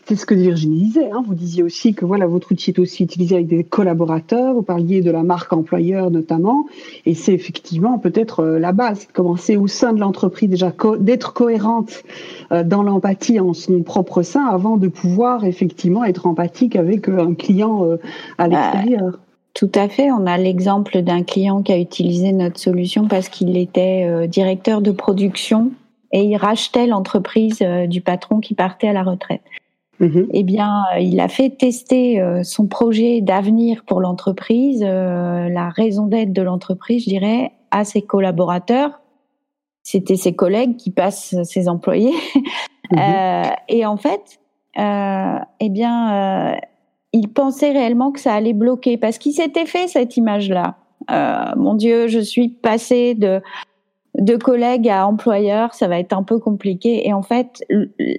c'est 0.06 0.16
ce 0.16 0.26
que 0.26 0.34
Virginie 0.34 0.84
disait. 0.84 1.10
Hein. 1.10 1.22
Vous 1.26 1.34
disiez 1.34 1.62
aussi 1.62 1.94
que 1.94 2.04
voilà, 2.04 2.26
votre 2.26 2.52
outil 2.52 2.70
est 2.70 2.78
aussi 2.78 3.04
utilisé 3.04 3.36
avec 3.36 3.46
des 3.46 3.64
collaborateurs. 3.64 4.54
Vous 4.54 4.62
parliez 4.62 5.00
de 5.00 5.10
la 5.10 5.22
marque 5.22 5.52
employeur 5.52 6.10
notamment. 6.10 6.66
Et 7.06 7.14
c'est 7.14 7.32
effectivement 7.32 7.98
peut-être 7.98 8.40
euh, 8.40 8.58
la 8.58 8.72
base. 8.72 9.06
Commencer 9.12 9.56
au 9.56 9.66
sein 9.66 9.92
de 9.92 10.00
l'entreprise 10.00 10.48
déjà 10.48 10.72
d'être 10.98 11.32
cohérente 11.32 12.02
euh, 12.50 12.64
dans 12.64 12.82
l'empathie 12.82 13.38
en 13.38 13.52
son 13.52 13.82
propre 13.82 14.22
sein 14.22 14.44
avant 14.46 14.76
de 14.76 14.88
pouvoir 14.88 15.44
effectivement 15.44 16.04
être 16.04 16.26
empathique 16.26 16.76
avec 16.76 17.08
euh, 17.08 17.24
un 17.24 17.34
client 17.34 17.86
à 18.38 18.48
l'extérieur? 18.48 19.18
Tout 19.54 19.70
à 19.74 19.88
fait. 19.88 20.10
On 20.10 20.26
a 20.26 20.38
l'exemple 20.38 21.02
d'un 21.02 21.22
client 21.22 21.62
qui 21.62 21.72
a 21.72 21.78
utilisé 21.78 22.32
notre 22.32 22.58
solution 22.58 23.06
parce 23.06 23.28
qu'il 23.28 23.56
était 23.56 24.26
directeur 24.26 24.80
de 24.80 24.90
production 24.90 25.70
et 26.10 26.22
il 26.22 26.36
rachetait 26.36 26.86
l'entreprise 26.86 27.62
du 27.88 28.00
patron 28.00 28.40
qui 28.40 28.54
partait 28.54 28.88
à 28.88 28.92
la 28.92 29.02
retraite. 29.02 29.42
Mhm. 30.02 30.26
Eh 30.32 30.42
bien, 30.42 30.82
euh, 30.94 30.98
il 30.98 31.20
a 31.20 31.28
fait 31.28 31.50
tester 31.50 32.20
euh, 32.20 32.42
son 32.42 32.66
projet 32.66 33.20
d'avenir 33.20 33.84
pour 33.86 34.00
l'entreprise, 34.00 34.82
euh, 34.84 35.48
la 35.48 35.68
raison 35.68 36.06
d'être 36.06 36.32
de 36.32 36.42
l'entreprise, 36.42 37.04
je 37.04 37.08
dirais, 37.08 37.52
à 37.70 37.84
ses 37.84 38.02
collaborateurs. 38.02 39.00
C'était 39.84 40.16
ses 40.16 40.34
collègues 40.34 40.76
qui 40.76 40.90
passent 40.90 41.36
ses 41.44 41.68
employés. 41.68 42.14
Mhm. 42.90 43.52
et 43.68 43.86
en 43.86 43.96
fait, 43.96 44.38
eh 44.76 45.68
bien, 45.70 46.58
il 47.14 47.28
pensait 47.28 47.70
réellement 47.70 48.12
que 48.12 48.20
ça 48.20 48.34
allait 48.34 48.52
bloquer 48.52 48.98
parce 48.98 49.16
qu'il 49.16 49.32
s'était 49.32 49.64
fait 49.64 49.88
cette 49.88 50.18
image-là. 50.18 50.74
mon 51.56 51.74
Dieu, 51.74 52.08
je 52.08 52.18
suis 52.18 52.50
passé 52.50 53.14
de 53.14 53.40
de 54.22 54.36
collègues 54.36 54.88
à 54.88 55.06
employeurs, 55.06 55.74
ça 55.74 55.88
va 55.88 55.98
être 55.98 56.12
un 56.12 56.22
peu 56.22 56.38
compliqué. 56.38 57.06
Et 57.08 57.12
en 57.12 57.22
fait, 57.22 57.64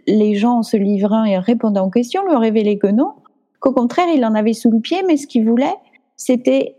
les 0.05 0.35
gens, 0.35 0.57
en 0.57 0.63
se 0.63 0.75
livrant 0.75 1.23
et 1.23 1.37
répondant 1.37 1.87
aux 1.87 1.89
questions, 1.89 2.25
lui 2.27 2.35
ont 2.35 2.39
révélé 2.39 2.77
que 2.77 2.87
non, 2.87 3.13
qu'au 3.61 3.71
contraire, 3.71 4.07
il 4.13 4.25
en 4.25 4.35
avait 4.35 4.53
sous 4.53 4.69
le 4.69 4.81
pied, 4.81 5.01
mais 5.07 5.15
ce 5.15 5.27
qu'il 5.27 5.47
voulait, 5.47 5.75
c'était 6.17 6.75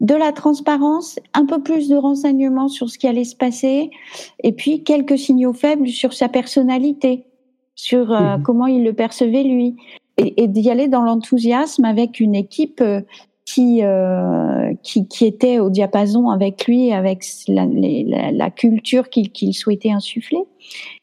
de 0.00 0.14
la 0.14 0.30
transparence, 0.30 1.18
un 1.34 1.44
peu 1.44 1.60
plus 1.60 1.88
de 1.88 1.96
renseignements 1.96 2.68
sur 2.68 2.88
ce 2.88 2.98
qui 2.98 3.08
allait 3.08 3.24
se 3.24 3.34
passer, 3.34 3.90
et 4.44 4.52
puis 4.52 4.84
quelques 4.84 5.18
signaux 5.18 5.52
faibles 5.52 5.88
sur 5.88 6.12
sa 6.12 6.28
personnalité, 6.28 7.24
sur 7.74 8.12
euh, 8.12 8.36
mmh 8.36 8.42
comment 8.44 8.66
il 8.66 8.84
le 8.84 8.92
percevait 8.92 9.42
lui, 9.42 9.74
et, 10.18 10.44
et 10.44 10.46
d'y 10.46 10.70
aller 10.70 10.86
dans 10.86 11.02
l'enthousiasme 11.02 11.84
avec 11.84 12.20
une 12.20 12.36
équipe 12.36 12.80
euh, 12.80 13.00
qui, 13.48 13.82
euh, 13.82 14.74
qui, 14.82 15.08
qui 15.08 15.24
était 15.24 15.58
au 15.58 15.70
diapason 15.70 16.28
avec 16.28 16.66
lui, 16.66 16.92
avec 16.92 17.24
la, 17.46 17.64
la, 17.64 18.50
culture 18.50 19.08
qu'il 19.08 19.54
souhaitait 19.54 19.90
insuffler, 19.90 20.42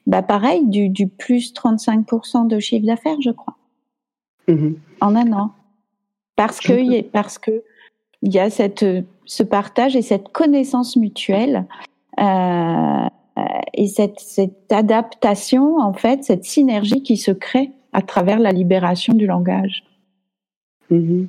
bah 0.06 0.22
pareil, 0.22 0.68
du, 0.68 0.90
du 0.90 1.08
plus 1.08 1.54
35% 1.54 2.48
de 2.48 2.60
chiffre 2.60 2.86
d'affaires, 2.86 3.20
je 3.20 3.32
crois, 3.32 3.56
mm-hmm. 4.48 4.76
en 5.02 5.16
un 5.16 5.34
an. 5.34 5.52
Parce 6.36 6.60
que, 6.60 7.02
parce 7.02 7.40
que 7.40 7.64
il 8.22 8.32
y 8.32 8.38
a 8.38 8.52
cette, 8.52 8.86
ce 9.26 9.42
partage 9.42 9.96
et 9.96 10.04
cette 10.04 10.30
connaissance 10.30 10.98
mutuelle 10.98 11.66
euh, 12.20 13.08
et 13.74 13.88
cette, 13.88 14.20
cette 14.20 14.72
adaptation, 14.72 15.80
en 15.80 15.94
fait, 15.94 16.24
cette 16.24 16.46
synergie 16.46 17.02
qui 17.02 17.18
se 17.18 17.32
crée 17.32 17.72
à 17.92 18.04
travers 18.04 18.38
la 18.38 18.52
libération 18.52 19.16
du 19.16 19.26
langage. 19.26 19.84
Mm-hmm. 20.92 21.26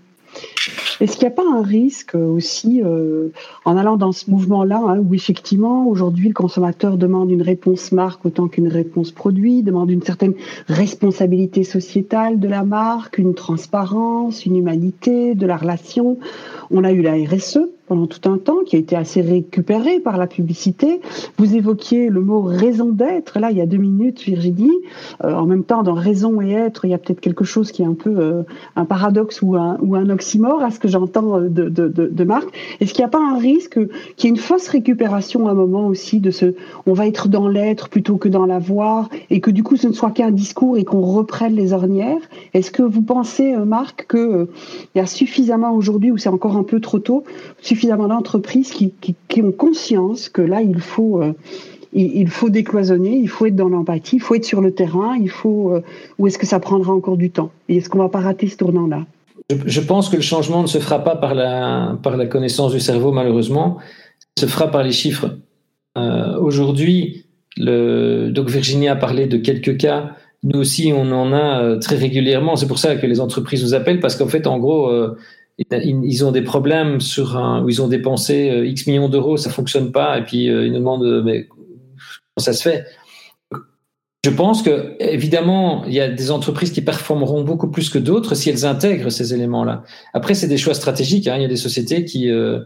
Est-ce 1.00 1.16
qu'il 1.16 1.28
n'y 1.28 1.32
a 1.32 1.36
pas 1.36 1.50
un 1.50 1.62
risque 1.62 2.14
aussi 2.14 2.82
euh, 2.82 3.28
en 3.66 3.76
allant 3.76 3.96
dans 3.96 4.12
ce 4.12 4.30
mouvement-là, 4.30 4.80
hein, 4.86 4.98
où 4.98 5.14
effectivement 5.14 5.86
aujourd'hui 5.86 6.28
le 6.28 6.34
consommateur 6.34 6.96
demande 6.96 7.30
une 7.30 7.42
réponse 7.42 7.92
marque 7.92 8.24
autant 8.24 8.48
qu'une 8.48 8.68
réponse 8.68 9.12
produit, 9.12 9.62
demande 9.62 9.90
une 9.90 10.02
certaine 10.02 10.34
responsabilité 10.68 11.64
sociétale 11.64 12.40
de 12.40 12.48
la 12.48 12.64
marque, 12.64 13.18
une 13.18 13.34
transparence, 13.34 14.46
une 14.46 14.56
humanité 14.56 15.34
de 15.34 15.46
la 15.46 15.56
relation? 15.58 16.18
On 16.70 16.82
a 16.82 16.92
eu 16.92 17.02
la 17.02 17.12
RSE 17.12 17.58
pendant 17.86 18.06
tout 18.06 18.28
un 18.28 18.38
temps, 18.38 18.58
qui 18.64 18.76
a 18.76 18.78
été 18.78 18.96
assez 18.96 19.20
récupéré 19.20 20.00
par 20.00 20.16
la 20.16 20.26
publicité. 20.26 21.00
Vous 21.38 21.54
évoquiez 21.54 22.08
le 22.08 22.20
mot 22.20 22.42
raison 22.42 22.90
d'être, 22.90 23.38
là, 23.38 23.50
il 23.50 23.56
y 23.56 23.60
a 23.60 23.66
deux 23.66 23.76
minutes, 23.76 24.22
Virginie. 24.22 24.76
Euh, 25.24 25.32
en 25.32 25.46
même 25.46 25.64
temps, 25.64 25.82
dans 25.82 25.94
raison 25.94 26.40
et 26.40 26.50
être, 26.52 26.84
il 26.84 26.90
y 26.90 26.94
a 26.94 26.98
peut-être 26.98 27.20
quelque 27.20 27.44
chose 27.44 27.72
qui 27.72 27.82
est 27.82 27.86
un 27.86 27.94
peu 27.94 28.14
euh, 28.18 28.42
un 28.74 28.84
paradoxe 28.84 29.42
ou 29.42 29.56
un, 29.56 30.10
oxymore 30.10 30.62
à 30.62 30.70
ce 30.70 30.78
que 30.78 30.88
j'entends 30.88 31.38
euh, 31.38 31.48
de, 31.48 31.68
de, 31.68 31.88
de, 31.88 32.24
Marc. 32.24 32.48
Est-ce 32.80 32.92
qu'il 32.92 33.02
n'y 33.02 33.06
a 33.06 33.10
pas 33.10 33.22
un 33.22 33.38
risque 33.38 33.78
qu'il 34.16 34.28
y 34.28 34.32
ait 34.32 34.36
une 34.36 34.40
fausse 34.40 34.68
récupération 34.68 35.48
à 35.48 35.52
un 35.52 35.54
moment 35.54 35.86
aussi 35.86 36.20
de 36.20 36.30
ce 36.30 36.54
on 36.86 36.92
va 36.92 37.06
être 37.06 37.28
dans 37.28 37.48
l'être 37.48 37.88
plutôt 37.88 38.16
que 38.16 38.28
dans 38.28 38.46
l'avoir 38.46 39.08
et 39.30 39.40
que 39.40 39.50
du 39.50 39.62
coup 39.62 39.76
ce 39.76 39.86
ne 39.86 39.92
soit 39.92 40.10
qu'un 40.10 40.30
discours 40.30 40.76
et 40.76 40.84
qu'on 40.84 41.02
reprenne 41.02 41.54
les 41.54 41.72
ornières? 41.72 42.20
Est-ce 42.54 42.70
que 42.70 42.82
vous 42.82 43.02
pensez, 43.02 43.56
Marc, 43.56 44.06
qu'il 44.10 44.46
il 44.94 44.98
y 44.98 45.00
a 45.00 45.06
suffisamment 45.06 45.74
aujourd'hui, 45.74 46.10
ou 46.10 46.18
c'est 46.18 46.28
encore 46.28 46.56
un 46.56 46.62
peu 46.62 46.80
trop 46.80 46.98
tôt, 46.98 47.24
suffisamment 47.76 48.08
d'entreprises 48.08 48.72
qui, 48.72 49.42
ont 49.42 49.52
conscience 49.52 50.30
que 50.30 50.40
là, 50.40 50.62
il 50.62 50.80
faut, 50.80 51.22
euh, 51.22 51.34
il, 51.92 52.28
faut 52.28 52.48
décloisonner, 52.48 53.16
il 53.16 53.28
faut 53.28 53.44
être 53.44 53.54
dans 53.54 53.68
l'empathie, 53.68 54.16
il 54.16 54.22
faut 54.22 54.34
être 54.34 54.46
sur 54.46 54.62
le 54.62 54.72
terrain, 54.72 55.14
il 55.20 55.28
faut. 55.28 55.74
Euh, 55.74 55.82
ou 56.18 56.26
est-ce 56.26 56.38
que 56.38 56.46
ça 56.46 56.58
prendra 56.58 56.94
encore 56.94 57.18
du 57.18 57.30
temps? 57.30 57.50
Et 57.68 57.76
est-ce 57.76 57.90
qu'on 57.90 57.98
va 57.98 58.08
pas 58.08 58.20
rater 58.20 58.48
ce 58.48 58.56
tournant-là? 58.56 59.04
Je, 59.66 59.80
pense 59.80 60.08
que 60.08 60.16
le 60.16 60.22
changement 60.22 60.62
ne 60.62 60.66
se 60.66 60.78
fera 60.78 61.04
pas 61.04 61.16
par 61.16 61.34
la, 61.34 61.98
par 62.02 62.16
la 62.16 62.26
connaissance 62.26 62.72
du 62.72 62.80
cerveau, 62.80 63.12
malheureusement. 63.12 63.76
Se 64.38 64.46
fera 64.46 64.70
par 64.70 64.82
les 64.82 64.92
chiffres. 64.92 65.36
Euh, 65.98 66.38
aujourd'hui, 66.38 67.26
donc 67.58 68.48
Virginie 68.48 68.88
a 68.88 68.96
parlé 68.96 69.26
de 69.26 69.36
quelques 69.36 69.76
cas. 69.76 70.12
Nous 70.42 70.58
aussi, 70.58 70.92
on 70.94 71.12
en 71.12 71.32
a 71.32 71.76
très 71.76 71.96
régulièrement. 71.96 72.56
C'est 72.56 72.66
pour 72.66 72.78
ça 72.78 72.96
que 72.96 73.06
les 73.06 73.20
entreprises 73.20 73.62
nous 73.62 73.74
appellent 73.74 74.00
parce 74.00 74.16
qu'en 74.16 74.28
fait, 74.28 74.46
en 74.46 74.58
gros, 74.58 74.90
ils 75.58 76.24
ont 76.24 76.32
des 76.32 76.42
problèmes 76.42 77.00
sur 77.00 77.36
un, 77.36 77.62
où 77.62 77.68
ils 77.68 77.80
ont 77.80 77.88
dépensé 77.88 78.50
euh, 78.50 78.66
X 78.66 78.86
millions 78.86 79.08
d'euros, 79.08 79.36
ça 79.36 79.50
fonctionne 79.50 79.90
pas, 79.90 80.18
et 80.18 80.24
puis 80.24 80.50
euh, 80.50 80.66
ils 80.66 80.72
nous 80.72 80.78
demandent 80.78 81.22
mais 81.24 81.46
comment 81.46 81.58
ça 82.38 82.52
se 82.52 82.62
fait? 82.62 82.84
Je 84.26 84.32
pense 84.32 84.60
que, 84.60 84.96
évidemment, 84.98 85.84
il 85.86 85.92
y 85.94 86.00
a 86.00 86.08
des 86.08 86.32
entreprises 86.32 86.72
qui 86.72 86.80
performeront 86.80 87.44
beaucoup 87.44 87.70
plus 87.70 87.90
que 87.90 87.98
d'autres 87.98 88.34
si 88.34 88.50
elles 88.50 88.66
intègrent 88.66 89.08
ces 89.08 89.32
éléments-là. 89.32 89.84
Après, 90.14 90.34
c'est 90.34 90.48
des 90.48 90.56
choix 90.56 90.74
stratégiques. 90.74 91.28
Hein. 91.28 91.36
Il 91.36 91.42
y 91.42 91.44
a 91.44 91.48
des 91.48 91.54
sociétés 91.54 92.04
qui, 92.04 92.28
euh, 92.28 92.58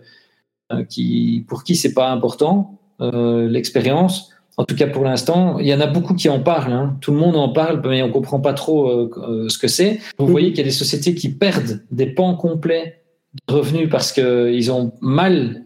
euh, 0.73 0.85
qui 0.85 1.45
pour 1.49 1.63
qui 1.63 1.77
c'est 1.77 1.93
pas 1.93 2.11
important 2.11 2.81
euh, 3.03 3.47
l'expérience. 3.47 4.30
En 4.61 4.67
tout 4.67 4.75
cas, 4.75 4.87
pour 4.87 5.05
l'instant, 5.05 5.59
il 5.59 5.67
y 5.67 5.73
en 5.73 5.81
a 5.81 5.87
beaucoup 5.87 6.13
qui 6.13 6.29
en 6.29 6.39
parlent. 6.39 6.75
Hein. 6.75 6.99
Tout 7.01 7.13
le 7.13 7.17
monde 7.17 7.35
en 7.35 7.49
parle, 7.49 7.81
mais 7.89 8.03
on 8.03 8.11
comprend 8.11 8.41
pas 8.41 8.53
trop 8.53 8.91
euh, 8.91 9.49
ce 9.49 9.57
que 9.57 9.69
c'est. 9.69 10.01
Vous 10.19 10.27
voyez 10.27 10.49
qu'il 10.51 10.59
y 10.59 10.61
a 10.61 10.65
des 10.65 10.71
sociétés 10.71 11.15
qui 11.15 11.31
perdent 11.31 11.83
des 11.91 12.05
pans 12.05 12.35
complets 12.35 13.01
de 13.49 13.55
revenus 13.55 13.89
parce 13.89 14.13
qu'ils 14.13 14.71
ont 14.71 14.93
mal 15.01 15.65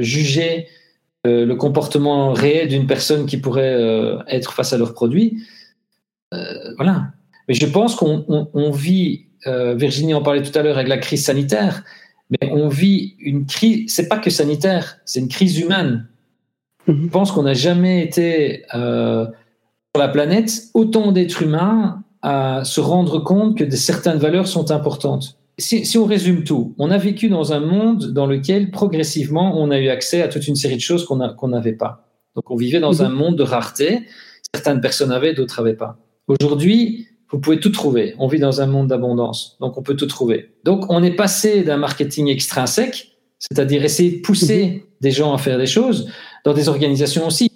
jugé 0.00 0.68
le 1.24 1.52
comportement 1.54 2.32
réel 2.32 2.68
d'une 2.68 2.86
personne 2.86 3.26
qui 3.26 3.36
pourrait 3.36 4.16
être 4.28 4.54
face 4.54 4.72
à 4.72 4.78
leurs 4.78 4.94
produits. 4.94 5.42
voilà. 6.30 7.08
Mais 7.48 7.54
je 7.54 7.66
pense 7.66 7.96
qu'on 7.96 8.24
on, 8.28 8.48
on 8.54 8.70
vit, 8.70 9.26
Virginie 9.44 10.14
en 10.14 10.22
parlait 10.22 10.42
tout 10.42 10.56
à 10.58 10.62
l'heure 10.62 10.76
avec 10.78 10.88
la 10.88 10.98
crise 10.98 11.24
sanitaire, 11.24 11.84
mais 12.30 12.50
on 12.50 12.68
vit 12.68 13.16
une 13.18 13.44
crise, 13.44 13.92
c'est 13.92 14.08
pas 14.08 14.18
que 14.18 14.30
sanitaire, 14.30 14.98
c'est 15.04 15.20
une 15.20 15.28
crise 15.28 15.58
humaine. 15.58 16.06
Mhm. 16.86 17.04
Je 17.04 17.08
pense 17.08 17.32
qu'on 17.32 17.42
n'a 17.42 17.54
jamais 17.54 18.02
été 18.02 18.64
euh, 18.74 19.26
sur 19.94 20.02
la 20.02 20.08
planète 20.08 20.64
autant 20.74 21.12
d'êtres 21.12 21.42
humains 21.42 22.02
à 22.22 22.62
se 22.64 22.80
rendre 22.80 23.18
compte 23.18 23.58
que 23.58 23.68
certaines 23.70 24.18
valeurs 24.18 24.48
sont 24.48 24.70
importantes. 24.70 25.38
Si, 25.58 25.84
si, 25.84 25.98
on 25.98 26.06
résume 26.06 26.44
tout, 26.44 26.74
on 26.78 26.90
a 26.90 26.98
vécu 26.98 27.28
dans 27.28 27.52
un 27.52 27.60
monde 27.60 28.12
dans 28.12 28.26
lequel 28.26 28.70
progressivement 28.70 29.60
on 29.60 29.70
a 29.70 29.78
eu 29.78 29.88
accès 29.88 30.22
à 30.22 30.28
toute 30.28 30.48
une 30.48 30.56
série 30.56 30.76
de 30.76 30.80
choses 30.80 31.04
qu'on 31.04 31.48
n'avait 31.48 31.74
pas. 31.74 32.08
Donc 32.34 32.50
on 32.50 32.56
vivait 32.56 32.80
dans 32.80 32.94
mhm. 32.94 33.02
un 33.02 33.08
monde 33.10 33.36
de 33.36 33.42
rareté. 33.42 34.06
Certaines 34.54 34.80
personnes 34.80 35.12
avaient, 35.12 35.34
d'autres 35.34 35.60
n'avaient 35.60 35.76
pas. 35.76 35.98
Aujourd'hui, 36.28 37.08
vous 37.30 37.38
pouvez 37.38 37.58
tout 37.58 37.70
trouver. 37.70 38.14
On 38.18 38.28
vit 38.28 38.38
dans 38.38 38.60
un 38.60 38.66
monde 38.66 38.88
d'abondance, 38.88 39.56
donc 39.60 39.78
on 39.78 39.82
peut 39.82 39.96
tout 39.96 40.06
trouver. 40.06 40.52
Donc 40.64 40.86
on 40.90 41.02
est 41.02 41.14
passé 41.14 41.62
d'un 41.62 41.78
marketing 41.78 42.28
extrinsèque, 42.28 43.16
c'est-à-dire 43.38 43.84
essayer 43.84 44.18
de 44.18 44.20
pousser 44.20 44.66
mhm. 44.66 44.80
des 45.00 45.10
gens 45.10 45.34
à 45.34 45.38
faire 45.38 45.58
des 45.58 45.66
choses, 45.66 46.08
dans 46.44 46.54
des 46.54 46.68
organisations 46.68 47.26
aussi. 47.26 47.50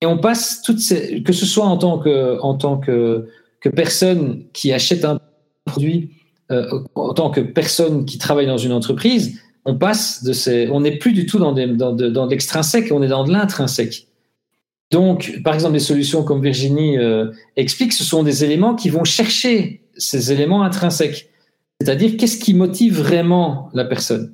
Et 0.00 0.06
on 0.06 0.18
passe 0.18 0.62
toutes 0.62 0.80
ces, 0.80 1.22
que 1.22 1.32
ce 1.32 1.46
soit 1.46 1.66
en 1.66 1.76
tant 1.76 1.98
que, 1.98 2.40
en 2.40 2.54
tant 2.54 2.78
que, 2.78 3.28
que 3.60 3.68
personne 3.68 4.44
qui 4.52 4.72
achète 4.72 5.04
un 5.04 5.20
produit, 5.64 6.10
euh, 6.50 6.80
en 6.94 7.12
tant 7.14 7.30
que 7.30 7.40
personne 7.40 8.04
qui 8.04 8.18
travaille 8.18 8.46
dans 8.46 8.58
une 8.58 8.72
entreprise, 8.72 9.40
on 9.64 9.76
passe 9.76 10.22
de 10.24 10.32
ces, 10.32 10.68
on 10.70 10.80
n'est 10.80 10.96
plus 10.96 11.12
du 11.12 11.26
tout 11.26 11.38
dans, 11.38 11.52
des, 11.52 11.66
dans, 11.66 11.92
dans 11.92 12.26
l'extrinsèque, 12.26 12.90
on 12.90 13.02
est 13.02 13.08
dans 13.08 13.24
de 13.24 13.32
l'intrinsèque. 13.32 14.06
Donc, 14.90 15.40
par 15.44 15.54
exemple, 15.54 15.74
des 15.74 15.80
solutions 15.80 16.22
comme 16.22 16.42
Virginie 16.42 16.96
euh, 16.96 17.30
explique, 17.56 17.92
ce 17.92 18.04
sont 18.04 18.22
des 18.22 18.44
éléments 18.44 18.74
qui 18.74 18.88
vont 18.88 19.04
chercher 19.04 19.82
ces 19.96 20.32
éléments 20.32 20.62
intrinsèques. 20.62 21.28
C'est-à-dire, 21.80 22.16
qu'est-ce 22.16 22.38
qui 22.38 22.54
motive 22.54 22.98
vraiment 22.98 23.68
la 23.74 23.84
personne? 23.84 24.32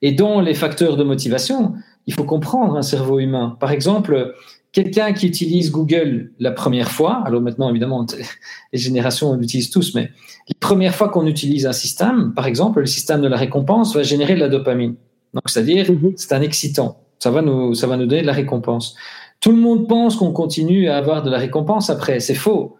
Et 0.00 0.12
dans 0.12 0.40
les 0.40 0.54
facteurs 0.54 0.96
de 0.96 1.02
motivation, 1.02 1.74
il 2.08 2.14
faut 2.14 2.24
comprendre 2.24 2.74
un 2.74 2.82
cerveau 2.82 3.18
humain. 3.20 3.56
Par 3.60 3.70
exemple, 3.70 4.34
quelqu'un 4.72 5.12
qui 5.12 5.26
utilise 5.26 5.70
Google 5.70 6.32
la 6.38 6.50
première 6.50 6.90
fois, 6.90 7.22
alors 7.26 7.42
maintenant, 7.42 7.68
évidemment, 7.68 8.06
les 8.72 8.78
générations 8.78 9.34
l'utilisent 9.34 9.68
tous, 9.68 9.94
mais 9.94 10.10
la 10.48 10.54
première 10.58 10.94
fois 10.94 11.10
qu'on 11.10 11.26
utilise 11.26 11.66
un 11.66 11.72
système, 11.72 12.32
par 12.34 12.46
exemple, 12.46 12.80
le 12.80 12.86
système 12.86 13.20
de 13.20 13.28
la 13.28 13.36
récompense 13.36 13.94
va 13.94 14.02
générer 14.02 14.34
de 14.34 14.40
la 14.40 14.48
dopamine. 14.48 14.94
Donc, 15.34 15.42
c'est-à-dire, 15.46 15.92
mhm. 15.92 16.14
c'est 16.16 16.32
un 16.32 16.40
excitant. 16.40 16.98
Ça 17.18 17.30
va 17.30 17.42
nous, 17.42 17.74
ça 17.74 17.86
va 17.86 17.98
nous 17.98 18.06
donner 18.06 18.22
de 18.22 18.26
la 18.26 18.32
récompense. 18.32 18.94
Tout 19.40 19.52
le 19.52 19.58
monde 19.58 19.86
pense 19.86 20.16
qu'on 20.16 20.32
continue 20.32 20.88
à 20.88 20.96
avoir 20.96 21.22
de 21.22 21.30
la 21.30 21.36
récompense 21.36 21.90
après. 21.90 22.20
C'est 22.20 22.34
faux. 22.34 22.78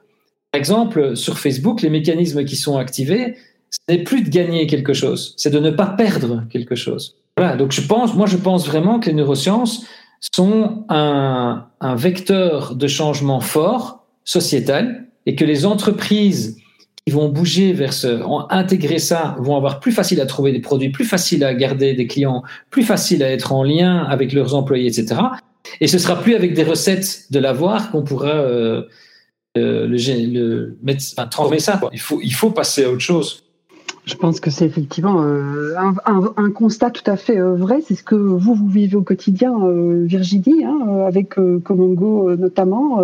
Par 0.53 0.59
exemple, 0.59 1.17
sur 1.17 1.39
Facebook, 1.39 1.83
les 1.83 1.91
mécanismes 1.91 2.47
qui 2.47 2.57
sont 2.57 2.79
activés, 2.79 3.37
ce 3.71 3.79
n'est 3.93 4.03
plus 4.03 4.23
de 4.23 4.31
gagner 4.31 4.67
quelque 4.67 4.95
chose, 4.95 5.35
c'est 5.37 5.51
de 5.51 5.59
ne 5.59 5.71
pas 5.71 5.87
perdre 5.87 6.45
quelque 6.49 6.75
chose. 6.75 7.19
Voilà. 7.39 7.57
Donc, 7.57 7.73
je 7.73 7.81
pense, 7.81 8.15
moi, 8.15 8.27
je 8.27 8.37
pense 8.37 8.67
vraiment 8.67 9.01
que 9.01 9.07
les 9.07 9.15
neurosciences 9.15 9.87
sont 10.35 10.85
un, 10.89 11.67
un 11.81 11.95
vecteur 11.95 12.75
de 12.75 12.87
changement 12.87 13.41
fort 13.41 14.05
sociétal 14.25 15.07
et 15.27 15.35
que 15.35 15.45
les 15.45 15.65
entreprises 15.67 16.59
qui 17.07 17.13
vont 17.15 17.29
bouger 17.29 17.73
vers 17.73 17.95
ce, 17.95 18.21
intégrer 18.51 18.99
ça, 18.99 19.37
vont 19.39 19.57
avoir 19.57 19.81
plus 19.81 19.93
facile 19.93 20.21
à 20.21 20.27
trouver 20.27 20.53
des 20.53 20.61
produits, 20.61 20.91
plus 20.91 21.07
facile 21.07 21.43
à 21.43 21.55
garder 21.55 21.95
des 21.95 22.07
clients, 22.07 22.43
plus 22.69 22.83
facile 22.83 23.23
à 23.23 23.31
être 23.31 23.53
en 23.53 23.63
lien 23.63 24.05
avec 24.05 24.33
leurs 24.35 24.55
employés, 24.55 24.87
etc. 24.87 25.21
Et 25.81 25.87
ce 25.87 25.99
sera 25.99 26.21
plus 26.21 26.35
avec 26.35 26.53
des 26.53 26.65
recettes 26.65 27.25
de 27.31 27.39
l'avoir 27.39 27.91
qu'on 27.91 28.03
pourra 28.03 28.35
euh, 28.35 28.83
euh, 29.57 29.87
le, 29.87 29.97
le, 30.27 30.79
mettre, 30.83 31.03
enfin, 31.17 31.27
transformer 31.27 31.61
ça. 31.61 31.81
Il, 31.93 32.01
faut, 32.01 32.21
il 32.23 32.35
faut 32.35 32.51
passer 32.51 32.85
à 32.85 32.91
autre 32.91 33.01
chose. 33.01 33.45
Je 34.09 34.15
pense 34.15 34.41
que 34.41 34.51
c'est 34.51 34.65
effectivement 34.65 35.23
euh, 35.23 35.75
un, 36.07 36.51
constat 36.51 36.89
tout 36.91 37.09
à 37.11 37.17
fait 37.17 37.39
euh, 37.39 37.57
vrai. 37.57 37.83
C'est 37.87 37.95
ce 37.95 38.03
que 38.03 38.15
vous, 38.15 38.55
vous 38.55 38.67
vivez 38.67 38.97
au 38.97 39.03
quotidien, 39.03 39.53
euh, 39.63 40.05
Virginie, 40.07 40.65
hein, 40.65 41.05
avec 41.07 41.35
Comongo 41.63 42.35
notamment. 42.37 43.01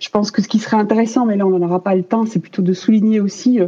je 0.00 0.08
pense 0.10 0.30
que 0.30 0.42
ce 0.42 0.48
qui 0.48 0.58
serait 0.58 0.76
intéressant, 0.76 1.24
mais 1.24 1.36
là 1.36 1.46
on 1.46 1.50
n'en 1.50 1.64
aura 1.64 1.82
pas 1.82 1.94
le 1.94 2.02
temps, 2.02 2.26
c'est 2.26 2.40
plutôt 2.40 2.60
de 2.60 2.74
souligner 2.74 3.20
aussi, 3.20 3.58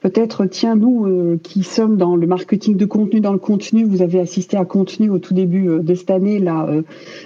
peut-être, 0.00 0.46
tiens, 0.46 0.76
nous 0.76 1.38
qui 1.42 1.62
sommes 1.64 1.96
dans 1.96 2.14
le 2.14 2.26
marketing 2.26 2.76
de 2.76 2.84
contenu, 2.84 3.20
dans 3.20 3.32
le 3.32 3.38
contenu, 3.38 3.84
vous 3.84 4.02
avez 4.02 4.20
assisté 4.20 4.56
à 4.56 4.64
contenu 4.64 5.10
au 5.10 5.18
tout 5.18 5.34
début 5.34 5.80
de 5.80 5.94
cette 5.94 6.10
année, 6.10 6.38
là, 6.38 6.68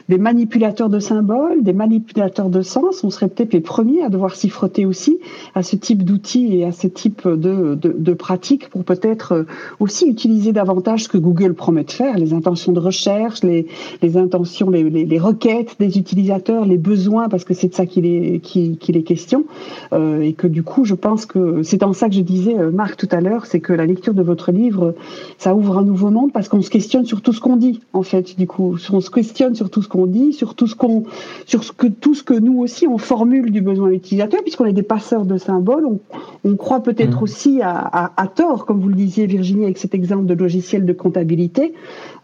des 0.08 0.18
manipulateurs 0.18 0.88
de 0.88 0.98
symboles, 0.98 1.62
des 1.62 1.72
manipulateurs 1.72 2.48
de 2.48 2.62
sens. 2.62 3.04
On 3.04 3.10
serait 3.10 3.28
peut-être 3.28 3.52
les 3.52 3.60
premiers 3.60 4.02
à 4.02 4.08
devoir 4.08 4.34
s'y 4.34 4.48
frotter 4.48 4.86
aussi 4.86 5.18
à 5.54 5.62
ce 5.62 5.76
type 5.76 6.04
d'outils 6.04 6.58
et 6.58 6.64
à 6.64 6.72
ce 6.72 6.86
type 6.86 7.26
de, 7.26 7.74
de, 7.74 7.94
de 7.96 8.12
pratiques 8.14 8.68
pour 8.70 8.84
peut-être 8.96 9.32
euh, 9.32 9.44
aussi 9.80 10.06
utiliser 10.08 10.52
davantage 10.52 11.04
ce 11.04 11.08
que 11.08 11.18
Google 11.18 11.54
promet 11.54 11.84
de 11.84 11.90
faire, 11.90 12.18
les 12.18 12.32
intentions 12.32 12.72
de 12.72 12.80
recherche, 12.80 13.42
les, 13.42 13.66
les 14.02 14.16
intentions, 14.16 14.70
les, 14.70 14.84
les, 14.84 15.04
les, 15.04 15.18
requêtes 15.18 15.76
des 15.78 15.98
utilisateurs, 15.98 16.64
les 16.64 16.78
besoins, 16.78 17.28
parce 17.28 17.44
que 17.44 17.54
c'est 17.54 17.68
de 17.68 17.74
ça 17.74 17.86
qu'il 17.86 18.06
est, 18.06 18.40
qu'il 18.40 18.96
est 18.96 19.02
question. 19.02 19.44
Euh, 19.92 20.20
et 20.20 20.32
que 20.32 20.46
du 20.46 20.62
coup, 20.62 20.84
je 20.84 20.94
pense 20.94 21.26
que 21.26 21.62
c'est 21.62 21.82
en 21.82 21.92
ça 21.92 22.08
que 22.08 22.14
je 22.14 22.20
disais, 22.20 22.58
euh, 22.58 22.70
Marc, 22.70 22.96
tout 22.96 23.08
à 23.10 23.20
l'heure, 23.20 23.46
c'est 23.46 23.60
que 23.60 23.72
la 23.72 23.86
lecture 23.86 24.14
de 24.14 24.22
votre 24.22 24.52
livre, 24.52 24.94
ça 25.38 25.54
ouvre 25.54 25.78
un 25.78 25.84
nouveau 25.84 26.10
monde 26.10 26.32
parce 26.32 26.48
qu'on 26.48 26.62
se 26.62 26.70
questionne 26.70 27.04
sur 27.04 27.22
tout 27.22 27.32
ce 27.32 27.40
qu'on 27.40 27.56
dit, 27.56 27.80
en 27.92 28.02
fait, 28.02 28.36
du 28.36 28.46
coup. 28.46 28.76
On 28.92 29.00
se 29.00 29.10
questionne 29.10 29.54
sur 29.54 29.70
tout 29.70 29.82
ce 29.82 29.88
qu'on 29.88 30.06
dit, 30.06 30.32
sur 30.32 30.54
tout 30.54 30.66
ce 30.66 30.74
qu'on, 30.74 31.04
sur 31.46 31.64
ce 31.64 31.72
que, 31.72 31.86
tout 31.86 32.14
ce 32.14 32.22
que 32.22 32.34
nous 32.34 32.58
aussi 32.58 32.86
on 32.86 32.98
formule 32.98 33.50
du 33.50 33.60
besoin 33.60 33.88
de 33.88 33.92
l'utilisateur, 33.92 34.42
puisqu'on 34.42 34.66
est 34.66 34.72
des 34.72 34.82
passeurs 34.82 35.24
de 35.24 35.38
symboles, 35.38 35.84
on, 35.86 36.00
on 36.44 36.56
croit 36.56 36.80
peut-être 36.80 37.20
mmh. 37.20 37.24
aussi 37.24 37.62
à, 37.62 37.76
à, 37.76 38.22
à 38.22 38.26
tort, 38.26 38.66
comme 38.66 38.80
vous 38.84 38.90
le 38.90 38.94
disiez 38.94 39.26
Virginie 39.26 39.64
avec 39.64 39.78
cet 39.78 39.94
exemple 39.94 40.26
de 40.26 40.34
logiciel 40.34 40.84
de 40.84 40.92
comptabilité, 40.92 41.72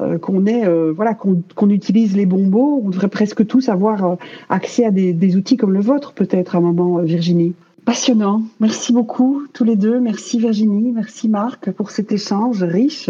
euh, 0.03 0.19
qu'on 0.19 0.45
est 0.45 0.67
euh, 0.67 0.93
voilà 0.95 1.15
qu'on 1.15 1.71
utilise 1.71 2.15
les 2.15 2.27
bons 2.27 2.47
mots, 2.47 2.83
on 2.85 2.91
devrait 2.91 3.09
presque 3.09 3.47
tous 3.47 3.71
avoir 3.71 4.05
euh, 4.05 4.15
accès 4.51 4.85
à 4.85 4.91
des, 4.91 5.37
outils 5.37 5.57
comme 5.57 5.73
le 5.73 5.81
vôtre 5.81 6.13
peut-être 6.13 6.55
à 6.55 6.59
un 6.59 6.61
moment, 6.61 6.99
Virginie. 6.99 7.55
Passionnant. 7.87 8.43
Merci 8.61 8.93
beaucoup 8.93 9.43
tous 9.55 9.65
les 9.65 9.77
deux. 9.77 10.01
Merci 10.01 10.39
Virginie, 10.39 10.93
merci 10.93 11.31
Marc 11.31 11.71
pour 11.71 11.91
cet 11.91 12.13
échange 12.13 12.63
riche. 12.63 13.09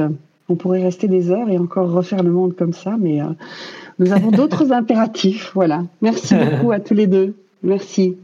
On 0.48 0.54
pourrait 0.54 0.82
rester 0.82 1.08
des 1.08 1.32
heures 1.32 1.48
et 1.48 1.58
encore 1.58 1.90
refaire 1.90 2.22
le 2.22 2.30
monde 2.30 2.54
comme 2.54 2.72
ça, 2.72 2.96
mais 3.00 3.18
nous 3.98 4.12
avons 4.12 4.30
d'autres 4.30 4.72
impératifs. 4.80 5.50
Voilà. 5.54 5.84
Merci 6.02 6.34
beaucoup 6.36 6.70
à 6.70 6.78
tous 6.78 6.94
les 6.94 7.08
deux. 7.08 7.34
Merci. 7.64 8.16